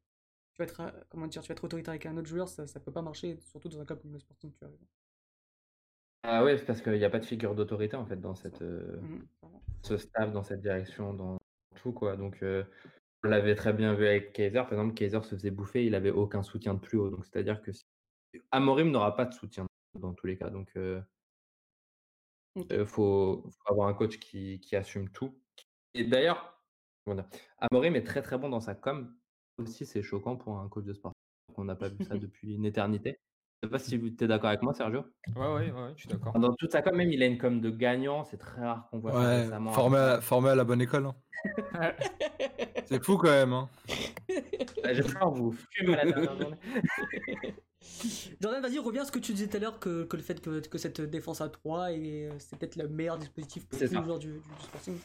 [0.55, 2.67] tu vas être, euh, comment dire, tu vas être autoritaire avec un autre joueur, ça,
[2.67, 4.79] ça peut pas marcher, surtout dans un club comme le Sporting, tu raison.
[6.25, 9.01] Ah ouais, parce qu'il n'y a pas de figure d'autorité en fait dans cette, euh,
[9.43, 9.63] vraiment.
[9.83, 11.37] ce staff, dans cette direction, dans
[11.77, 12.17] tout quoi.
[12.17, 12.65] Donc euh,
[13.25, 14.59] on l'avait très bien vu avec Kaiser.
[14.63, 17.11] Par exemple, Kaiser se faisait bouffer, il avait aucun soutien de plus haut.
[17.11, 17.83] Donc c'est-à-dire que si
[18.51, 19.67] Amorim n'aura pas de soutien
[19.99, 20.49] dans tous les cas.
[20.49, 21.01] Donc, euh,
[22.71, 25.39] Euh, faut, faut avoir un coach qui, qui assume tout.
[25.95, 26.59] Et d'ailleurs,
[27.59, 29.15] Amorim est très très bon dans sa com.
[29.59, 31.13] Aussi, c'est choquant pour un coach de sport.
[31.57, 33.17] On n'a pas vu ça depuis une éternité.
[33.63, 35.05] Je sais pas si tu es d'accord avec moi, Sergio?
[35.37, 36.33] Ouais, ouais, ouais, je suis d'accord.
[36.39, 38.25] Dans toute sa com, même, il a une com de gagnant.
[38.25, 39.19] C'est très rare qu'on voit ça
[39.61, 41.07] Ouais, formé à, formé à la bonne école.
[41.07, 41.15] hein.
[42.87, 43.53] C'est fou quand même.
[43.53, 43.69] Hein.
[44.85, 46.57] Ah, J'ai peur, vous fumez la dernière journée.
[48.41, 50.41] Jordan, vas-y, reviens à ce que tu disais tout à l'heure, que, que le fait
[50.41, 54.19] que, que cette défense à 3, et, c'est peut-être le meilleur dispositif pour les joueurs
[54.19, 54.99] du, du, du Sporting.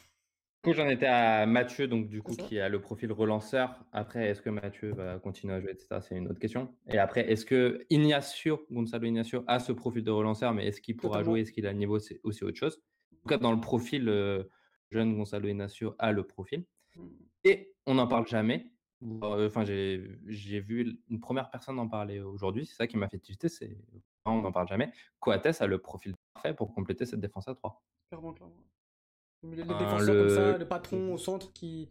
[0.64, 3.80] Du coup, j'en étais à Mathieu, donc du coup, qui a le profil relanceur.
[3.92, 6.00] Après, est-ce que Mathieu va continuer à jouer, etc.
[6.02, 6.76] C'est une autre question.
[6.88, 10.98] Et après, est-ce que Ignacio, Gonzalo Ignacio, a ce profil de relanceur, mais est-ce qu'il
[10.98, 11.32] pourra Totalement.
[11.34, 12.82] jouer, est-ce qu'il a le niveau, c'est aussi autre chose.
[13.14, 14.44] En tout cas, dans le profil, euh,
[14.92, 16.66] jeune Gonzalo Ignacio a le profil.
[17.44, 18.72] Et on n'en parle jamais.
[19.04, 22.66] Euh, Enfin, j'ai j'ai vu une première personne en parler aujourd'hui.
[22.66, 23.50] C'est ça qui m'a fait tilter.
[23.50, 23.78] C'est
[24.26, 24.92] on n'en parle jamais.
[25.20, 27.82] Coates a le profil parfait pour compléter cette défense à 3.
[28.10, 28.56] Clairement, clairement.
[29.44, 31.90] Le, Ben, comme ça, le- patron au centre qui.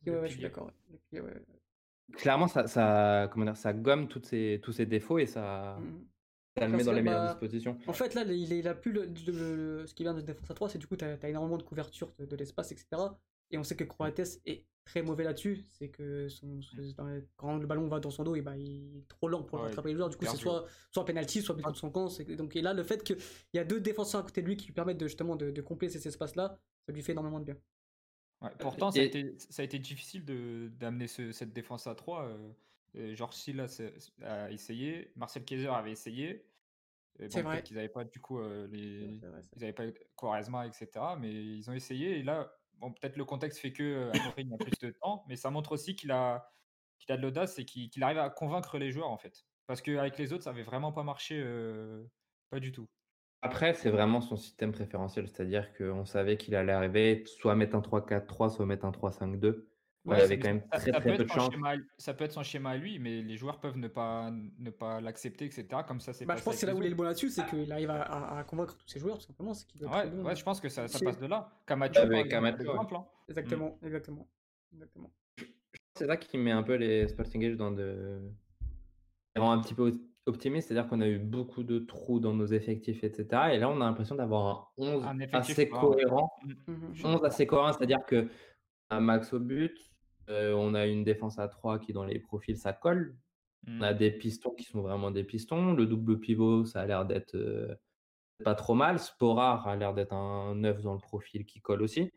[0.00, 0.70] qui- Le ouais, ouais, je suis d'accord.
[1.12, 1.22] ouais.
[2.12, 5.78] Clairement, ça, ça, comment dire, ça gomme toutes ces, tous ses défauts et ça,
[6.56, 7.76] ça le met dans les meilleures bah, dispositions.
[7.86, 9.32] En fait, là, il, il a plus le, le-
[9.82, 11.62] le- ce qui vient de défense à 3, c'est du coup, tu as, énormément de
[11.64, 12.86] couverture de, de l'espace, etc.
[13.50, 15.64] Et on sait que Croates est très mauvais là-dessus.
[15.70, 16.60] C'est que son,
[17.36, 19.66] quand le ballon va dans son dos, et bah, il est trop lent pour Ouais,
[19.66, 20.08] rattraper les joueurs.
[20.08, 22.08] Du coup, c'est soit, soit penalty, soit but contre son camp.
[22.36, 23.18] Donc, et là, le fait qu'il
[23.54, 25.62] y a deux défenseurs à côté de lui qui lui permettent de, justement de, de
[25.62, 27.56] compléter ces espaces-là, ça lui fait énormément de bien.
[28.40, 32.24] Ouais, pourtant, ça a, été, ça a été difficile d'amener ce- cette défense à 3.
[32.96, 33.82] Euh, Georges Silas
[34.22, 36.46] a essayé, Marcel Kaiser avait essayé.
[37.20, 37.62] Bon, C'est vrai.
[37.64, 39.84] qu'ils n'avaient pas du coup euh, les, vrai, ils n'avaient pas
[40.16, 40.88] Quaresma, etc.
[41.18, 42.18] Mais ils ont essayé.
[42.18, 45.36] Et là, bon, peut-être le contexte fait que euh, Amorim a plus de temps, mais
[45.36, 46.50] ça montre aussi qu'il a,
[46.98, 49.44] qu'il de l'audace et qu'il qu'il arrive à convaincre les joueurs en fait.
[49.66, 52.02] Parce qu'avec les autres, ça avait vraiment pas marché, euh,
[52.50, 52.88] pas du tout.
[53.42, 57.80] Après, c'est vraiment son système préférentiel, c'est-à-dire qu'on savait qu'il allait arriver, soit mettre un
[57.80, 59.68] 3-4-3, soit mettre un 3-5-2.
[60.04, 61.52] Ouais, avait ça- quand même ça- très ça très peu être de son chance.
[61.52, 64.30] schéma à- ça peut être son schéma à lui, mais les joueurs peuvent ne pas,
[64.58, 65.66] ne pas l'accepter, etc.
[65.86, 67.28] Comme ça, c'est Bah, je pense que c'est là où il est le bon là-dessus,
[67.30, 69.52] c'est qu'il arrive à, à- à convaincre tous ses joueurs, tout simplement.
[69.52, 70.24] Qu'il Ouais, bon.
[70.24, 71.50] ouais, je pense que ça, ça passe de là.
[71.66, 73.04] Camacho, par exemple, hein.
[73.28, 74.28] Exactement, exactement.
[74.72, 75.10] exactement.
[75.94, 78.20] C'est ça qui met un peu les Sporting Age dans de...
[79.34, 79.92] qui rend un petit peu
[80.26, 83.26] optimiste, c'est-à-dire qu'on a eu beaucoup de trous dans nos effectifs, etc.
[83.54, 86.02] Et là, on a l'impression d'avoir un 11 Un effectif assez fort, ouais.
[86.04, 86.30] cohérent
[86.68, 86.92] Mhm.
[87.04, 88.28] 11 assez cohérent, c'est-à-dire que
[88.90, 89.76] un max au but,
[90.28, 93.16] euh, on a une défense à 3 qui dans les profils ça colle.
[93.66, 93.80] Mm.
[93.80, 95.72] On a des pistons qui sont vraiment des pistons.
[95.72, 97.74] Le double pivot, ça a l'air d'être euh,
[98.44, 98.98] pas trop mal.
[98.98, 102.10] Sporar a l'air d'être un 9 dans le profil qui colle aussi.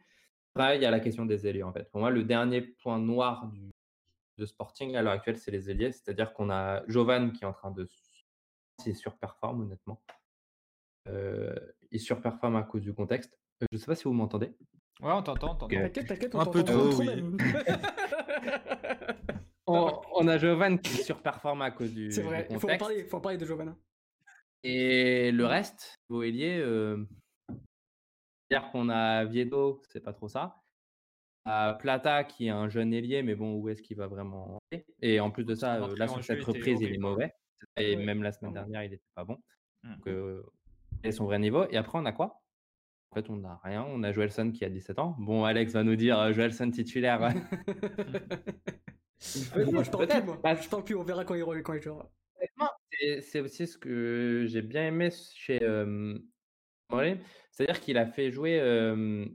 [0.56, 1.90] Après, il y a la question des ailiers en fait.
[1.92, 3.72] Pour moi, le dernier point noir du,
[4.38, 5.92] de Sporting à l'heure actuelle, c'est les ailiers.
[5.92, 7.88] C'est-à-dire qu'on a Jovan qui est en train de
[8.86, 10.02] il surperforme honnêtement.
[11.08, 11.56] Euh,
[11.92, 13.38] il surperforme à cause du contexte.
[13.62, 14.54] Je ne sais pas si vous m'entendez.
[15.02, 15.68] Ouais, on t'entend, on t'entend.
[15.68, 17.08] T'inquiète, t'inquiète, on Un peu t'entend trop, trop oui.
[17.08, 17.38] même.
[19.68, 23.04] On, on a Jovan qui surperforme à cause du, C'est vrai, il faut en parler,
[23.06, 23.78] faut en parler de Giovanna.
[24.64, 27.06] Et le reste, vos ailiers, euh,
[28.50, 30.58] c'est-à-dire qu'on a Viedo, c'est pas trop ça.
[31.46, 34.86] À Plata qui est un jeune ailier, mais bon, où est-ce qu'il va vraiment aller?
[35.02, 37.34] Et en plus de ça, euh, là sur cette reprise, il est mauvais.
[37.78, 39.38] Et Ouais, même la semaine dernière, il était pas bon.
[39.84, 39.96] Mm.
[39.96, 40.44] Donc, euh,
[41.04, 41.66] et son vrai niveau.
[41.70, 42.42] Et après, on a quoi?
[43.14, 43.86] Fait, on n'a rien.
[43.88, 45.16] On a Joelson qui a 17 ans.
[45.20, 47.20] Bon, Alex va nous dire euh, Joelson titulaire.
[49.72, 50.40] moi, je parle plus, moi.
[50.44, 52.12] Bah, Je plus, on verra quand il, quand il jouera.
[53.22, 56.18] C'est- aussi ce que j'ai bien aimé chez euh.
[57.52, 59.26] C'est-à-dire qu'il a fait jouer euh,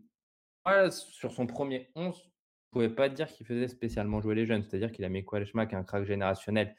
[0.64, 2.16] voilà, sur son premier 11.
[2.16, 2.31] Je ne
[2.70, 4.62] pouvais pas dire qu'il faisait spécialement jouer les jeunes.
[4.62, 6.77] C'est-à-dire qu'il a mis Quaresma, qui est un crack générationnel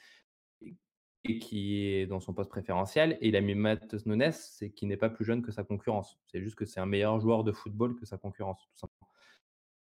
[1.35, 3.17] qui est dans son poste préférentiel.
[3.21, 6.19] Et il a mis Matheus Nunes, c'est qui n'est pas plus jeune que sa concurrence.
[6.25, 9.09] C'est juste que c'est un meilleur joueur de football que sa concurrence, tout simplement.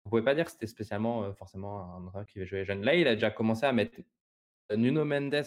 [0.05, 2.65] Ne pouvez pas dire que c'était spécialement euh, forcément un entraîneur qui va jouer les
[2.65, 2.83] jeunes.
[2.83, 4.01] Là, il a déjà commencé à mettre
[4.75, 5.45] Nuno Mendes,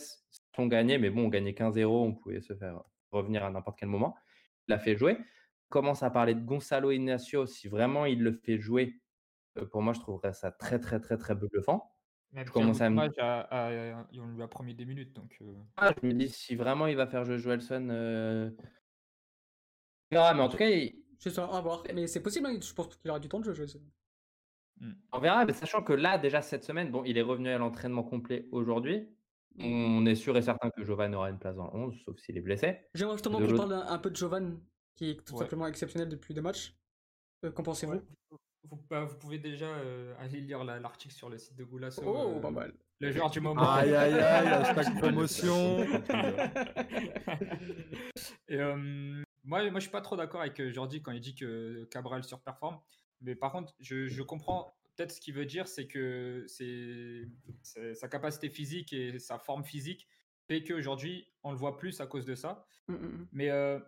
[0.57, 3.89] on gagnait, mais bon, on gagnait 15-0, on pouvait se faire revenir à n'importe quel
[3.89, 4.15] moment.
[4.67, 5.17] Il l'a fait jouer.
[5.69, 7.45] Commence à parler de Gonzalo Ignacio.
[7.45, 8.99] Si vraiment il le fait jouer,
[9.57, 11.92] euh, pour moi, je trouverais ça très, très, très, très bluffant.
[12.33, 12.99] Même Je commence à me-
[14.19, 16.95] on lui a promis des minutes, donc euh, Ah, je me dis, si vraiment il
[16.95, 18.49] va faire jouer Joelson, euh...
[20.11, 21.83] mais en tout cas, il- C'est ça, à voir.
[21.93, 23.53] Mais c'est possible, hein, je pense qu'il aura du temps de jeu.
[23.53, 23.79] je sais.
[25.11, 25.45] on verra.
[25.45, 29.07] Mais sachant que là, déjà cette semaine, bon, il est revenu à l'entraînement complet aujourd'hui.
[29.59, 32.35] On est sûr et certain que Jovan aura une place dans le 11, sauf s'il
[32.37, 32.79] est blessé.
[32.95, 34.59] J'aimerais justement qu'on parle un, un peu de Jovan,
[34.95, 35.41] qui est tout Ouais.
[35.41, 36.75] simplement exceptionnel depuis deux matchs.
[37.45, 38.01] Euh, Qu'en pensez-vous?
[38.69, 42.01] Vous, bah, vous pouvez déjà euh, aller lire la- l'article sur le site de Goulasso.
[42.05, 42.73] Oh, euh, pas mal.
[42.99, 43.69] Le joueur du moment.
[43.69, 45.85] Aïe aïe aïe, hashtag promotion.
[48.47, 48.75] Et, euh,
[49.43, 52.23] moi, moi, je suis pas trop d'accord avec euh, Jordi quand il dit que Cabral
[52.23, 52.79] surperforme.
[53.21, 57.23] Mais par contre, je, je comprends peut-être ce qu'il veut dire, c'est que c'est
[57.95, 60.07] sa capacité physique et sa forme physique
[60.47, 62.65] fait qu'aujourd'hui, on le voit plus à cause de ça.
[62.87, 63.79] Mm, mm, Mais euh,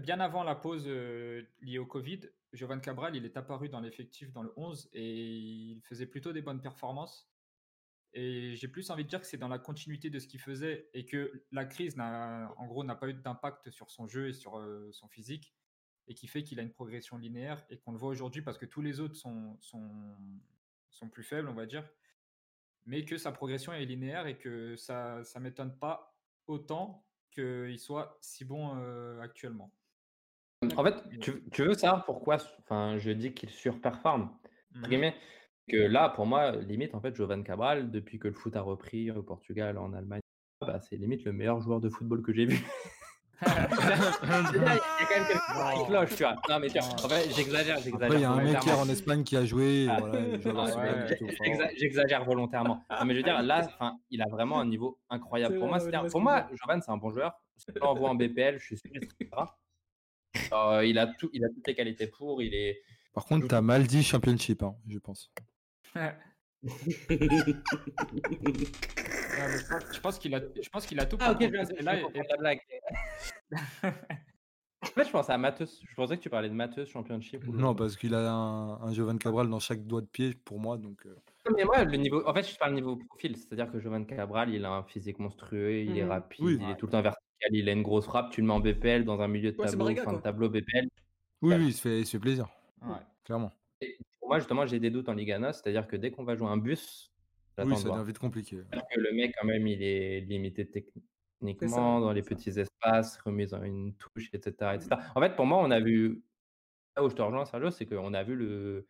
[0.00, 2.20] bien avant la pause euh, liée au Covid,
[2.52, 6.42] Jovan Cabral, il est apparu dans l'effectif dans le 11 et il faisait plutôt des
[6.42, 7.28] bonnes performances.
[8.14, 10.90] Et j'ai plus envie de dire que c'est dans la continuité de ce qu'il faisait
[10.92, 14.58] et que la crise, en gros, n'a pas eu d'impact sur son jeu et sur
[14.58, 15.54] euh, son physique
[16.08, 18.66] et qui fait qu'il a une progression linéaire et qu'on le voit aujourd'hui parce que
[18.66, 19.58] tous les autres sont
[21.10, 21.88] plus faibles, on va dire,
[22.84, 28.18] mais que sa progression est linéaire et que ça ne m'étonne pas autant qu'il soit
[28.20, 29.72] si bon euh, actuellement.
[30.76, 34.30] En fait, tu, tu veux savoir pourquoi enfin, je dis qu'il surperforme
[34.88, 35.14] guillemets,
[35.68, 39.10] que là, pour moi, limite, en fait, Jovan Cabral, depuis que le foot a repris
[39.10, 40.20] au Portugal, en Allemagne,
[40.60, 42.58] bah, c'est limite le meilleur joueur de football que j'ai vu.
[43.44, 43.64] Il y a
[44.20, 46.36] quand même quelque chose qui cloche, tu vois.
[46.48, 48.06] Non, mais tu vois, en fait, j'exagère, j'exagère.
[48.06, 49.88] Après, il y a un mec hier en Espagne qui a joué.
[49.90, 49.98] Ah.
[50.44, 51.06] voilà,
[51.76, 52.84] J'exagère volontairement.
[52.88, 55.58] Non, mais je veux dire, là, enfin, il a vraiment un niveau incroyable.
[55.58, 55.66] Pour
[56.20, 57.32] moi, pour Jovan, c'est un bon joueur.
[57.56, 59.58] Si on l'envoie en BPL, je suis sûr qu'il sera.
[60.52, 62.42] Euh, il, a tout, il a toutes les qualités pour.
[62.42, 62.80] Il est.
[63.12, 65.30] Par contre, t'as mal dit Championship, hein, je pense.
[65.94, 66.14] Ouais,
[66.62, 66.68] mais
[69.58, 71.98] je pense- je pense qu'il a, je pense qu'il a tout Ah, ok, je Là,
[71.98, 72.60] et- ta blague.
[74.84, 75.80] En fait, je pensais à Matheus.
[75.88, 77.46] Je pensais que tu parlais de Matheus Championship.
[77.46, 80.58] ou Non, parce qu'il a un, un Jovan Cabral dans chaque doigt de pied pour
[80.58, 80.76] moi.
[80.76, 81.14] Donc, euh,
[81.56, 82.26] Mais moi, le niveau.
[82.26, 83.36] En fait, je parle niveau profil.
[83.36, 86.10] C'est-à-dire que Jovan Cabral, il a un physique monstrueux, il est Mhm.
[86.10, 86.58] rapide, Oui.
[86.60, 87.02] il est tout le temps
[87.50, 88.30] il a une grosse frappe.
[88.30, 90.88] Tu le mets en BPL dans un milieu de Ouais, tableau, fin de tableau BPL.
[91.42, 92.48] Oui, oui, il se fait, il se fait plaisir,
[92.82, 92.96] Ouais.
[93.24, 93.50] clairement.
[93.80, 96.36] Et pour moi, justement, j'ai des doutes en Liga NOS, c'est-à-dire que dès qu'on va
[96.36, 97.12] jouer un bus,
[97.58, 98.58] Oui, ça devient vite compliqué.
[98.70, 102.28] Que le mec, quand même, il est limité techniquement dans les ça.
[102.28, 104.90] petits espaces, remise en une touche, etc., etc.
[105.14, 106.22] En fait, pour moi, on a vu.
[106.96, 108.86] Là où je te rejoins, Sergio, c'est qu'on a vu le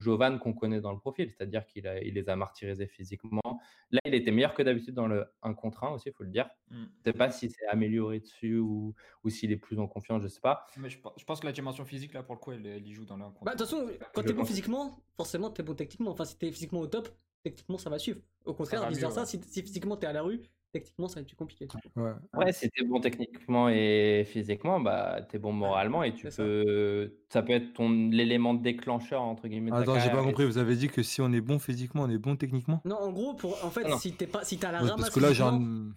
[0.00, 3.60] Jovan qu'on connaît dans le profil, c'est-à-dire qu'il il les a martyrisés physiquement.
[3.90, 6.30] Là, il était meilleur que d'habitude dans le 1 contre 1 aussi, il faut le
[6.30, 6.48] dire.
[6.70, 6.76] Mm.
[6.76, 8.94] Je ne sais pas si c'est amélioré dessus ou,
[9.24, 10.64] ou s'il est plus en confiance, je ne sais pas.
[10.78, 12.86] Mais je, pe- je pense que la dimension physique, là, pour le coup, elle, elle
[12.86, 15.50] y joue dans l'un contre Bah, de toute façon, quand Je t'es bon physiquement, forcément,
[15.50, 16.10] t'es bon techniquement.
[16.12, 17.08] Enfin, si t'es physiquement au top,
[17.42, 18.20] techniquement, ça va suivre.
[18.44, 18.94] Au contraire, ouais.
[19.26, 20.40] si, si physiquement t'es à la rue,
[20.72, 21.66] techniquement, ça va être plus compliqué.
[21.96, 22.12] Ouais.
[22.32, 26.42] Après, si t'es bon techniquement et physiquement, bah, t'es bon moralement et tu ça.
[26.42, 27.14] peux.
[27.28, 27.42] Ça.
[27.42, 29.70] peut être ton l'élément décleur entre guillemets.
[29.70, 30.46] de ta Attends, j'ai pas compris.
[30.46, 32.80] Vous avez dit que si on est bon physiquement, on est bon techniquement?
[32.84, 33.98] Non, en gros, pour, en fait, Ah non.
[33.98, 35.94] si t'es pas, si t'as la Ouais, ramasse Parce que là, j'ai physiquement, un.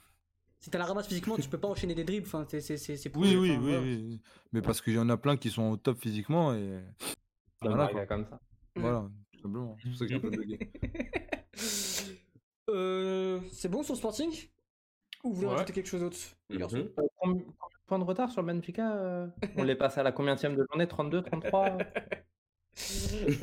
[0.59, 2.27] si t'as la ramasse physiquement, tu peux pas enchaîner des dribbles.
[2.27, 4.21] Enfin, c'est, c'est, Oui, oui, oui, oui.
[4.51, 6.79] Mais parce qu'il y en a plein qui sont au top physiquement et.
[7.61, 8.39] Voilà, comme ça.
[8.75, 9.77] Voilà, tout simplement.
[9.81, 10.59] C'est pour ça que j'ai un peu bugué.
[12.69, 14.31] Euh, c'est bon sur Sporting?
[15.23, 15.53] Ou vous voulez Ouais.
[15.53, 16.17] rajouter quelque chose d'autre?
[16.49, 16.61] Mhm.
[16.61, 20.03] Euh, combien combien de points de retard sur le Benfica euh On les passe à
[20.03, 21.77] la combienième de journée 32, 33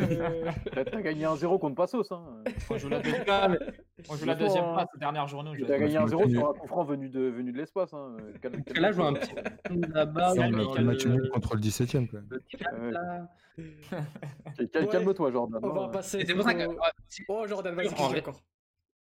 [0.00, 2.10] Euh, T'as gagné un 0 contre Passos.
[2.10, 2.42] Hein.
[2.68, 3.58] On joue la, deuxième- Ah, mais-
[4.08, 5.52] on joue la deuxième en- place, dernière journée.
[5.68, 7.94] T'as gagné un me 0 suis- sur un coup franc venu de, venu de l'espace.
[7.94, 8.16] Hein.
[8.42, 9.32] Que là, je vois un petit
[9.94, 10.34] là-bas.
[10.34, 12.08] Le match le- nul contre le 17 e.
[14.90, 15.60] Calme-toi, Jordan.
[15.62, 15.88] On va hein.
[15.90, 16.24] passer.
[16.26, 16.64] C'est pour ça que.
[17.28, 18.40] Oh, Jordan, vas-y, encore.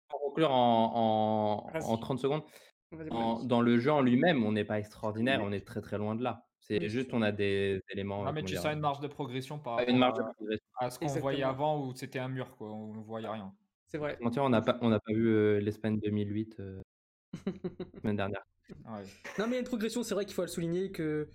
[0.10, 2.44] Pour conclure en, en 30 secondes,
[2.92, 3.48] Vas-y, en- vas-y.
[3.48, 6.24] dans le jeu en lui-même, on n'est pas extraordinaire, on est très très loin de
[6.24, 6.46] là.
[6.60, 6.90] C'est Oui.
[6.90, 8.26] juste, on a des éléments.
[8.26, 10.00] Ah, euh, mais comment tu dire, sens une marge de progression par euh, rapport une
[10.00, 10.66] marge de à, progression.
[10.80, 11.22] à ce qu'on Exactement.
[11.22, 12.70] voyait avant où c'était un mur, quoi.
[12.72, 13.54] On ne voyait rien.
[13.90, 14.18] C'est vrai.
[14.22, 16.82] Mentir, on n'a pas, on n'a pas vu euh, l'Espagne 2008 euh,
[17.46, 18.44] la semaine dernière.
[18.70, 19.04] Ouais.
[19.40, 21.30] Non, mais il y a une progression, c'est vrai qu'il faut le souligner que,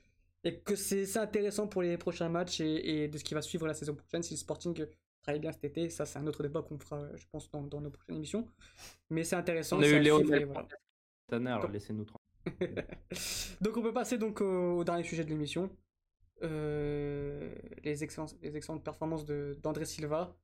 [0.44, 3.40] et que c'est c'est intéressant pour les prochains matchs et, et de ce qui va
[3.40, 4.22] suivre la saison prochaine.
[4.22, 4.84] Si le Sporting
[5.22, 7.80] travaille bien cet été, ça c'est un autre débat qu'on fera, je pense, dans, dans
[7.80, 8.46] nos prochaines émissions.
[9.08, 9.78] Mais c'est intéressant.
[9.78, 10.68] On a c'est eu à Léo suivre et Del voilà.
[11.32, 12.18] Cette année, alors Comme- laissez-nous tranquilles.
[13.60, 15.70] Donc on peut passer donc au, au dernier sujet de l'émission.
[16.42, 17.54] Euh,
[17.84, 20.36] les, excellentes, les excellentes performances d'André Silva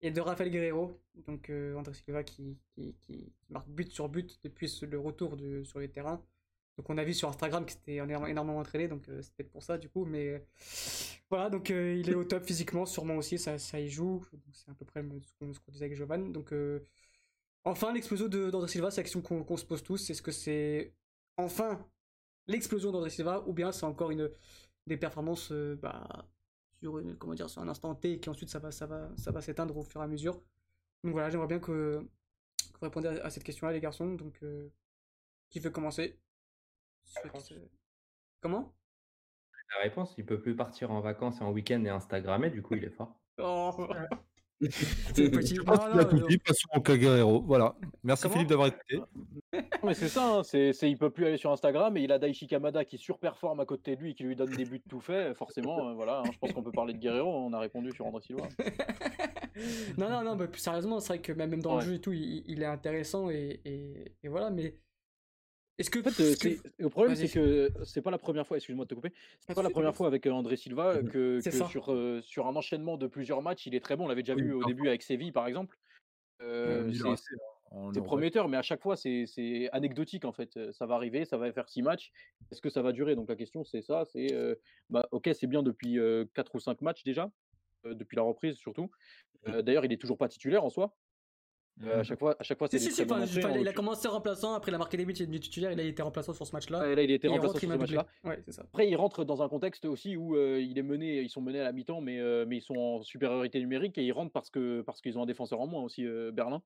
[0.00, 0.98] et de Rafael Guerrero.
[1.26, 5.62] Donc euh, André Silva qui, qui, qui marque but sur but depuis le retour de,
[5.64, 6.24] sur les terrains.
[6.78, 9.62] Donc on a vu sur Instagram que c'était énorme- énormément entraîné, donc euh, c'était pour
[9.62, 10.06] ça du coup.
[10.06, 10.42] Mais
[11.28, 14.24] voilà, donc euh, il est au top physiquement, sûrement aussi, ça, ça y joue.
[14.52, 16.32] C'est à peu près ce qu'on disait avec Jovan.
[16.32, 16.50] Donc
[17.64, 20.10] enfin l'explosion de- d'André Silva, c'est la question qu'on se pose tous.
[20.10, 20.94] Est-ce que c'est
[21.36, 21.86] enfin
[22.46, 24.30] l'explosion d'André Silva ou bien c'est encore une
[24.86, 26.26] des performances euh, bah,
[26.80, 29.10] sur une, comment dire sur un instant T et qui ensuite ça va ça va
[29.16, 30.34] ça va s'éteindre au fur et à mesure?
[31.04, 32.04] Donc voilà j'aimerais bien que,
[32.72, 34.68] que vous répondiez à, à cette question là les garçons donc euh,
[35.50, 36.18] qui veut commencer?
[37.04, 37.18] Qui
[38.40, 38.74] comment?
[39.74, 42.74] La réponse, il peut plus partir en vacances et en week-end et Instagrammer, du coup,
[42.74, 43.18] il est fort.
[43.38, 43.88] Oh.
[45.14, 45.56] C'est petit.
[45.56, 46.26] Je pense Non, qu'il a non, tout non.
[46.26, 47.42] dit, passons au Kagero.
[47.42, 47.74] Voilà.
[48.04, 48.96] Merci Comment Philippe d'avoir écouté.
[48.96, 49.04] Non,
[49.84, 52.18] mais c'est ça, hein, c'est, c'est- il peut plus aller sur Instagram et il a
[52.18, 55.00] Daichi Kamada qui surperforme à côté de lui et qui lui donne des buts tout
[55.00, 55.34] faits.
[55.36, 57.28] Forcément, euh, voilà, hein, je pense qu'on peut parler de Guerrero.
[57.30, 58.48] On a répondu sur André Silva.
[59.98, 61.82] non, non, non, mais plus sérieusement, c'est vrai que même même dans Ouais.
[61.84, 64.76] le jeu et tout, il, il est intéressant et, et, et voilà, mais
[65.78, 65.98] est-ce que.
[66.00, 68.90] En fait, euh, que- le problème, c'est que c'est pas la première fois, excuse-moi de
[68.90, 71.10] te couper, c'est Pas la première fois avec euh, André Silva euh, Mhm.
[71.10, 74.04] que, sur, euh, sur un enchaînement de plusieurs matchs, il est très bon.
[74.04, 75.78] On l'avait déjà Oui, vu au début avec Séville, par exemple.
[76.42, 77.34] Euh, c'est-
[77.70, 80.56] hein, prometteur, mais à chaque fois, c'est anecdotique en fait.
[80.56, 82.12] Euh, Ça va arriver, ça va faire six matchs.
[82.50, 83.14] Est-ce que ça va durer?
[83.14, 84.04] Donc la question, c'est ça.
[84.04, 84.54] C'est euh,
[84.90, 87.30] bah, ok, c'est bien depuis euh, quatre ou cinq matchs déjà,
[87.86, 88.90] euh, depuis la reprise surtout.
[89.48, 90.94] Euh, D'ailleurs, il est toujours pas titulaire en soi.
[91.84, 94.06] Euh, à chaque fois, à chaque fois, c'est Si, si, enfin, enfin, il a commencé
[94.06, 96.32] remplaçant, après il a marqué des buts, il est devenu titulaire, il a été remplaçant
[96.32, 96.94] sur ce match-là.
[96.94, 98.06] Là, il était et il remplaçant sur il ce match-là.
[98.24, 98.44] Ouais.
[98.58, 101.60] Après, il rentre dans un contexte aussi où euh, il est mené, ils sont menés
[101.60, 104.50] à la mi-temps, mais, euh, mais ils sont en supériorité numérique et ils rentrent parce
[104.50, 106.62] que parce qu'ils ont un défenseur en moins aussi, Berlin.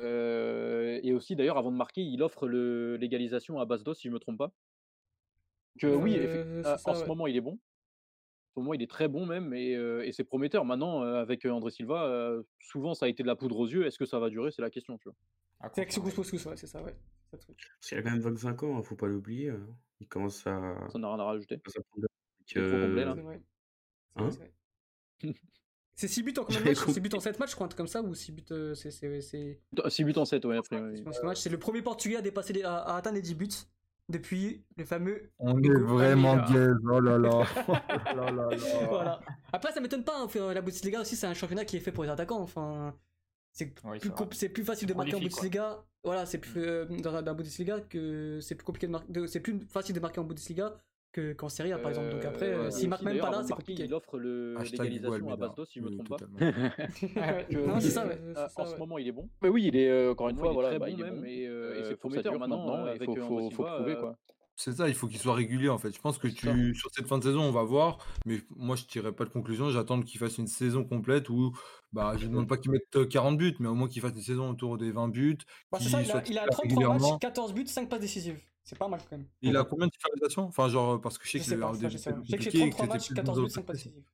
[0.00, 4.38] Et aussi, d'ailleurs, avant de marquer, il offre l'égalisation à Basdos, si je me trompe
[4.38, 4.52] pas.
[5.80, 6.16] Que oui,
[6.64, 7.58] à- ça, en ce moment, il est bon.
[8.58, 10.64] Ce moment, il est très bon même et, euh, et c'est prometteur.
[10.64, 13.68] Maintenant, euh, avec euh, André Silva, euh, souvent ça a été de la poudre aux
[13.68, 13.86] yeux.
[13.86, 14.50] Est-ce que ça va durer?
[14.50, 15.14] C'est la question, tu vois?
[15.60, 15.92] À C'est avec
[16.50, 16.96] ouais, c'est ça, ouais.
[17.80, 19.50] qu'il a quand même 25 ans, hein, faut pas l'oublier.
[19.50, 19.64] hein.
[20.00, 21.54] Il commence à, Ça n'a rien à rajouter.
[21.56, 21.60] Il
[23.04, 23.14] là.
[23.14, 23.42] C'est vrai.
[24.16, 24.52] C'est vrai,
[25.24, 25.32] Hein?
[25.94, 26.78] 6 buts en combien de matchs?
[26.84, 28.44] 6 buts en 7 matchs, je crois, un truc comme ça, ou 6 buts.
[28.50, 28.90] euh, c'est-
[29.88, 30.80] 6 buts en 7, ouais, après.
[30.80, 31.34] ouais.
[31.36, 33.48] c'est le premier Portugais à dépasser les- à, à atteindre les 10 buts
[34.08, 35.30] depuis le fameux.
[35.38, 36.76] On est vraiment biaise.
[36.90, 37.30] Oh là là.
[37.68, 37.72] Oh
[38.16, 38.56] là là là.
[38.88, 39.20] Voilà.
[39.52, 40.18] Après, ça m'étonne pas.
[40.20, 42.40] hein, fait, la Bundesliga aussi, c'est un championnat qui est fait pour les attaquants.
[42.40, 42.94] Enfin,
[43.52, 45.28] c'est Oui, plus, plus facile de marquer en quoi.
[45.28, 45.84] Bundesliga.
[46.04, 49.26] Voilà, c'est plus euh, dans, la- dans la Bundesliga que c'est plus compliqué de marquer.
[49.26, 50.80] C'est plus facile de marquer en Bundesliga
[51.12, 52.10] que qu'en Serie A, par exemple.
[52.10, 53.84] Donc après, Euh, euh, s'il marque même pas là, c'est compliqué.
[53.84, 55.36] Il offre le- Hashtag l'égalisation à.
[55.36, 56.16] Bastos, si je me trompe pas.
[56.98, 58.08] c'est ça, euh, ouais, c'est ça,
[58.56, 58.78] en ce ouais.
[58.78, 59.28] moment, il est bon.
[59.42, 61.84] Mais oui, il est euh, encore une fois, moi, il est très bon et, c'est
[61.88, 62.86] c'est pour ça prometteur dure maintenant.
[62.92, 63.06] il
[63.52, 64.18] faut- prouver, euh, quoi.
[64.60, 65.94] C'est ça, il faut qu'il soit régulier en fait.
[65.94, 68.86] Je pense que tu, sur cette fin de saison, on va voir, mais moi je
[68.86, 69.70] tirerai pas de conclusion.
[69.70, 71.52] J'attends qu'il fasse une saison complète où,
[71.92, 74.14] bah, je ne demande pas qu'il mette euh, 40 buts, mais au moins qu'il fasse
[74.14, 75.38] une saison autour des 20 buts.
[75.70, 77.10] Bah, c'est qu'il ça, il a, il a titulaire 33 régulièrement.
[77.12, 78.40] matchs, 14 buts, 5 passes décisives.
[78.68, 79.26] C'est pas mal quand même.
[79.40, 81.60] Il a combien de titularisations Enfin, genre, parce que je sais Je que sais le
[81.62, 82.16] pas, début, je sais c'était pas.
[82.20, 83.50] plus Je sais que c'est compliqué et que 33 c'était matchs, plus 14 dans buts,
[83.50, 83.88] 5 l'autre passes côté.
[83.90, 84.10] décisives.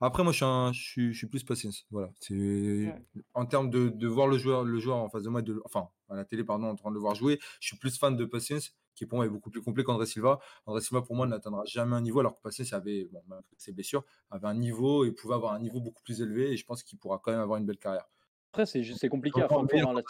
[0.00, 1.86] Après, moi, je suis, un- je suis, je suis plus patience.
[1.90, 2.10] Voilà.
[2.20, 2.94] C'est
[3.34, 5.88] en termes de, de voir le joueur, le joueur en face de moi, de, enfin
[6.08, 7.38] à la télé, pardon, en train de le voir jouer.
[7.60, 10.38] Je suis plus fan de Patience, qui pour moi est beaucoup plus complet qu'André Silva.
[10.66, 13.72] André Silva, pour moi, n'atteindra jamais un niveau, alors que Patience avait, bon, malgré ses
[13.72, 16.52] blessures, avait un niveau et pouvait avoir un niveau beaucoup plus élevé.
[16.52, 18.08] Et je pense qu'il pourra quand même avoir une belle carrière.
[18.52, 20.02] Après, c'est compliqué à meilleur hein, la,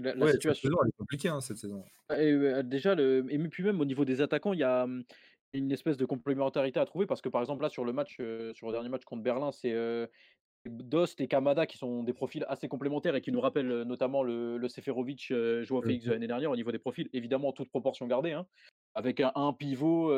[0.00, 0.68] la- la Ouais, cette situation.
[0.68, 1.84] saison, elle est compliquée hein, cette saison.
[2.10, 3.26] Et, euh, déjà, le...
[3.28, 4.86] et puis même au niveau des attaquants, il y a
[5.52, 8.52] une espèce de complémentarité à trouver parce que par exemple là sur le match, euh,
[8.54, 10.06] sur le dernier match contre Berlin, c'est euh,
[10.66, 14.56] Dost et Kamada qui sont des profils assez complémentaires et qui nous rappellent notamment le,
[14.56, 18.32] le Seferovic, Joao Félix de l'année dernière au niveau des profils, évidemment toute proportion gardée,
[18.32, 18.46] hein,
[18.94, 20.10] avec un, un pivot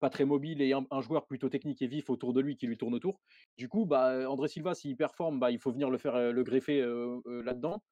[0.00, 2.66] pas très mobile et un, un joueur plutôt technique et vif autour de lui qui
[2.66, 3.20] lui tourne autour.
[3.56, 6.80] Du coup, bah, André Silva, s'il performe, bah, il faut venir le faire le greffer
[7.24, 7.82] là-dedans.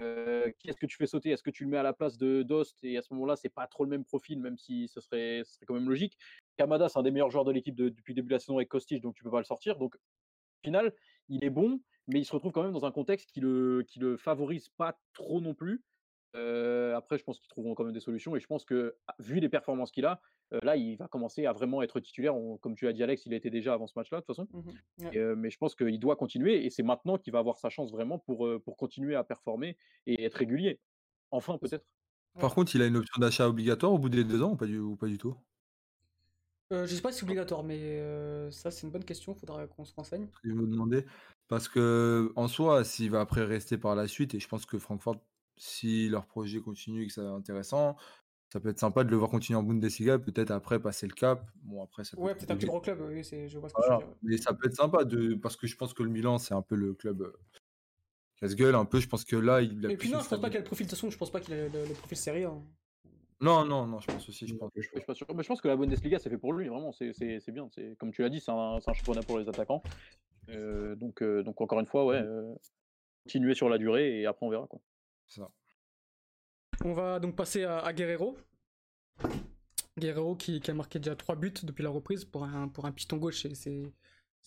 [0.00, 1.30] Euh, qui est-ce que tu fais sauter?
[1.30, 3.50] Est-ce que tu le mets à la place de Dost Et à ce moment-là, c'est
[3.50, 6.16] pas trop le même profil, même si ce serait, quand même logique.
[6.56, 8.56] Kamada, c'est un des meilleurs joueurs de l'équipe de- depuis le début de la saison
[8.56, 9.76] avec Kostic, donc tu peux pas le sortir.
[9.78, 9.98] Donc, au
[10.64, 10.94] final,
[11.28, 13.98] il est bon, mais il se retrouve quand même dans un contexte qui le, qui
[14.00, 15.82] le favorise pas trop non plus.
[16.34, 19.14] Euh, après, je pense qu'ils trouveront quand même des solutions, et je pense que, ah,
[19.18, 20.20] vu les performances qu'il a,
[20.54, 22.34] euh, là, il va commencer à vraiment être titulaire.
[22.34, 24.48] On- comme tu l'as dit, Alex, il était déjà avant ce match-là, de toute façon.
[24.52, 25.10] Ouais.
[25.12, 27.68] Et, euh, mais je pense qu'il doit continuer et c'est maintenant qu'il va avoir sa
[27.68, 29.76] chance vraiment pour, euh, pour continuer à performer
[30.06, 30.80] et être régulier.
[31.30, 31.84] Enfin, peut-être.
[32.38, 34.66] Par contre, il a une option d'achat obligatoire au bout des deux ans ou pas
[34.66, 35.36] du, ou pas du tout?
[36.72, 39.34] Euh, je sais pas si c'est obligatoire, mais euh, ça, c'est une bonne question.
[39.34, 40.28] Faudra qu'on se renseigne.
[40.42, 41.04] Je me demandais.
[41.48, 44.78] Parce que, en soi, s'il va après rester par la suite, et je pense que
[44.78, 45.16] Francfort,
[45.56, 47.96] si leur projet continue et que c'est intéressant,
[48.52, 51.48] ça peut être sympa de le voir continuer en Bundesliga, peut-être après passer le cap.
[51.62, 53.00] Bon, après, ça peut Ouais, être peut-être un plus gros club.
[53.00, 53.98] Oui, c'est- je vois ce que Voilà.
[53.98, 54.16] tu veux dire.
[54.22, 55.34] Mais ça peut être sympa, de...
[55.34, 57.32] parce que je pense que le Milan, c'est un peu le club euh,
[58.36, 59.00] casse-gueule, un peu.
[59.00, 60.64] Je pense que là, il a Et puis non, je pense pas qu'il a le
[60.66, 60.86] profil.
[60.86, 62.44] De toute façon, je pense pas qu'il a le, le profil série.
[62.44, 62.62] hein.
[63.40, 64.46] Non, non, non, je pense aussi.
[64.46, 64.70] Je pense.
[64.76, 65.26] Je suis pas sûr.
[65.34, 66.92] Mais je pense que la Bundesliga, c'est fait pour lui, vraiment.
[66.92, 67.68] C'est c'est- c'est bien.
[67.74, 69.82] C'est- Comme tu l'as dit, c'est un, c'est un championnat pour les attaquants.
[70.50, 72.54] Euh, donc, euh, donc, encore une fois, ouais, euh,
[73.24, 74.66] continuer sur la durée et après, on verra.
[74.68, 74.80] Quoi.
[75.34, 75.48] Ça.
[76.84, 78.36] On va donc passer à, à Guerrero.
[79.98, 82.92] Guerrero qui, qui a marqué déjà 3 buts depuis la reprise pour un, pour un
[82.92, 83.46] piston gauche.
[83.54, 83.92] c'est-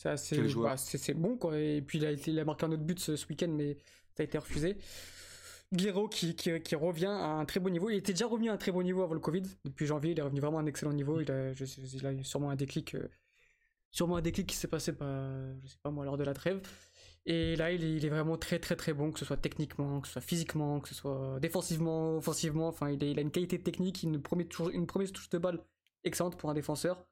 [0.09, 1.57] assez bah, c'est bon quoi.
[1.57, 3.77] Et puis il a, il a marqué un autre but ce, ce week-end, mais
[4.15, 4.77] ça a été refusé.
[5.73, 7.89] Guerrero qui, qui, qui revient à un très bon niveau.
[7.89, 9.43] Il était déjà revenu à un très bon niveau avant le Covid.
[9.63, 11.21] Depuis janvier, il est revenu vraiment à un excellent niveau.
[11.21, 13.07] Il a, je il a eu sûrement un déclic euh,
[13.91, 15.29] sûrement un déclic qui s'est passé, bah,
[15.63, 16.61] je sais pas moi, lors de la trêve.
[17.27, 20.13] Et là, il est, vraiment très très très bon, que ce soit techniquement, que ce
[20.13, 22.67] soit physiquement, que ce soit défensivement, offensivement.
[22.67, 25.59] Enfin, il, a une qualité technique, une touche, une touche de balle
[26.03, 27.03] excellente pour un défenseur.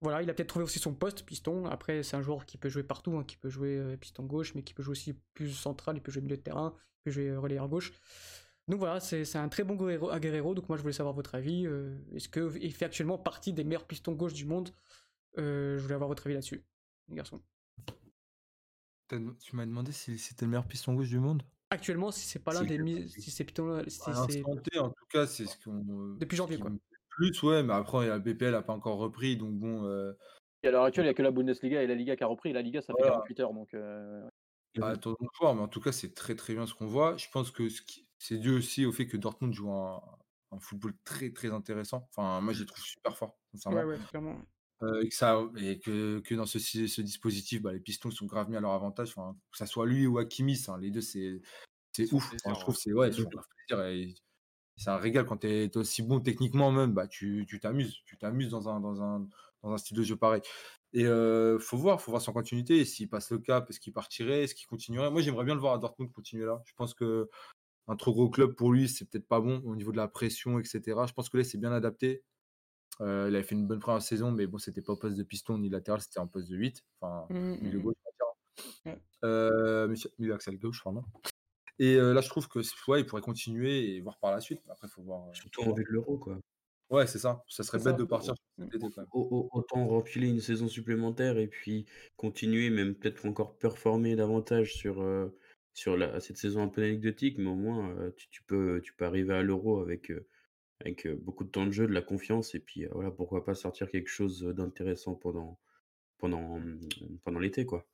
[0.00, 1.66] Voilà, il a peut-être trouvé aussi son poste, piston.
[1.66, 4.54] Après, c'est un joueur qui peut jouer partout, hein, qui peut jouer euh, piston gauche,
[4.54, 7.10] mais qui peut jouer aussi plus central, il peut jouer milieu de terrain, il peut
[7.10, 7.92] jouer euh, relayeur gauche.
[8.70, 11.66] Donc voilà, c'est un très bon Guerrero, donc moi je voulais savoir votre avis.
[11.66, 14.70] euh, Est-ce qu'il fait actuellement partie des meilleurs pistons gauche du monde?
[15.38, 16.64] Euh, Je voulais avoir votre avis là-dessus,
[17.08, 17.42] les garçons.
[19.10, 21.42] T'as- Tu m'as demandé si c'était le meilleur piston gauche du monde?
[21.70, 24.78] Actuellement, si c'est pas l'un des mis- si c'est plutôt si À c'est l'instant T,
[24.78, 26.14] en tout cas, c'est ce qu'on.
[26.18, 26.70] Depuis ce janvier, qui quoi.
[26.70, 29.84] me plaît Plus, ouais, mais après, la BPL n'a pas encore repris, donc bon.
[29.84, 30.12] euh,
[30.62, 32.26] Et à l'heure actuelle, il n'y a que la Bundesliga et la Liga qui a
[32.28, 32.50] repris.
[32.50, 33.14] Et la Liga, ça fait Voilà.
[33.16, 33.52] 48 heures.
[33.54, 34.28] Donc, euh,
[34.76, 34.84] Mhm.
[34.84, 37.16] Attendons de voir, mais en tout cas, c'est très très bien ce qu'on voit.
[37.16, 40.00] Je pense que ce qui- c'est dû aussi au fait que Dortmund joue un,
[40.52, 42.08] un football très très intéressant.
[42.10, 43.78] Enfin, moi, je les trouve super forts, sincèrement.
[43.80, 44.40] Ouais, ouais, clairement.
[44.82, 48.48] Euh, et que, ça, et que, que dans ce, dispositif, bah, les pistons sont grave
[48.48, 49.10] mis à leur avantage.
[49.10, 51.40] Enfin, que ça soit lui ou Hakimi, ça, les deux, c'est
[52.12, 52.28] ouf.
[52.30, 53.10] plaisir, Enfin, je trouve c'est ouais,
[54.76, 57.98] C'est un régal quand tu es, aussi bon techniquement même, bah, tu t'amuses.
[58.06, 59.28] Tu t'amuses dans un, dans, un,
[59.62, 60.42] dans un style de jeu pareil.
[60.92, 62.84] Et euh, faut voir, faut voir son continuité.
[62.84, 65.74] S'il passe le cap, est-ce qu'il partirait, est-ce qu'il continuerait Moi, j'aimerais bien le voir
[65.74, 66.62] à Dortmund continuer là.
[66.64, 67.28] Je pense que
[67.88, 70.58] un trop gros club pour lui, c'est peut-être pas bon au niveau de la pression,
[70.58, 70.80] etc.
[71.06, 72.22] Je pense que là, c'est bien adapté.
[73.00, 75.22] Euh, il avait fait une bonne première saison, mais bon, c'était pas au poste de
[75.22, 76.84] piston ni latéral, c'était en poste de 8.
[77.00, 77.94] Enfin, Mm, milieu mm, gauche.
[79.24, 81.04] Euh, milieu- milieu axial gauche, pardon.
[81.78, 82.60] Et euh, là, je trouve que
[82.90, 84.60] ouais, il pourrait continuer et voir par la suite.
[84.68, 85.34] Après, il faut voir.
[85.34, 86.38] Surtout avec l'euro, quoi.
[86.90, 87.44] Ouais, c'est ça.
[87.48, 87.92] Ça serait bête ça.
[87.92, 88.34] de partir
[89.12, 91.86] Autant repiler une saison supplémentaire et puis
[92.16, 95.28] continuer, même peut-être encore performer davantage sur, euh,
[95.72, 98.92] sur la, cette saison un peu anecdotique, mais au moins euh, tu, tu peux, tu
[98.92, 100.26] peux arriver à l'euro avec, euh,
[100.80, 103.44] avec euh, beaucoup de temps de jeu, de la confiance, et puis euh, voilà, pourquoi
[103.44, 105.58] pas sortir quelque chose d'intéressant pendant,
[106.18, 106.60] pendant,
[107.24, 107.86] pendant l'été, quoi.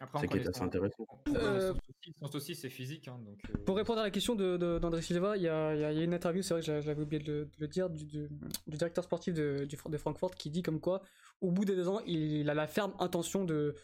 [0.00, 1.06] Après, C'est qui est assez intéressant.
[1.28, 3.08] Euh, son souci- son souci, c'est physique.
[3.08, 5.74] hein, donc, euh, Pour répondre à la question de, de- d'André Silva, il y a,
[5.74, 7.32] il y a- il y a une interview, c'est vrai que j'a- j'avais oublié de
[7.32, 8.28] le, de le dire, du, du-
[8.66, 11.02] du directeur sportif de, de Francfort qui dit comme quoi,
[11.40, 13.74] au bout des deux ans, il a la ferme intention de,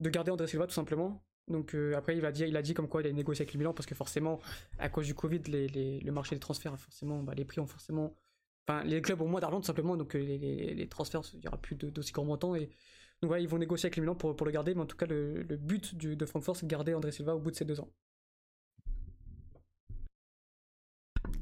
[0.00, 1.22] de garder André Silva tout simplement.
[1.50, 3.52] Donc euh, après, il a, dit, il a dit comme quoi il a négocié avec
[3.54, 4.40] le Milan parce que forcément,
[4.78, 7.66] à cause du Covid, les, les- le marché des transferts, forcément, bah, les prix ont
[7.66, 8.14] forcément.
[8.66, 11.56] Enfin, les clubs ont moins d'argent tout simplement, donc euh, les, transferts, il n'y aura
[11.58, 12.54] plus d'aussi grands montants.
[12.54, 12.66] Et,
[13.20, 14.96] donc voilà, ils vont négocier avec le Milan pour, pour le garder, mais en tout
[14.96, 17.56] cas, le, le but du- de Francfort, c'est de garder André Silva au bout de
[17.56, 17.90] ces deux ans.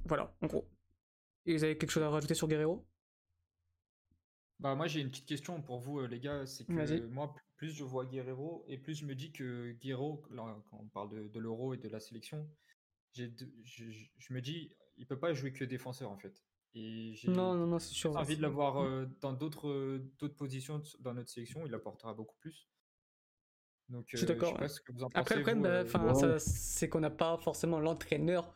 [0.06, 0.66] Voilà, en gros.
[1.44, 2.86] Et vous avez quelque chose à rajouter sur Guerrero?
[4.58, 7.72] Bah moi j'ai une petite question pour vous euh, les gars, c'est que moi plus
[7.72, 11.28] je vois Guerrero et plus je me dis que Guerrero, là, quand on parle de,
[11.28, 12.48] de l'Euro et de la sélection,
[13.12, 13.30] j'ai
[13.64, 16.42] je, je- je me dis il peut pas jouer que défenseur en fait.
[16.74, 18.16] Et j'ai Non, non, non, c'est sûr.
[18.16, 22.36] envie de l'avoir euh, dans d'autres euh, d'autres positions dans notre sélection, il apportera beaucoup
[22.38, 22.68] plus.
[23.88, 24.60] Donc Je suis euh, d'accord, sais ouais.
[24.60, 27.38] pas ce que vous en Après, problème, vous, bah, euh, ça, c'est qu'on n'a pas
[27.38, 28.54] forcément l'entraîneur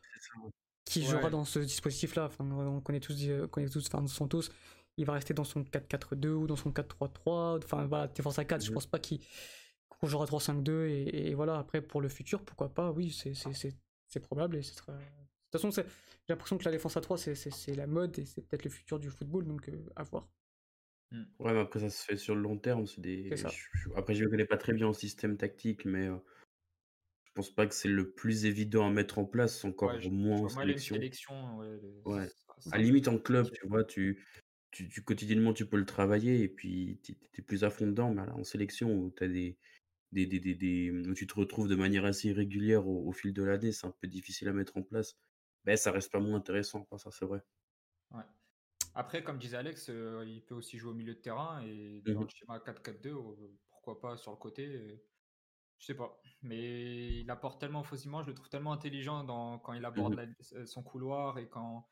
[0.84, 1.30] qui jouera Ouais.
[1.30, 2.26] dans ce dispositif-là.
[2.26, 3.16] Enfin, on connaît tous,
[3.50, 4.50] connaît tous, enfin, sont tous.
[4.98, 7.58] Il va rester dans son 4-4-2 ou dans son 4-3-3.
[7.64, 8.74] Enfin, voilà, défense à 4, je Mhm.
[8.74, 9.20] pense pas qu'il
[9.88, 10.86] qu'on jouera 3-5-2.
[10.88, 13.76] Et, et voilà, après, pour le futur, pourquoi pas, oui, c'est- c'est c'est-
[14.08, 14.56] c'est probable.
[14.56, 14.92] Et ce sera...
[14.92, 15.84] De toute façon, j'ai
[16.28, 18.70] l'impression que la défense à 3, c'est- c'est c'est la mode et c'est peut-être le
[18.70, 20.28] futur du football, donc euh, à voir.
[21.38, 22.84] Ouais, mais après, ça se fait sur le long terme.
[22.98, 23.36] Des...
[23.36, 26.16] Je- je- Après, je ne connais pas très bien en système tactique, mais euh,
[27.26, 30.08] je pense pas que c'est le plus évident à mettre en place, encore ouais, je-
[30.08, 30.94] moins je en sélection.
[30.94, 31.58] sélection.
[31.58, 32.28] Ouais, le- Ouais.
[32.70, 34.24] À limite en club, tu vois, tu,
[34.72, 38.12] tu, tu- quotidiennement tu peux le travailler et puis tu es plus à fond dedans.
[38.12, 39.56] Mais là, en sélection où, t'as des,
[40.10, 43.32] des, des, des, des- où tu te retrouves de manière assez irrégulière au, au fil
[43.32, 45.16] de l'année, c'est un peu difficile à mettre en place.
[45.64, 47.40] Ben, ça reste pas moins intéressant, quoi, ça c'est vrai.
[48.10, 48.24] Ouais.
[48.94, 52.12] Après, comme disait Alex, euh, il peut aussi jouer au milieu de terrain et dans
[52.20, 52.22] Mhm.
[52.22, 54.66] le schéma 4-4-2, euh, pourquoi pas sur le côté.
[54.66, 54.96] euh,
[55.78, 56.20] je sais pas.
[56.42, 60.26] Mais il apporte tellement facilement, je le trouve tellement intelligent dans, quand il aborde la-
[60.58, 61.88] euh, son couloir et quand,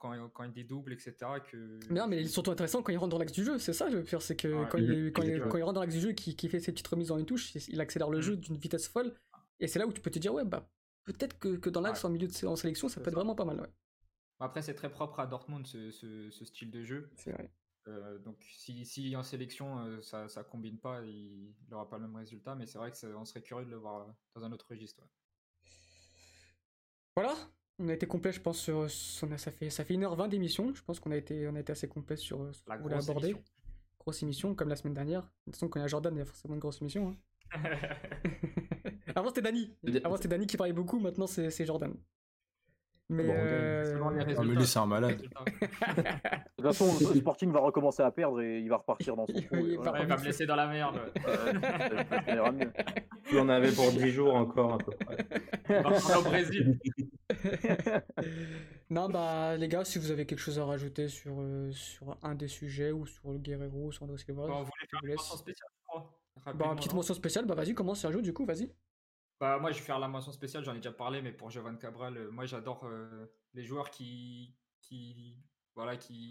[0.00, 1.14] quand, quand il dédouble, etc.
[1.48, 3.58] Que, Mais non, mais il est surtout intéressant quand il rentre dans l'axe du jeu,
[3.58, 4.68] c'est ça le pire, c'est que Ouais.
[4.68, 5.50] quand, il, quand, il, exactement.
[5.52, 7.26] quand il rentre dans l'axe du jeu, qui, qui fait ses petites remises dans une
[7.26, 9.14] touche, il accélère le jeu d'une vitesse folle,
[9.60, 10.68] et c'est là où tu peux te dire, ouais, bah
[11.04, 12.08] peut-être que, que dans l'axe Ouais.
[12.10, 13.20] en milieu de en sélection, ça peut être ça.
[13.20, 13.70] vraiment pas mal, ouais.
[14.40, 17.10] Après, c'est très propre à Dortmund ce, ce- ce style de jeu.
[17.16, 17.50] C'est vrai.
[17.88, 22.06] Euh, donc, si, si en sélection euh, ça, ça combine pas, il n'aura pas le
[22.06, 22.54] même résultat.
[22.54, 24.66] Mais c'est vrai que ça- on serait curieux de le voir euh, dans un autre
[24.70, 25.02] registre.
[25.02, 25.08] ouais.
[27.16, 27.34] Voilà,
[27.80, 30.28] on a été complet, je pense, sur, sur- on a- ça, fait, ça fait 1h20
[30.28, 32.76] d'émission, je pense qu'on a été, on a été assez complet sur euh, ce qu'on
[32.78, 33.30] voulait aborder.
[33.30, 33.44] émission.
[33.98, 35.22] Grosse émission, comme la semaine dernière.
[35.22, 37.14] De toute façon, quand il y a Jordan, il y a forcément une grosse émission.
[37.54, 37.60] hein.
[39.14, 39.74] Avant c'était Dani.
[39.82, 41.94] De- Avant c'était Dani qui parlait beaucoup, maintenant c'est Jordan.
[43.12, 44.54] Mais Bon, euh, selon les Ah, mais résultats.
[44.60, 45.20] lui, c'est un malade.
[45.20, 45.26] De
[46.56, 49.56] toute façon, le Sporting va recommencer à perdre et il va repartir dans son trou.
[49.56, 50.02] Il voilà.
[50.02, 51.00] Il va me laisser dans la merde.
[51.26, 52.66] Euh.
[53.24, 55.16] Tu en avais pour 10 jours encore à peu près.
[55.68, 56.78] Il au Brésil.
[58.90, 62.34] non, bah les gars, si vous avez quelque chose à rajouter sur, euh, sur un
[62.34, 65.16] des sujets ou sur le Guerrero ou sur André Silva, Bon, faire vous une laisse.
[65.18, 66.10] mention spéciale, je crois.
[66.36, 68.70] Bah, Rapidement, petite mention spéciale, bah vas-y, commence Sergio, du coup, vas-y.
[69.40, 71.76] Bah, moi, je vais faire la mention spéciale, j'en ai déjà parlé, mais pour Jovan
[71.78, 75.38] Cabral, euh, moi, j'adore euh, les joueurs qui, qui,
[75.74, 76.30] voilà, qui,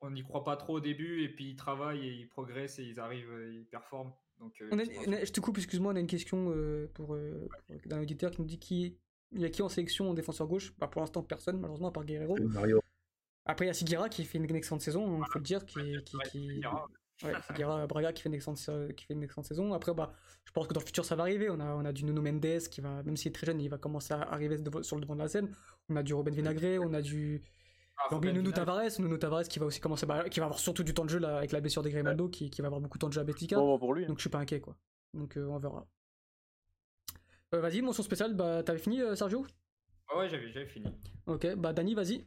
[0.00, 2.84] on n'y croit pas trop au début, et puis ils travaillent et ils progressent et
[2.84, 4.12] ils arrivent, euh, ils performent.
[4.38, 6.50] Donc, euh, On a- petite on a- je te coupe, excuse-moi, on a une question
[6.50, 7.46] euh, pour, euh,
[7.82, 8.96] pour un auditeur qui nous dit qui
[9.32, 10.72] il y a qui en sélection en défenseur gauche?
[10.78, 12.36] Bah, Pour l'instant, personne, malheureusement, à part Guerrero.
[12.40, 12.80] Mario.
[13.44, 15.78] Après, il y a Siguera qui fait une excellente saison, il faut le dire, qui,
[16.04, 16.60] qui, Ouais, qui-
[17.22, 18.58] Ouais, Figueira Braga qui fait une excellente,
[18.96, 19.72] qui fait une excellente saison.
[19.74, 20.12] Après, bah,
[20.44, 21.50] je pense que dans le futur, ça va arriver.
[21.50, 23.68] On a, on a du Nuno Mendes qui va, même s'il est très jeune, il
[23.68, 25.48] va commencer à arriver sur le devant de la scène.
[25.88, 27.42] On a du Robin Vinagre, on a du.
[27.98, 28.52] Ah, Nuno Vinagre.
[28.54, 31.10] Tavares, Nuno Tavares qui va aussi commencer, bah, qui va avoir surtout du temps de
[31.10, 33.12] jeu là, avec la blessure de Grimaldo, qui, qui va avoir beaucoup de temps de
[33.12, 33.56] jeu à Benfica.
[33.56, 34.04] Bon, bon, pour lui.
[34.04, 34.08] hein.
[34.08, 34.74] Donc je suis pas inquiet quoi.
[35.12, 35.86] Donc euh, on verra.
[37.54, 39.44] Euh, vas-y, mention spéciale, bah t'avais fini euh, Sergio?
[40.10, 40.86] Ouais, ouais, j'avais j'avais fini.
[41.26, 42.26] Ok, bah Dani, vas-y.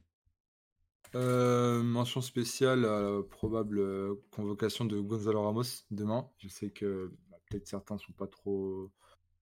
[1.15, 6.27] Euh, mention spéciale à la probable euh, convocation de Gonzalo Ramos demain.
[6.39, 8.89] Je sais que bah, peut-être certains sont pas trop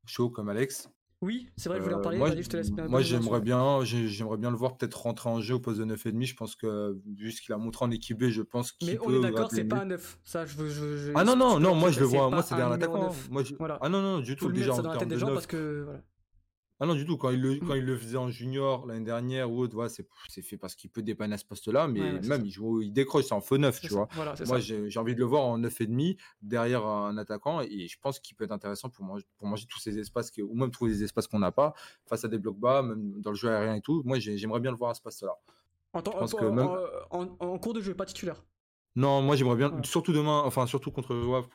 [0.05, 0.89] chauds comme Alex.
[1.23, 2.17] Oui, c'est vrai, je voulais en Euh, parler.
[2.17, 2.71] moi, Vas-y, je te laisse.
[2.71, 5.85] moi, j'aimerais bien, j'ai- j'aimerais bien le voir peut-être rentrer en jeu au poste de
[5.85, 6.25] 9,5.
[6.25, 8.95] Je pense que vu ce qu'il a montré en équipe B, je pense qu'il Mais
[8.95, 10.19] peut on est d'accord, c'est pas un neuf.
[10.23, 10.67] Ça, je veux.
[10.69, 13.03] je- je- Ah non non non, moi je le vois, moi c'est derrière l'attaquant.
[13.03, 13.29] neuf.
[13.29, 13.77] Moi, je- Voilà.
[13.81, 15.35] Ah non non du tout le déjà en termes des de gens neuf.
[15.35, 15.83] parce que.
[15.85, 16.01] Voilà.
[16.83, 17.15] Ah non, du tout.
[17.15, 17.59] Quand il le, Mm.
[17.67, 20.73] quand il le faisait en junior l'année dernière ou autre, voilà, c'est c'est fait parce
[20.75, 23.25] qu'il peut dépanner à ce poste-là, mais Ouais, ouais, c'est même il, joue, il décroche,
[23.25, 23.93] c'est en faux neuf, tu ça.
[23.95, 24.07] vois.
[24.13, 27.97] Voilà, Moi, j'ai j'ai envie de le voir en 9,5 derrière un attaquant et je
[27.99, 30.71] pense qu'il peut être intéressant pour manger, pour manger tous ces espaces que- ou même
[30.71, 31.73] trouver des espaces qu'on n'a pas
[32.07, 34.01] face à des blocs bas, même dans le jeu aérien et tout.
[34.03, 35.35] Moi, j'ai- j'aimerais bien le voir à ce poste-là.
[35.93, 36.67] En, temps- en- que même-
[37.11, 38.43] en- en- en cours de jeu, pas titulaire.
[38.95, 41.45] Non, moi, j'aimerais bien, surtout demain, enfin, surtout contre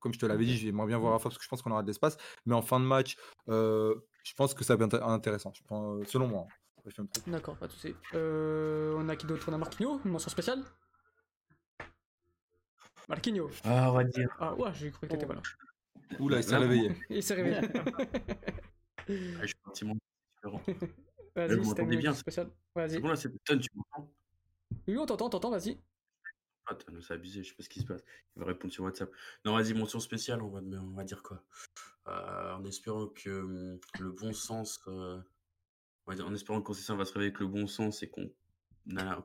[0.00, 1.82] comme je te l'avais dit, j'aimerais bien voir Rafa parce que je pense qu'on aura
[1.82, 2.16] de l'espace,
[2.46, 3.16] mais en fin de match,
[3.50, 3.94] euh,
[4.24, 6.46] je pense que ça va être inté- intéressant, je pense, selon moi.
[6.48, 7.04] hein.
[7.26, 7.94] D'accord, pas de soucis.
[8.14, 9.46] Euh, on a qui d'autre?
[9.50, 10.64] On a Marquinhos, une mention spéciale?
[13.08, 13.50] Marquinhos.
[13.64, 14.28] Ah, on va dire.
[14.38, 15.42] Ah ouais, j'ai cru que t'étais pas là.
[16.18, 16.96] Oula, il s'est Là, réveillé.
[17.10, 17.60] Il s'est réveillé.
[19.08, 19.96] Ah, je suis parti mon
[20.36, 20.62] différent.
[21.34, 22.12] Vas-y, vous si t'as une m'entendez bien.
[22.14, 23.00] C'est Vas-y.
[23.00, 24.12] bon là, c'est Ton, tu m'entends?
[24.86, 25.76] Oui, on t'entend, on t'entend, vas-y.
[26.70, 28.02] Ah, c'est abusé, je sais pas ce qui se passe.
[28.36, 29.10] Il va répondre sur WhatsApp.
[29.44, 31.42] Non, vas-y, mention spéciale, on va, on va dire quoi?
[32.08, 34.80] Euh, En espérant que le bon sens.
[34.88, 35.18] euh,
[36.06, 38.08] on va dire, en espérant que Concession va se réveiller avec le bon sens et
[38.10, 38.30] qu'on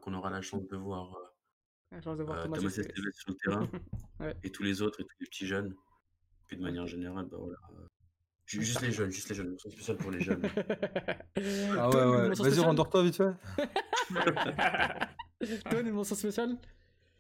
[0.02, 1.26] qu'on aura la chance de voir euh,
[1.92, 3.70] La chance de voir euh, Thomas Thomas sur le terrain
[4.20, 4.36] Ouais.
[4.44, 5.76] et tous les autres et tous les petits jeunes.
[6.48, 7.58] Puis de manière générale, bah voilà.
[8.46, 10.42] ju- juste les jeunes, juste les jeunes, mention spéciale pour les jeunes.
[11.78, 12.30] Ah ouais, ouais.
[12.36, 13.34] Vas-y, rendors-toi vite fait.
[15.70, 16.58] Ton, une mention spéciale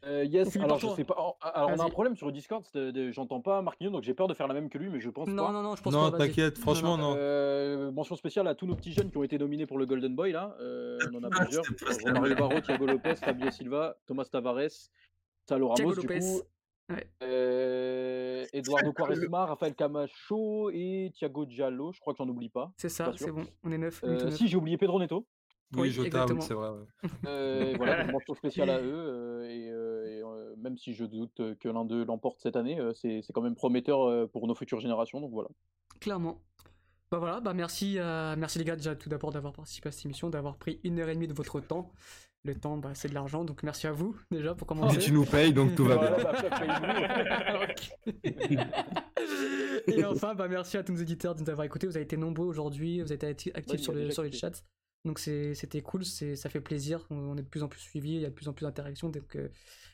[0.05, 0.95] Euh, yes, finit alors par je toi.
[0.95, 1.15] sais pas.
[1.19, 2.63] oh, Alors on a un problème sur le Discord,
[3.11, 5.27] j'entends pas Marquinhos, donc j'ai peur de faire la même que lui, mais je pense
[5.27, 5.51] Non, pas.
[5.51, 6.17] non, non, je pense Non, pas.
[6.19, 7.15] t'inquiète, franchement, non.
[7.17, 10.15] Euh, mention spéciale à tous nos petits jeunes qui ont été nominés pour le Golden
[10.15, 10.55] Boy là.
[10.59, 11.65] Euh, on en a Ah, plusieurs.
[11.65, 12.11] ça.
[12.13, 14.89] Romario Barro, Thiago Lopez, Fabio Silva, Thomas Tavares,
[15.49, 16.19] Salo Thiago Ramos du Lopez.
[16.19, 16.41] coup.
[16.93, 17.07] Ouais.
[17.23, 21.91] Euh, Eduardo Quaresma, Rafael Camacho et Thiago Giallo.
[21.93, 22.71] Je crois que j'en oublie pas.
[22.77, 23.43] C'est ça, c'est bon.
[23.63, 24.01] On est neuf.
[24.03, 25.25] Euh, si j'ai oublié Pedro Neto.
[25.81, 26.09] Oui, oui,
[26.41, 26.69] c'est vrai.
[26.69, 26.85] ouais.
[27.27, 28.83] Euh, voilà, donc mention spéciale à eux.
[28.93, 32.79] euh, et euh, et, euh, même si je doute que l'un d'eux l'emporte cette année,
[32.79, 35.19] euh, c'est c'est quand même prometteur euh, pour nos futures générations.
[35.21, 35.49] Donc voilà.
[35.99, 36.41] Clairement.
[37.11, 40.05] Bah voilà, bah merci, euh, merci les gars déjà tout d'abord d'avoir participé à cette
[40.05, 41.91] émission, d'avoir pris une heure et demie de votre temps.
[42.43, 44.99] Le temps, bah, c'est de l'argent, donc merci à vous déjà pour Et commencer.
[44.99, 46.23] tu nous payes, donc tout va Voilà, bien.
[46.23, 46.49] bah, après,
[48.13, 49.93] paye-nous.
[49.93, 51.87] Et enfin, bah, merci à tous nos éditeurs de nous avoir écoutés.
[51.87, 54.01] Vous avez été nombreux aujourd'hui, vous avez été acti- actifs Ouais, il sur, a le,
[54.01, 54.39] déjà sur les écouté.
[54.41, 54.61] chats.
[55.05, 57.05] Donc c'était cool, ça fait plaisir.
[57.11, 59.09] On, est de plus en plus suivis, il y a de plus en plus d'interactions.
[59.09, 59.49] Donc euh,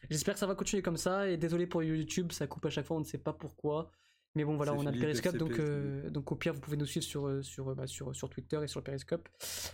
[0.10, 1.30] j'espère que ça va continuer comme ça.
[1.30, 3.92] Et désolé pour YouTube, ça coupe à chaque fois, on ne sait pas pourquoi.
[4.34, 6.86] Mais bon, voilà, on a le Periscope, donc, euh, donc au pire, vous pouvez nous
[6.86, 9.28] suivre sur, euh, sur, bah, sur, sur Twitter et sur le Periscope.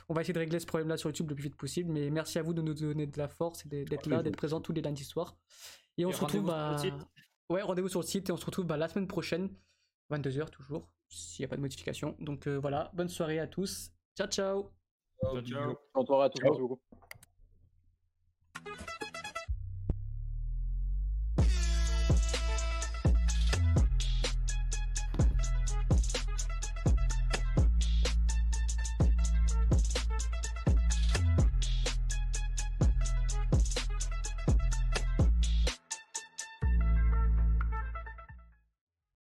[0.10, 1.92] On va essayer de régler ce problème-là sur YouTube le plus vite possible.
[1.92, 4.60] Mais merci à vous de nous donner de la force et d'être là, d'être présent
[4.60, 5.38] tous les lundis soirs.
[6.00, 7.08] Et on Et se retrouve rendez-vous sur le bah, site.
[7.52, 9.50] Ouais, rendez-vous sur le site et on se retrouve bah, la semaine prochaine,
[10.10, 12.16] 22h toujours, s'il n'y a pas de modification.
[12.20, 13.92] Donc euh, voilà, bonne soirée à tous.
[14.18, 14.77] Ciao, ciao
[15.20, 16.80] Ciao, ciao.